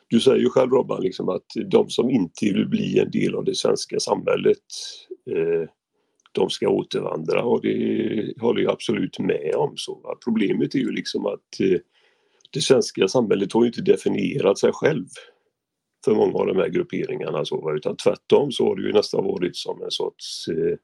du 0.09 0.19
säger 0.19 0.39
ju 0.39 0.49
själv 0.49 0.71
Robban 0.71 1.03
liksom 1.03 1.29
att 1.29 1.45
de 1.71 1.89
som 1.89 2.09
inte 2.09 2.45
vill 2.45 2.67
bli 2.67 2.99
en 2.99 3.11
del 3.11 3.35
av 3.35 3.45
det 3.45 3.55
svenska 3.55 3.99
samhället 3.99 4.57
eh, 5.31 5.69
de 6.31 6.49
ska 6.49 6.69
återvandra 6.69 7.43
och 7.43 7.61
det 7.61 8.33
håller 8.41 8.61
jag 8.61 8.71
absolut 8.71 9.19
med 9.19 9.55
om. 9.55 9.73
Så, 9.75 10.17
Problemet 10.23 10.75
är 10.75 10.79
ju 10.79 10.91
liksom 10.91 11.25
att 11.25 11.59
eh, 11.59 11.79
det 12.53 12.61
svenska 12.61 13.07
samhället 13.07 13.53
har 13.53 13.61
ju 13.61 13.67
inte 13.67 13.81
definierat 13.81 14.57
sig 14.57 14.71
själv 14.73 15.05
för 16.05 16.15
många 16.15 16.33
av 16.33 16.47
de 16.47 16.57
här 16.57 16.69
grupperingarna. 16.69 17.45
Så, 17.45 17.73
utan 17.75 17.95
tvärtom 17.95 18.51
så 18.51 18.65
har 18.65 18.75
det 18.75 18.81
ju 18.81 18.93
nästan 18.93 19.23
varit 19.23 19.55
som 19.55 19.83
en 19.83 19.91
sorts 19.91 20.47
eh, 20.47 20.77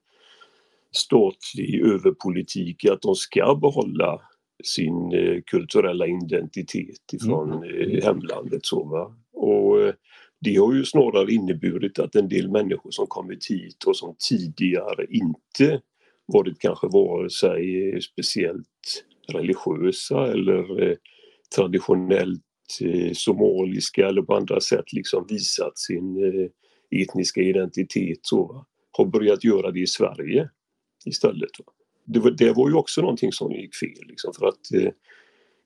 statlig 0.92 1.82
överpolitik 1.82 2.86
att 2.86 3.02
de 3.02 3.16
ska 3.16 3.56
behålla 3.56 4.22
sin 4.64 5.14
eh, 5.14 5.42
kulturella 5.46 6.08
identitet 6.08 7.14
ifrån 7.14 7.54
mm. 7.54 7.92
eh, 7.92 8.04
hemlandet. 8.04 8.66
Så, 8.66 8.84
va? 8.84 9.16
Och 9.34 9.82
eh, 9.82 9.94
det 10.42 10.56
har 10.56 10.74
ju 10.74 10.86
snarare 10.86 11.32
inneburit 11.32 12.00
att 12.00 12.16
en 12.16 12.30
del 12.30 12.52
människor 12.52 12.92
som 12.92 13.08
kommit 13.08 13.46
hit 13.50 13.84
och 13.84 13.98
som 13.98 14.16
tidigare 14.30 15.06
inte 15.10 15.82
varit 16.26 16.60
kanske 16.60 16.88
vare 16.88 17.30
sig 17.30 18.02
speciellt 18.02 19.06
religiösa 19.28 20.28
eller 20.32 20.98
traditionellt 21.56 22.45
Eh, 22.82 23.12
somaliska 23.14 24.08
eller 24.08 24.22
på 24.22 24.36
andra 24.36 24.60
sätt 24.60 24.94
liksom 24.94 25.26
visat 25.30 25.78
sin 25.78 26.24
eh, 26.24 26.50
etniska 27.02 27.42
identitet 27.42 28.20
så, 28.22 28.66
har 28.92 29.06
börjat 29.06 29.44
göra 29.44 29.72
det 29.72 29.80
i 29.80 29.88
Sverige 29.88 30.50
istället. 31.06 31.50
Det 32.06 32.20
var, 32.20 32.32
det 32.32 32.54
var 32.54 32.70
ju 32.70 32.76
också 32.76 33.02
någonting 33.02 33.32
som 33.32 33.52
gick 33.52 33.76
fel 33.76 34.08
liksom, 34.08 34.34
för 34.34 34.48
att 34.48 34.74
eh, 34.74 34.92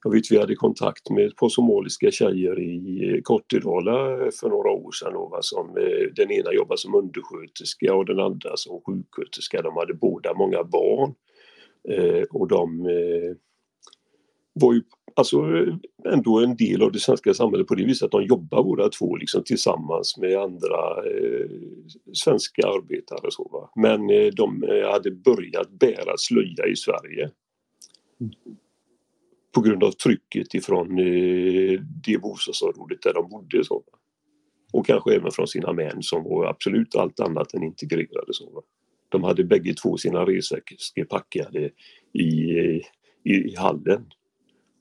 jag 0.04 0.12
vet 0.12 0.32
vi 0.32 0.38
hade 0.38 0.56
kontakt 0.56 1.10
med 1.10 1.26
ett 1.26 1.36
par 1.36 1.50
somaliska 1.50 2.12
tjejer 2.12 2.60
i 2.60 3.22
Kortedala 3.24 4.32
för 4.40 4.50
några 4.50 4.72
år 4.72 4.92
sedan. 4.92 5.14
Då, 5.14 5.40
som, 5.42 5.74
den 6.16 6.32
ena 6.32 6.54
jobbade 6.54 6.78
som 6.78 6.96
undersköterska 6.96 7.96
och 7.96 8.06
den 8.06 8.20
andra 8.20 8.58
som 8.58 8.82
sjuksköterska. 8.82 9.62
De 9.62 9.78
hade 9.78 9.94
båda 9.94 10.34
många 10.34 10.64
barn. 10.64 11.14
och 12.30 12.48
de 12.48 12.88
var 14.54 14.74
ju 14.74 14.82
alltså 15.20 15.66
ändå 16.06 16.40
en 16.40 16.56
del 16.56 16.82
av 16.82 16.92
det 16.92 17.00
svenska 17.00 17.34
samhället 17.34 17.68
på 17.68 17.76
det 17.76 17.86
viset 17.86 18.06
att 18.06 18.12
de 18.12 18.24
jobbar 18.24 18.64
båda 18.64 18.90
två 18.90 19.16
liksom 19.16 19.44
tillsammans 19.44 20.18
med 20.18 20.38
andra 20.38 21.06
eh, 21.06 21.50
svenska 22.14 22.68
arbetare. 22.68 23.32
Så, 23.32 23.50
va? 23.52 23.70
Men 23.76 24.10
eh, 24.10 24.28
de 24.34 24.64
eh, 24.64 24.92
hade 24.92 25.12
börjat 25.12 25.70
bära 25.70 26.14
slöja 26.18 26.68
i 26.68 26.76
Sverige. 26.76 27.32
Mm. 28.22 28.34
På 29.56 29.62
grund 29.62 29.84
av 29.84 29.92
trycket 29.92 30.54
ifrån 30.54 31.00
eh, 31.00 31.82
det 32.06 32.22
bostadsområdet 32.22 33.02
där 33.02 33.14
de 33.14 33.30
bodde. 33.30 33.64
Så, 33.64 33.76
va? 33.76 34.00
Och 34.74 34.86
kanske 34.86 35.16
även 35.16 35.32
från 35.32 35.48
sina 35.48 35.74
män 35.74 36.04
som 36.04 36.24
var 36.24 36.46
absolut 36.46 36.96
allt 36.96 37.20
annat 37.20 37.54
än 37.54 37.64
integrerade. 37.64 38.34
Så, 38.34 38.50
va? 38.50 38.62
De 39.10 39.24
hade 39.24 39.44
bägge 39.44 39.74
två 39.74 39.98
sina 39.98 40.26
resväskor 40.26 41.04
packade 41.04 41.70
i, 42.14 42.24
i, 43.24 43.34
i 43.34 43.56
hallen 43.58 44.06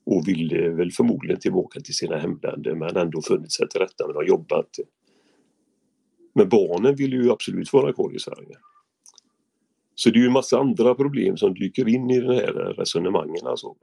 och 0.09 0.27
ville 0.27 0.65
eh, 0.65 0.71
väl 0.71 0.91
förmodligen 0.91 1.39
tillbaka 1.39 1.79
till 1.79 1.95
sina 1.95 2.17
hemländer 2.17 2.75
men 2.75 2.97
ändå 2.97 3.21
funnit 3.21 3.51
sig 3.51 3.69
till 3.69 3.79
rätta 3.79 4.07
med 4.07 4.15
har 4.15 4.23
jobbat. 4.23 4.69
Men 6.35 6.49
barnen 6.49 6.95
vill 6.95 7.13
ju 7.13 7.31
absolut 7.31 7.73
vara 7.73 7.93
kvar 7.93 8.15
i 8.15 8.19
Sverige. 8.19 8.57
Så 9.95 10.09
det 10.09 10.17
är 10.17 10.21
ju 10.21 10.27
en 10.27 10.33
massa 10.33 10.59
andra 10.59 10.95
problem 10.95 11.37
som 11.37 11.53
dyker 11.53 11.89
in 11.89 12.09
i 12.09 12.19
de 12.19 12.27
här 12.27 12.73
resonemangen. 12.77 13.47
Alltså. 13.47 13.75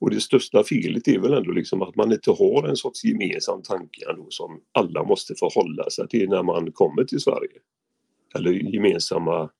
Och 0.00 0.10
det 0.10 0.20
största 0.20 0.64
felet 0.64 1.08
är 1.08 1.18
väl 1.18 1.32
ändå 1.32 1.50
liksom 1.50 1.82
att 1.82 1.96
man 1.96 2.12
inte 2.12 2.30
har 2.30 2.68
en 2.68 2.76
sorts 2.76 3.04
gemensam 3.04 3.62
tanke 3.62 4.10
ändå 4.10 4.26
som 4.28 4.60
alla 4.72 5.04
måste 5.04 5.34
förhålla 5.34 5.90
sig 5.90 6.08
till 6.08 6.28
när 6.28 6.42
man 6.42 6.72
kommer 6.72 7.04
till 7.04 7.20
Sverige. 7.20 7.58
Eller 8.34 8.52
gemensamma 8.52 9.50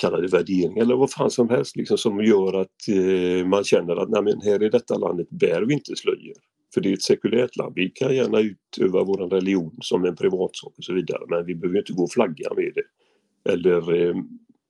kalla 0.00 0.20
det 0.20 0.28
värderingar 0.28 0.82
eller 0.82 0.96
vad 0.96 1.10
fan 1.10 1.30
som 1.30 1.48
helst 1.48 1.76
liksom, 1.76 1.98
som 1.98 2.24
gör 2.24 2.60
att 2.60 2.88
eh, 2.88 3.46
man 3.46 3.64
känner 3.64 3.96
att 3.96 4.08
nej, 4.08 4.22
men 4.22 4.40
här 4.40 4.62
i 4.62 4.68
detta 4.68 4.98
landet 4.98 5.30
bär 5.30 5.62
vi 5.62 5.74
inte 5.74 5.96
slöjor. 5.96 6.36
För 6.74 6.80
det 6.80 6.88
är 6.88 6.92
ett 6.92 7.02
sekulärt 7.02 7.56
land. 7.56 7.72
Vi 7.74 7.90
kan 7.90 8.16
gärna 8.16 8.40
utöva 8.40 9.04
vår 9.04 9.28
religion 9.30 9.76
som 9.80 10.04
en 10.04 10.16
privatsak 10.16 10.72
och 10.78 10.84
så 10.84 10.94
vidare 10.94 11.20
men 11.28 11.46
vi 11.46 11.54
behöver 11.54 11.78
inte 11.78 11.92
gå 11.92 12.02
och 12.02 12.12
flagga 12.12 12.54
med 12.56 12.72
det. 12.74 13.52
Eller 13.52 14.08
eh, 14.08 14.14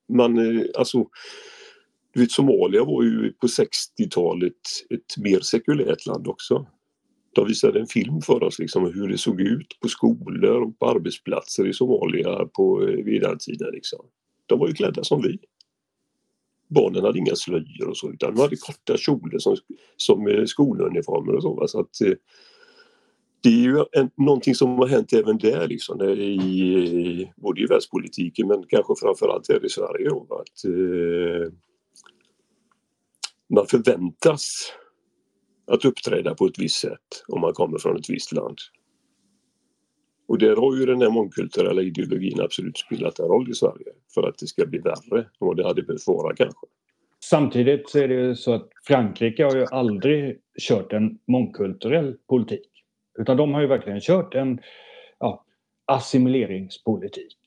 man, 0.08 0.38
eh, 0.38 0.62
alltså 0.74 1.06
du 2.14 2.20
vet 2.20 2.32
Somalia 2.32 2.84
var 2.84 3.02
ju 3.02 3.32
på 3.32 3.46
60-talet 3.46 4.52
ett 4.90 5.24
mer 5.24 5.40
sekulärt 5.40 6.06
land 6.06 6.28
också. 6.28 6.66
De 7.34 7.46
visade 7.46 7.80
en 7.80 7.86
film 7.86 8.20
för 8.20 8.42
oss 8.42 8.58
liksom 8.58 8.84
hur 8.94 9.08
det 9.08 9.18
såg 9.18 9.40
ut 9.40 9.80
på 9.82 9.88
skolor 9.88 10.62
och 10.62 10.78
på 10.78 10.90
arbetsplatser 10.90 11.68
i 11.68 11.72
Somalia 11.72 12.44
på 12.44 12.88
eh, 12.88 13.04
vid 13.04 13.22
den 13.22 13.38
tiden. 13.38 13.68
Liksom. 13.72 14.06
De 14.48 14.58
var 14.58 14.68
ju 14.68 14.74
klädda 14.74 15.04
som 15.04 15.22
vi. 15.22 15.38
Barnen 16.68 17.04
hade 17.04 17.18
inga 17.18 17.34
slöjor 17.34 17.88
och 17.88 17.96
så 17.96 18.10
utan 18.12 18.34
de 18.34 18.40
hade 18.40 18.56
korta 18.56 18.96
kjolar 18.96 19.38
som, 19.38 19.56
som 19.96 20.26
eh, 20.26 20.44
skoluniformer 20.44 21.34
och 21.34 21.42
så. 21.42 21.66
så 21.68 21.80
att, 21.80 22.00
eh, 22.00 22.14
det 23.42 23.48
är 23.48 23.62
ju 23.62 23.84
en, 23.92 24.10
någonting 24.16 24.54
som 24.54 24.78
har 24.78 24.86
hänt 24.86 25.12
även 25.12 25.38
där 25.38 25.68
liksom, 25.68 26.02
i, 26.02 27.32
både 27.36 27.60
i 27.60 27.66
världspolitiken 27.66 28.48
men 28.48 28.62
kanske 28.68 28.94
framförallt 29.00 29.48
här 29.48 29.66
i 29.66 29.68
Sverige. 29.68 30.08
Då, 30.08 30.26
att, 30.30 30.64
eh, 30.64 31.52
man 33.48 33.66
förväntas 33.66 34.72
att 35.66 35.84
uppträda 35.84 36.34
på 36.34 36.46
ett 36.46 36.58
visst 36.58 36.80
sätt 36.80 37.24
om 37.28 37.40
man 37.40 37.52
kommer 37.52 37.78
från 37.78 37.96
ett 37.96 38.10
visst 38.10 38.32
land. 38.32 38.58
Och 40.28 40.38
där 40.38 40.56
har 40.56 40.76
ju 40.76 40.86
den 40.86 41.02
här 41.02 41.10
mångkulturella 41.10 41.82
ideologin 41.82 42.40
absolut 42.40 42.78
spelat 42.78 43.18
en 43.18 43.26
roll 43.26 43.50
i 43.50 43.54
Sverige 43.54 43.92
för 44.14 44.28
att 44.28 44.38
det 44.38 44.46
ska 44.46 44.66
bli 44.66 44.78
värre 44.78 45.18
än 45.18 45.26
vad 45.38 45.56
det 45.56 45.64
hade 45.64 45.82
behövt 45.82 46.06
vara 46.06 46.36
kanske. 46.36 46.66
Samtidigt 47.24 47.88
så 47.88 47.98
är 47.98 48.08
det 48.08 48.14
ju 48.14 48.34
så 48.34 48.54
att 48.54 48.68
Frankrike 48.86 49.44
har 49.44 49.56
ju 49.56 49.66
aldrig 49.70 50.38
kört 50.60 50.92
en 50.92 51.18
mångkulturell 51.26 52.16
politik. 52.28 52.68
Utan 53.18 53.36
de 53.36 53.54
har 53.54 53.60
ju 53.60 53.66
verkligen 53.66 54.00
kört 54.00 54.34
en 54.34 54.60
ja, 55.18 55.44
assimileringspolitik. 55.86 57.38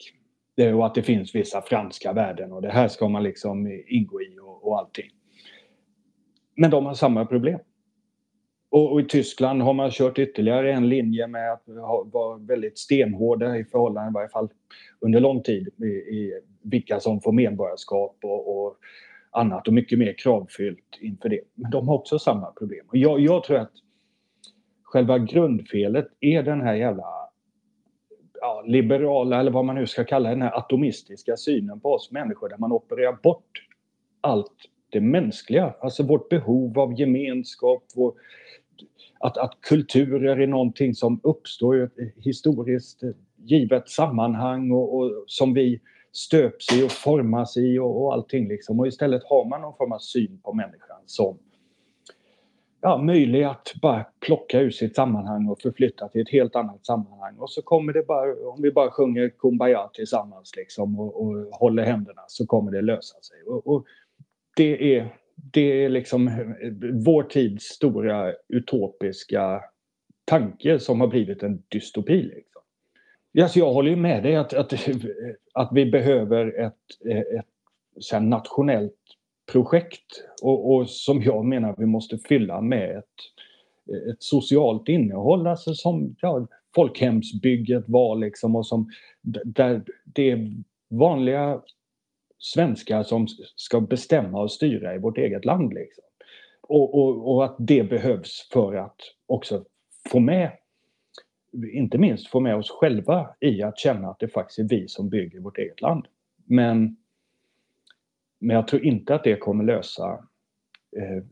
Och 0.75 0.85
att 0.85 0.95
det 0.95 1.03
finns 1.03 1.35
vissa 1.35 1.61
franska 1.61 2.13
värden 2.13 2.51
och 2.51 2.61
det 2.61 2.69
här 2.69 2.87
ska 2.87 3.09
man 3.09 3.23
liksom 3.23 3.67
ingå 3.87 4.21
i 4.21 4.39
och, 4.39 4.67
och 4.67 4.79
allting. 4.79 5.09
Men 6.55 6.71
de 6.71 6.85
har 6.85 6.93
samma 6.93 7.25
problem. 7.25 7.59
Och, 8.71 8.91
och, 8.91 9.01
i 9.01 9.05
Tyskland 9.05 9.61
har 9.61 9.73
man 9.73 9.91
kört 9.91 10.19
ytterligare 10.19 10.73
en 10.73 10.89
linje 10.89 11.27
med 11.27 11.53
att 11.53 11.63
vara 12.05 12.37
väldigt 12.37 12.77
stenhårda 12.77 13.57
i 13.57 13.65
förhållande, 13.65 14.09
i 14.09 14.13
varje 14.13 14.29
fall 14.29 14.49
under 14.99 15.19
lång 15.19 15.43
tid, 15.43 15.69
i, 15.77 15.85
i 15.85 16.41
vilka 16.61 16.99
som 16.99 17.21
får 17.21 17.31
medborgarskap 17.31 18.17
och, 18.23 18.65
och, 18.65 18.75
annat 19.31 19.67
och 19.67 19.73
mycket 19.73 19.99
mer 19.99 20.13
kravfyllt 20.17 20.97
inför 20.99 21.29
det. 21.29 21.41
Men 21.55 21.71
de 21.71 21.87
har 21.87 21.95
också 21.95 22.19
samma 22.19 22.51
problem. 22.51 22.85
Och 22.87 22.97
jag, 22.97 23.19
jag 23.19 23.43
tror 23.43 23.57
att 23.57 23.71
själva 24.83 25.17
grundfelet 25.19 26.07
är 26.19 26.43
den 26.43 26.61
här 26.61 26.73
jävla 26.73 27.05
ja, 28.41 28.63
liberala, 28.67 29.39
eller 29.39 29.51
vad 29.51 29.65
man 29.65 29.75
nu 29.75 29.87
ska 29.87 30.03
kalla 30.03 30.29
den 30.29 30.41
här 30.41 30.57
atomistiska 30.57 31.37
synen 31.37 31.79
på 31.79 31.93
oss 31.93 32.11
människor 32.11 32.49
där 32.49 32.57
man 32.57 32.71
opererar 32.71 33.17
bort 33.23 33.67
allt 34.21 34.55
det 34.89 35.01
mänskliga. 35.01 35.73
Alltså 35.79 36.03
vårt 36.03 36.29
behov 36.29 36.79
av 36.79 36.99
gemenskap, 36.99 37.83
vår, 37.95 38.13
att, 39.23 39.37
att 39.37 39.61
kulturer 39.61 40.39
är 40.39 40.47
någonting 40.47 40.95
som 40.95 41.19
uppstår 41.23 41.79
i 41.79 41.83
ett 41.83 41.91
historiskt 42.15 43.03
eh, 43.03 43.09
givet 43.37 43.89
sammanhang 43.89 44.71
och, 44.71 44.97
och 44.97 45.23
som 45.27 45.53
vi 45.53 45.81
stöps 46.11 46.73
i 46.73 46.83
och 46.85 46.91
formas 46.91 47.57
i 47.57 47.79
och, 47.79 48.03
och 48.03 48.13
allting 48.13 48.47
liksom. 48.47 48.79
Och 48.79 48.87
istället 48.87 49.23
har 49.23 49.45
man 49.45 49.61
någon 49.61 49.77
form 49.77 49.91
av 49.91 49.99
syn 49.99 50.41
på 50.43 50.53
människan 50.53 50.97
som 51.05 51.37
ja, 52.81 52.97
möjlig 52.97 53.43
att 53.43 53.73
bara 53.81 54.05
plocka 54.19 54.59
ur 54.59 54.71
sitt 54.71 54.95
sammanhang 54.95 55.47
och 55.47 55.61
förflytta 55.61 56.07
till 56.07 56.21
ett 56.21 56.29
helt 56.29 56.55
annat 56.55 56.85
sammanhang. 56.85 57.37
Och 57.37 57.49
så 57.49 57.61
kommer 57.61 57.93
det 57.93 58.07
bara, 58.07 58.47
om 58.47 58.61
vi 58.61 58.71
bara 58.71 58.91
sjunger 58.91 59.29
Kumbaya 59.29 59.89
tillsammans 59.93 60.55
liksom 60.55 60.99
och, 60.99 61.21
och 61.21 61.35
håller 61.51 61.83
händerna 61.83 62.21
så 62.27 62.45
kommer 62.45 62.71
det 62.71 62.81
lösa 62.81 63.21
sig. 63.21 63.43
Och, 63.47 63.67
och 63.67 63.85
det 64.55 64.97
är 64.97 65.15
det 65.53 65.85
är 65.85 65.89
liksom 65.89 66.27
eh, 66.27 66.33
vår 67.05 67.23
tids 67.23 67.65
stora 67.65 68.33
utopiska 68.47 69.61
tanke 70.25 70.79
som 70.79 71.01
har 71.01 71.07
blivit 71.07 71.43
en 71.43 71.63
dystopi. 71.67 72.21
Liksom. 72.21 72.61
Alltså 73.41 73.59
jag 73.59 73.73
håller 73.73 73.89
ju 73.89 73.95
med 73.95 74.23
dig 74.23 74.35
att, 74.35 74.53
att, 74.53 74.73
att 75.53 75.69
vi 75.71 75.85
behöver 75.85 76.59
ett, 76.59 77.07
eh, 77.09 77.39
ett 77.39 77.45
så 77.99 78.19
nationellt 78.19 78.93
projekt 79.51 80.23
och, 80.41 80.73
och, 80.73 80.89
som 80.89 81.21
jag 81.21 81.45
menar 81.45 81.75
vi 81.77 81.85
måste 81.85 82.17
fylla 82.17 82.61
med 82.61 82.97
ett, 82.97 83.05
ett 84.11 84.23
socialt 84.23 84.89
innehåll, 84.89 85.47
alltså 85.47 85.73
som 85.73 86.15
ja, 86.21 86.47
folkhemsbygget 86.75 87.83
var 87.87 88.15
liksom 88.15 88.55
och 88.55 88.67
som 88.67 88.89
där 89.43 89.83
det 90.03 90.31
är 90.31 90.53
vanliga 90.89 91.61
svenskar 92.41 93.03
som 93.03 93.27
ska 93.55 93.81
bestämma 93.81 94.41
och 94.41 94.51
styra 94.51 94.95
i 94.95 94.97
vårt 94.97 95.17
eget 95.17 95.45
land. 95.45 95.73
Liksom. 95.73 96.03
Och, 96.61 96.95
och, 96.95 97.33
och, 97.33 97.45
att 97.45 97.55
det 97.59 97.83
behövs 97.83 98.49
för 98.53 98.75
att 98.75 98.95
också 99.25 99.65
få 100.09 100.19
med, 100.19 100.51
inte 101.73 101.97
minst 101.97 102.27
få 102.27 102.39
med 102.39 102.55
oss 102.55 102.71
själva 102.71 103.35
i 103.39 103.63
att 103.63 103.79
känna 103.79 104.09
att 104.09 104.19
det 104.19 104.27
faktiskt 104.27 104.59
är 104.59 104.63
vi 104.63 104.87
som 104.87 105.09
bygger 105.09 105.39
vårt 105.39 105.57
eget 105.57 105.81
land. 105.81 106.05
Men, 106.45 106.97
men 108.39 108.55
jag 108.55 108.67
tror 108.67 108.85
inte 108.85 109.15
att 109.15 109.23
det 109.23 109.35
kommer 109.35 109.63
lösa 109.63 110.27
eh, 110.97 111.23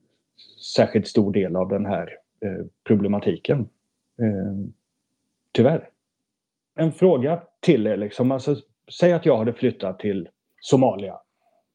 särskilt 0.75 1.07
stor 1.07 1.33
del 1.33 1.55
av 1.55 1.69
den 1.69 1.85
här 1.85 2.17
eh, 2.41 2.65
problematiken. 2.83 3.59
Eh, 4.21 4.69
tyvärr. 5.51 5.89
En 6.75 6.91
fråga 6.91 7.43
till 7.59 7.87
er, 7.87 7.97
liksom, 7.97 8.31
alltså, 8.31 8.55
säg 8.99 9.13
att 9.13 9.25
jag 9.25 9.37
hade 9.37 9.53
flyttat 9.53 9.99
till 9.99 10.29
Somalia 10.61 11.15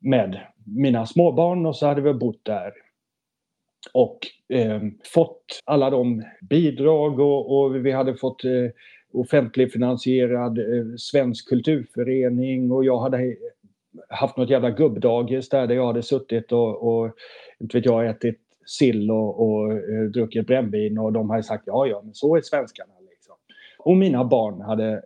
med 0.00 0.40
mina 0.66 1.06
småbarn 1.06 1.66
och 1.66 1.76
så 1.76 1.86
hade 1.86 2.00
vi 2.00 2.14
bott 2.14 2.44
där. 2.44 2.72
Och 3.92 4.18
eh, 4.48 4.82
fått 5.14 5.60
alla 5.64 5.90
de 5.90 6.22
bidrag 6.50 7.20
och, 7.20 7.58
och 7.58 7.86
vi 7.86 7.92
hade 7.92 8.16
fått 8.16 8.44
eh, 8.44 8.70
offentlig 9.12 9.72
finansierad 9.72 10.58
eh, 10.58 10.86
svensk 10.98 11.48
kulturförening 11.48 12.72
och 12.72 12.84
jag 12.84 12.98
hade 12.98 13.36
haft 14.08 14.36
något 14.36 14.50
jävla 14.50 14.70
gubbdagis 14.70 15.48
där, 15.48 15.66
där 15.66 15.74
jag 15.74 15.86
hade 15.86 16.02
suttit 16.02 16.52
och, 16.52 16.82
och 16.82 17.12
inte 17.60 17.76
vet 17.76 17.86
jag, 17.86 18.06
ätit 18.06 18.40
sill 18.66 19.10
och, 19.10 19.42
och 19.42 19.72
eh, 19.72 20.04
druckit 20.14 20.46
brännvin 20.46 20.98
och 20.98 21.12
de 21.12 21.30
hade 21.30 21.42
sagt 21.42 21.62
ja, 21.66 21.86
ja, 21.86 22.02
men 22.04 22.14
så 22.14 22.36
är 22.36 22.40
svenskarna. 22.40 22.92
Liksom. 23.10 23.34
Och 23.78 23.96
mina 23.96 24.24
barn 24.24 24.60
hade 24.60 25.02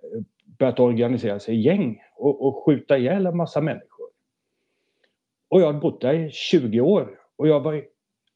börjat 0.58 0.80
organisera 0.80 1.40
sig 1.40 1.54
i 1.54 1.60
gäng 1.60 2.02
och, 2.16 2.46
och 2.46 2.64
skjuta 2.64 2.98
ihjäl 2.98 3.26
en 3.26 3.36
massa 3.36 3.60
människor. 3.60 4.08
Och 5.50 5.60
jag 5.60 5.72
har 5.72 5.80
bott 5.80 6.00
där 6.00 6.14
i 6.14 6.30
20 6.30 6.80
år 6.80 7.18
och 7.36 7.48
jag 7.48 7.60
var 7.60 7.84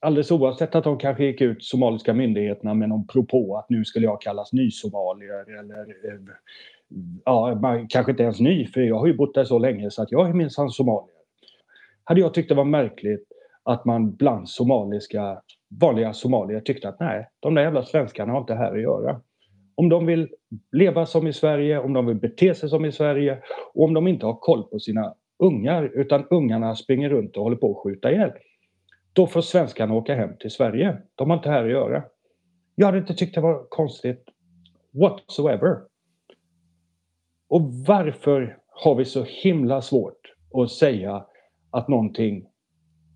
alldeles 0.01 0.31
oavsett 0.31 0.75
att 0.75 0.85
de 0.85 0.99
kanske 0.99 1.25
gick 1.25 1.41
ut 1.41 1.65
somaliska 1.65 2.15
myndigheterna 2.15 2.75
med 2.75 2.89
någon 2.89 3.07
propå 3.07 3.57
att 3.57 3.71
nu 3.71 3.85
skulle 3.85 4.07
jag 4.07 4.21
kallas 4.21 4.53
nysomalier 4.53 5.59
eller 5.59 5.81
eh, 5.81 6.21
ja, 7.25 7.61
kanske 7.89 8.13
inte 8.13 8.23
ens 8.23 8.41
ny 8.41 8.67
för 8.67 8.81
jag 8.81 8.99
har 8.99 9.07
ju 9.07 9.17
bott 9.17 9.35
där 9.35 9.45
så 9.45 9.59
länge 9.59 9.91
så 9.91 10.03
att 10.03 10.13
jag 10.13 10.29
är 10.29 10.33
minsann 10.33 10.71
somalier. 10.71 11.17
Hade 12.05 12.21
jag 12.21 12.35
tyckt 12.35 12.49
det 12.49 12.55
var 12.55 12.65
märkligt 12.65 13.29
att 13.63 13.85
man 13.85 14.17
bland 14.17 14.49
somaliska, 14.49 15.43
vanliga 15.81 16.13
somalier 16.13 16.61
tyckte 16.61 16.89
att 16.89 17.01
nej, 17.01 17.29
de 17.41 17.55
där 17.55 17.63
jävla 17.63 17.85
svenskarna 17.85 18.33
har 18.33 18.41
inte 18.41 18.55
här 18.55 18.73
att 18.73 18.83
göra. 18.83 19.21
Om 19.75 19.89
de 19.89 20.07
vill 20.07 20.29
leva 20.73 21.07
som 21.07 21.27
i 21.27 21.33
Sverige, 21.33 21.79
om 21.79 21.93
de 21.93 22.07
vill 22.07 22.17
bete 22.17 22.55
sig 22.55 22.69
som 22.69 22.85
i 22.85 22.93
Sverige 22.93 23.43
och 23.75 23.85
om 23.85 23.95
de 23.95 24.09
inte 24.09 24.27
har 24.27 24.35
koll 24.35 24.63
på 24.63 24.79
sina 24.79 25.15
ungar 25.39 25.85
utan 25.95 26.27
ungarna 26.31 26.75
springer 26.75 27.11
runt 27.11 27.37
och 27.37 27.43
håller 27.43 27.57
på 27.57 27.71
att 27.71 27.83
skjuta 27.85 28.13
ihjäl. 28.13 28.33
Då 29.13 29.27
får 29.27 29.41
svenskarna 29.41 29.95
åka 29.95 30.15
hem 30.15 30.37
till 30.41 30.51
Sverige. 30.51 30.97
De 31.15 31.31
har 31.31 31.37
inte 31.37 31.49
här 31.49 31.65
att 31.65 31.71
göra. 31.71 32.03
Jag 32.75 32.87
hade 32.87 32.99
inte 32.99 33.15
tyckt 33.15 33.35
det 33.35 33.41
var 33.41 33.67
konstigt 33.69 34.25
whatsoever. 34.93 35.77
Och 37.49 37.63
varför 37.87 38.59
har 38.67 38.95
vi 38.95 39.05
så 39.05 39.25
himla 39.29 39.83
svårt 39.83 40.35
att 40.55 40.71
säga 40.71 41.27
att 41.71 41.89
någonting 41.89 42.47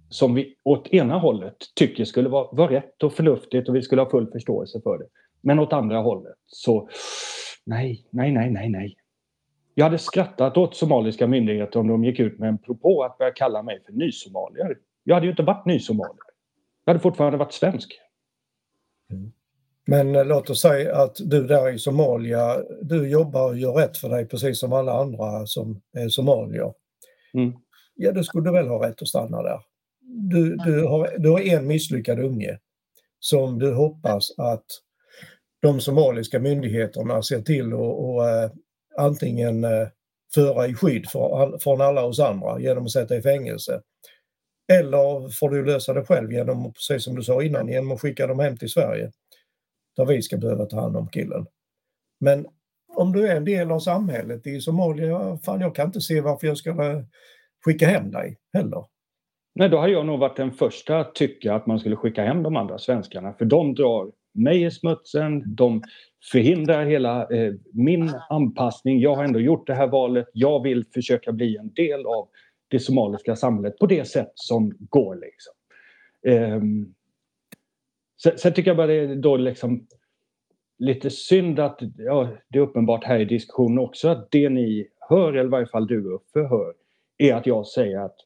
som 0.09 0.34
vi 0.34 0.57
åt 0.62 0.88
ena 0.88 1.18
hållet 1.18 1.57
tycker 1.74 2.04
skulle 2.04 2.28
vara, 2.28 2.48
vara 2.52 2.70
rätt 2.70 3.02
och 3.02 3.12
förnuftigt 3.12 3.68
och 3.68 3.76
vi 3.76 3.82
skulle 3.82 4.02
ha 4.02 4.11
full 4.11 4.30
förståelse 4.32 4.80
för 4.82 4.98
det. 4.98 5.07
Men 5.41 5.59
åt 5.59 5.72
andra 5.72 5.99
hållet 5.99 6.34
så 6.47 6.89
nej, 7.64 8.07
nej, 8.11 8.32
nej, 8.32 8.51
nej, 8.51 8.68
nej. 8.68 8.97
Jag 9.74 9.84
hade 9.84 9.99
skrattat 9.99 10.57
åt 10.57 10.76
somaliska 10.76 11.26
myndigheter 11.26 11.80
om 11.80 11.89
de 11.89 12.05
gick 12.05 12.20
ut 12.20 12.39
med 12.39 12.49
en 12.49 12.59
propå 12.59 13.03
att 13.03 13.18
börja 13.18 13.32
kalla 13.32 13.62
mig 13.62 13.82
för 13.87 13.93
nysomalier. 13.93 14.78
Jag 15.05 15.14
hade 15.14 15.26
ju 15.26 15.30
inte 15.30 15.43
varit 15.43 15.66
nysomalier. 15.66 16.16
Jag 16.84 16.93
hade 16.93 17.03
fortfarande 17.03 17.39
varit 17.39 17.53
svensk. 17.53 18.01
Mm. 19.11 19.32
Men 19.87 20.14
eh, 20.14 20.26
låt 20.26 20.51
oss 20.51 20.61
säga 20.61 20.97
att 20.97 21.16
du 21.24 21.47
där 21.47 21.74
i 21.74 21.78
Somalia, 21.78 22.57
du 22.82 23.09
jobbar 23.09 23.49
och 23.49 23.59
gör 23.59 23.72
rätt 23.72 23.97
för 23.97 24.09
dig 24.09 24.26
precis 24.28 24.61
som 24.61 24.72
alla 24.72 24.93
andra 24.93 25.47
som 25.47 25.80
är 25.93 26.09
somalier. 26.09 26.72
Mm. 27.34 27.53
Ja, 27.95 28.12
då 28.12 28.22
skulle 28.22 28.45
du 28.45 28.53
väl 28.53 28.68
ha 28.68 28.89
rätt 28.89 29.03
att 29.03 29.09
stanna 29.09 29.43
där. 29.43 29.61
Du, 30.01 30.57
du, 30.57 30.82
har, 30.82 31.18
du 31.18 31.30
har 31.30 31.41
en 31.41 31.66
misslyckad 31.66 32.18
unge 32.18 32.59
som 33.18 33.59
du 33.59 33.74
hoppas 33.74 34.39
att 34.39 34.66
de 35.62 35.80
somaliska 35.80 36.38
myndigheterna 36.40 37.22
ser 37.22 37.42
till 37.42 37.72
att 37.72 38.50
äh, 38.50 38.57
antingen 38.96 39.64
eh, 39.64 39.88
föra 40.34 40.66
i 40.66 40.74
skydd 40.74 41.07
för, 41.11 41.59
från 41.59 41.80
alla 41.80 42.04
oss 42.04 42.20
andra 42.20 42.61
genom 42.61 42.84
att 42.84 42.90
sätta 42.90 43.16
i 43.16 43.22
fängelse. 43.22 43.80
Eller 44.72 45.28
får 45.38 45.50
du 45.50 45.64
lösa 45.64 45.92
det 45.92 46.04
själv 46.04 46.32
genom, 46.32 46.72
precis 46.72 47.04
som 47.04 47.16
du 47.16 47.22
sa 47.22 47.42
innan, 47.42 47.68
genom 47.68 47.92
att 47.92 48.00
skicka 48.00 48.26
dem 48.26 48.38
hem 48.38 48.57
till 48.57 48.70
Sverige. 48.70 49.11
Där 49.96 50.07
vi 50.07 50.22
ska 50.22 50.36
behöva 50.36 50.66
ta 50.66 50.80
hand 50.80 50.96
om 50.96 51.09
killen. 51.09 51.46
Men 52.20 52.46
om 52.94 53.12
du 53.12 53.28
är 53.28 53.36
en 53.36 53.44
del 53.44 53.70
av 53.70 53.78
samhället 53.78 54.46
i 54.46 54.61
Somalia, 54.61 55.38
fan 55.44 55.61
jag 55.61 55.74
kan 55.74 55.86
inte 55.86 56.00
se 56.00 56.20
varför 56.20 56.46
jag 56.46 56.57
ska 56.57 56.70
eh, 56.70 57.00
skicka 57.64 57.86
hem 57.86 58.11
dig 58.11 58.38
heller. 58.52 58.84
Nej, 59.54 59.68
då 59.68 59.78
har 59.78 59.88
jag 59.88 60.07
nog 60.07 60.18
varit 60.18 60.36
den 60.36 60.52
första 60.52 60.98
att 60.98 61.14
tycka 61.14 61.54
att 61.54 61.66
man 61.66 61.78
skulle 61.78 61.96
skicka 61.96 62.24
hem 62.24 62.42
de 62.42 62.57
andra 62.57 62.78
svenskarna 62.78 63.32
för 63.32 63.44
de 63.44 63.74
drar 63.74 64.12
mig 64.37 64.62
i 64.62 64.70
smutsen, 64.70 65.55
de 65.55 65.82
förhindrar 66.32 66.87
hela 66.87 67.28
eh, 67.28 67.55
min 67.72 68.11
anpassning. 68.30 69.01
Jag 69.01 69.16
har 69.16 69.24
ändå 69.24 69.41
gjort 69.41 69.66
det 69.66 69.74
här 69.74 69.87
valet. 69.87 70.26
Jag 70.32 70.62
vill 70.62 70.84
försöka 70.95 71.32
bli 71.32 71.57
en 71.57 71.72
del 71.72 72.07
av 72.07 72.28
det 72.68 72.80
somaliska 72.80 73.37
samhället 73.37 73.78
på 73.78 73.87
det 73.87 74.05
sätt 74.05 74.32
som 74.34 74.72
går. 74.78 75.16
Liksom. 75.16 75.53
Eh, 76.26 76.61
sen, 78.22 78.39
sen, 78.39 78.53
tycker 78.53 78.70
jag 78.70 78.76
bara 78.76 78.87
det 78.87 78.95
är 78.95 79.16
då 79.16 79.37
liksom 79.37 79.87
lite 80.78 81.11
synd 81.11 81.61
att, 81.61 81.78
ja, 81.97 82.28
det 82.49 82.59
är 82.59 82.62
uppenbart 82.62 83.05
här 83.05 83.18
i 83.18 83.24
diskussionen 83.24 83.78
också, 83.78 84.09
att 84.09 84.30
det 84.30 84.49
ni 84.49 84.89
hör, 85.09 85.32
eller 85.32 85.45
i 85.45 85.51
varje 85.51 85.66
fall 85.66 85.87
du 85.87 86.14
Uffe 86.14 86.49
hör, 86.49 86.74
är 87.18 87.34
att 87.34 87.47
jag 87.47 87.66
säger 87.66 87.99
att 87.99 88.16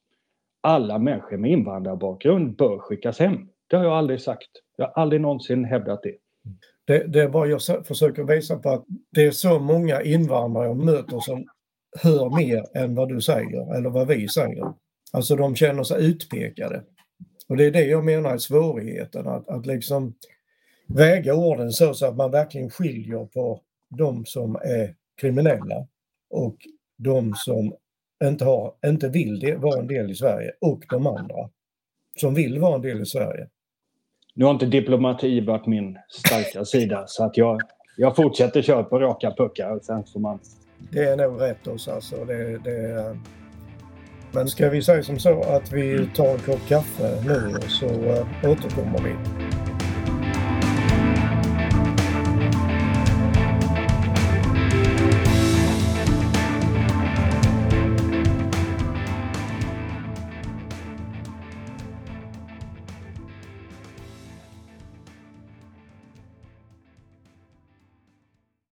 alla 0.61 0.99
människor 0.99 1.37
med 1.37 1.51
invandrarbakgrund 1.51 2.57
bör 2.57 2.79
skickas 2.79 3.19
hem. 3.19 3.50
Det 3.71 3.77
har 3.77 3.85
jag 3.85 3.93
aldrig 3.93 4.21
sagt. 4.21 4.51
Jag 4.77 4.87
har 4.87 5.03
aldrig 5.03 5.21
någonsin 5.21 5.65
hävdat 5.65 6.03
det. 6.03 6.15
Det, 6.85 7.07
det 7.07 7.23
är 7.23 7.29
bara 7.29 7.47
jag 7.47 7.87
försöker 7.87 8.25
visa 8.25 8.57
på 8.57 8.71
att 8.71 8.85
det 9.11 9.27
är 9.27 9.31
så 9.31 9.59
många 9.59 10.03
invandrare 10.03 10.67
jag 10.67 10.77
möter 10.77 11.21
som 11.21 11.47
hör 12.03 12.37
mer 12.37 12.65
än 12.75 12.95
vad 12.95 13.09
du 13.09 13.21
säger 13.21 13.77
eller 13.77 13.91
vad 13.91 14.07
vi 14.09 14.29
säger. 14.29 14.73
Alltså 15.13 15.37
de 15.37 15.57
känner 15.57 15.83
sig 15.83 16.07
utpekade. 16.07 16.83
Och 17.49 17.57
det 17.57 17.65
är 17.65 17.71
det 17.71 17.85
jag 17.85 18.05
menar 18.05 18.33
är 18.33 18.39
svårigheten, 18.39 19.29
att, 19.29 19.49
att 19.49 19.67
liksom 19.67 20.15
väga 20.87 21.35
orden 21.35 21.73
så, 21.73 21.95
så 21.95 22.07
att 22.07 22.17
man 22.17 22.31
verkligen 22.31 22.71
skiljer 22.71 23.25
på 23.25 23.61
de 23.89 24.27
som 24.27 24.57
är 24.57 24.95
kriminella 25.21 25.87
och 26.31 26.57
de 26.99 27.35
som 27.35 27.75
inte, 28.25 28.45
har, 28.45 28.75
inte 28.87 29.09
vill 29.09 29.57
vara 29.57 29.81
en 29.81 29.87
del 29.87 30.11
i 30.11 30.15
Sverige 30.15 30.53
och 30.61 30.85
de 30.91 31.07
andra 31.07 31.51
som 32.21 32.35
vill 32.35 32.59
vara 32.59 32.75
en 32.75 32.83
del 32.83 33.03
i 33.03 33.07
Sverige. 33.07 33.49
Nu 34.41 34.47
har 34.47 34.53
inte 34.53 34.67
diplomati 34.67 35.41
varit 35.41 35.67
min 35.67 35.99
starka 36.09 36.65
sida 36.65 37.05
så 37.07 37.25
att 37.25 37.37
jag, 37.37 37.61
jag 37.97 38.17
fortsätter 38.17 38.63
köra 38.63 38.83
på 38.83 38.99
raka 38.99 39.35
puckar. 39.37 39.79
Sen 39.83 40.05
får 40.13 40.21
man... 40.21 40.39
Det 40.91 41.05
är 41.05 41.17
nog 41.17 41.41
rätt 41.41 41.67
oss 41.67 41.89
alltså. 41.89 42.25
Det, 42.25 42.59
det, 42.59 43.17
men 44.33 44.49
ska 44.49 44.69
vi 44.69 44.83
säga 44.83 45.03
som 45.03 45.19
så 45.19 45.43
att 45.43 45.73
vi 45.73 46.09
tar 46.15 46.29
en 46.29 46.39
kopp 46.39 46.69
kaffe 46.69 47.23
nu 47.25 47.57
och 47.57 47.71
så 47.71 47.87
eh, 47.87 48.51
återkommer 48.51 49.01
vi. 49.05 49.15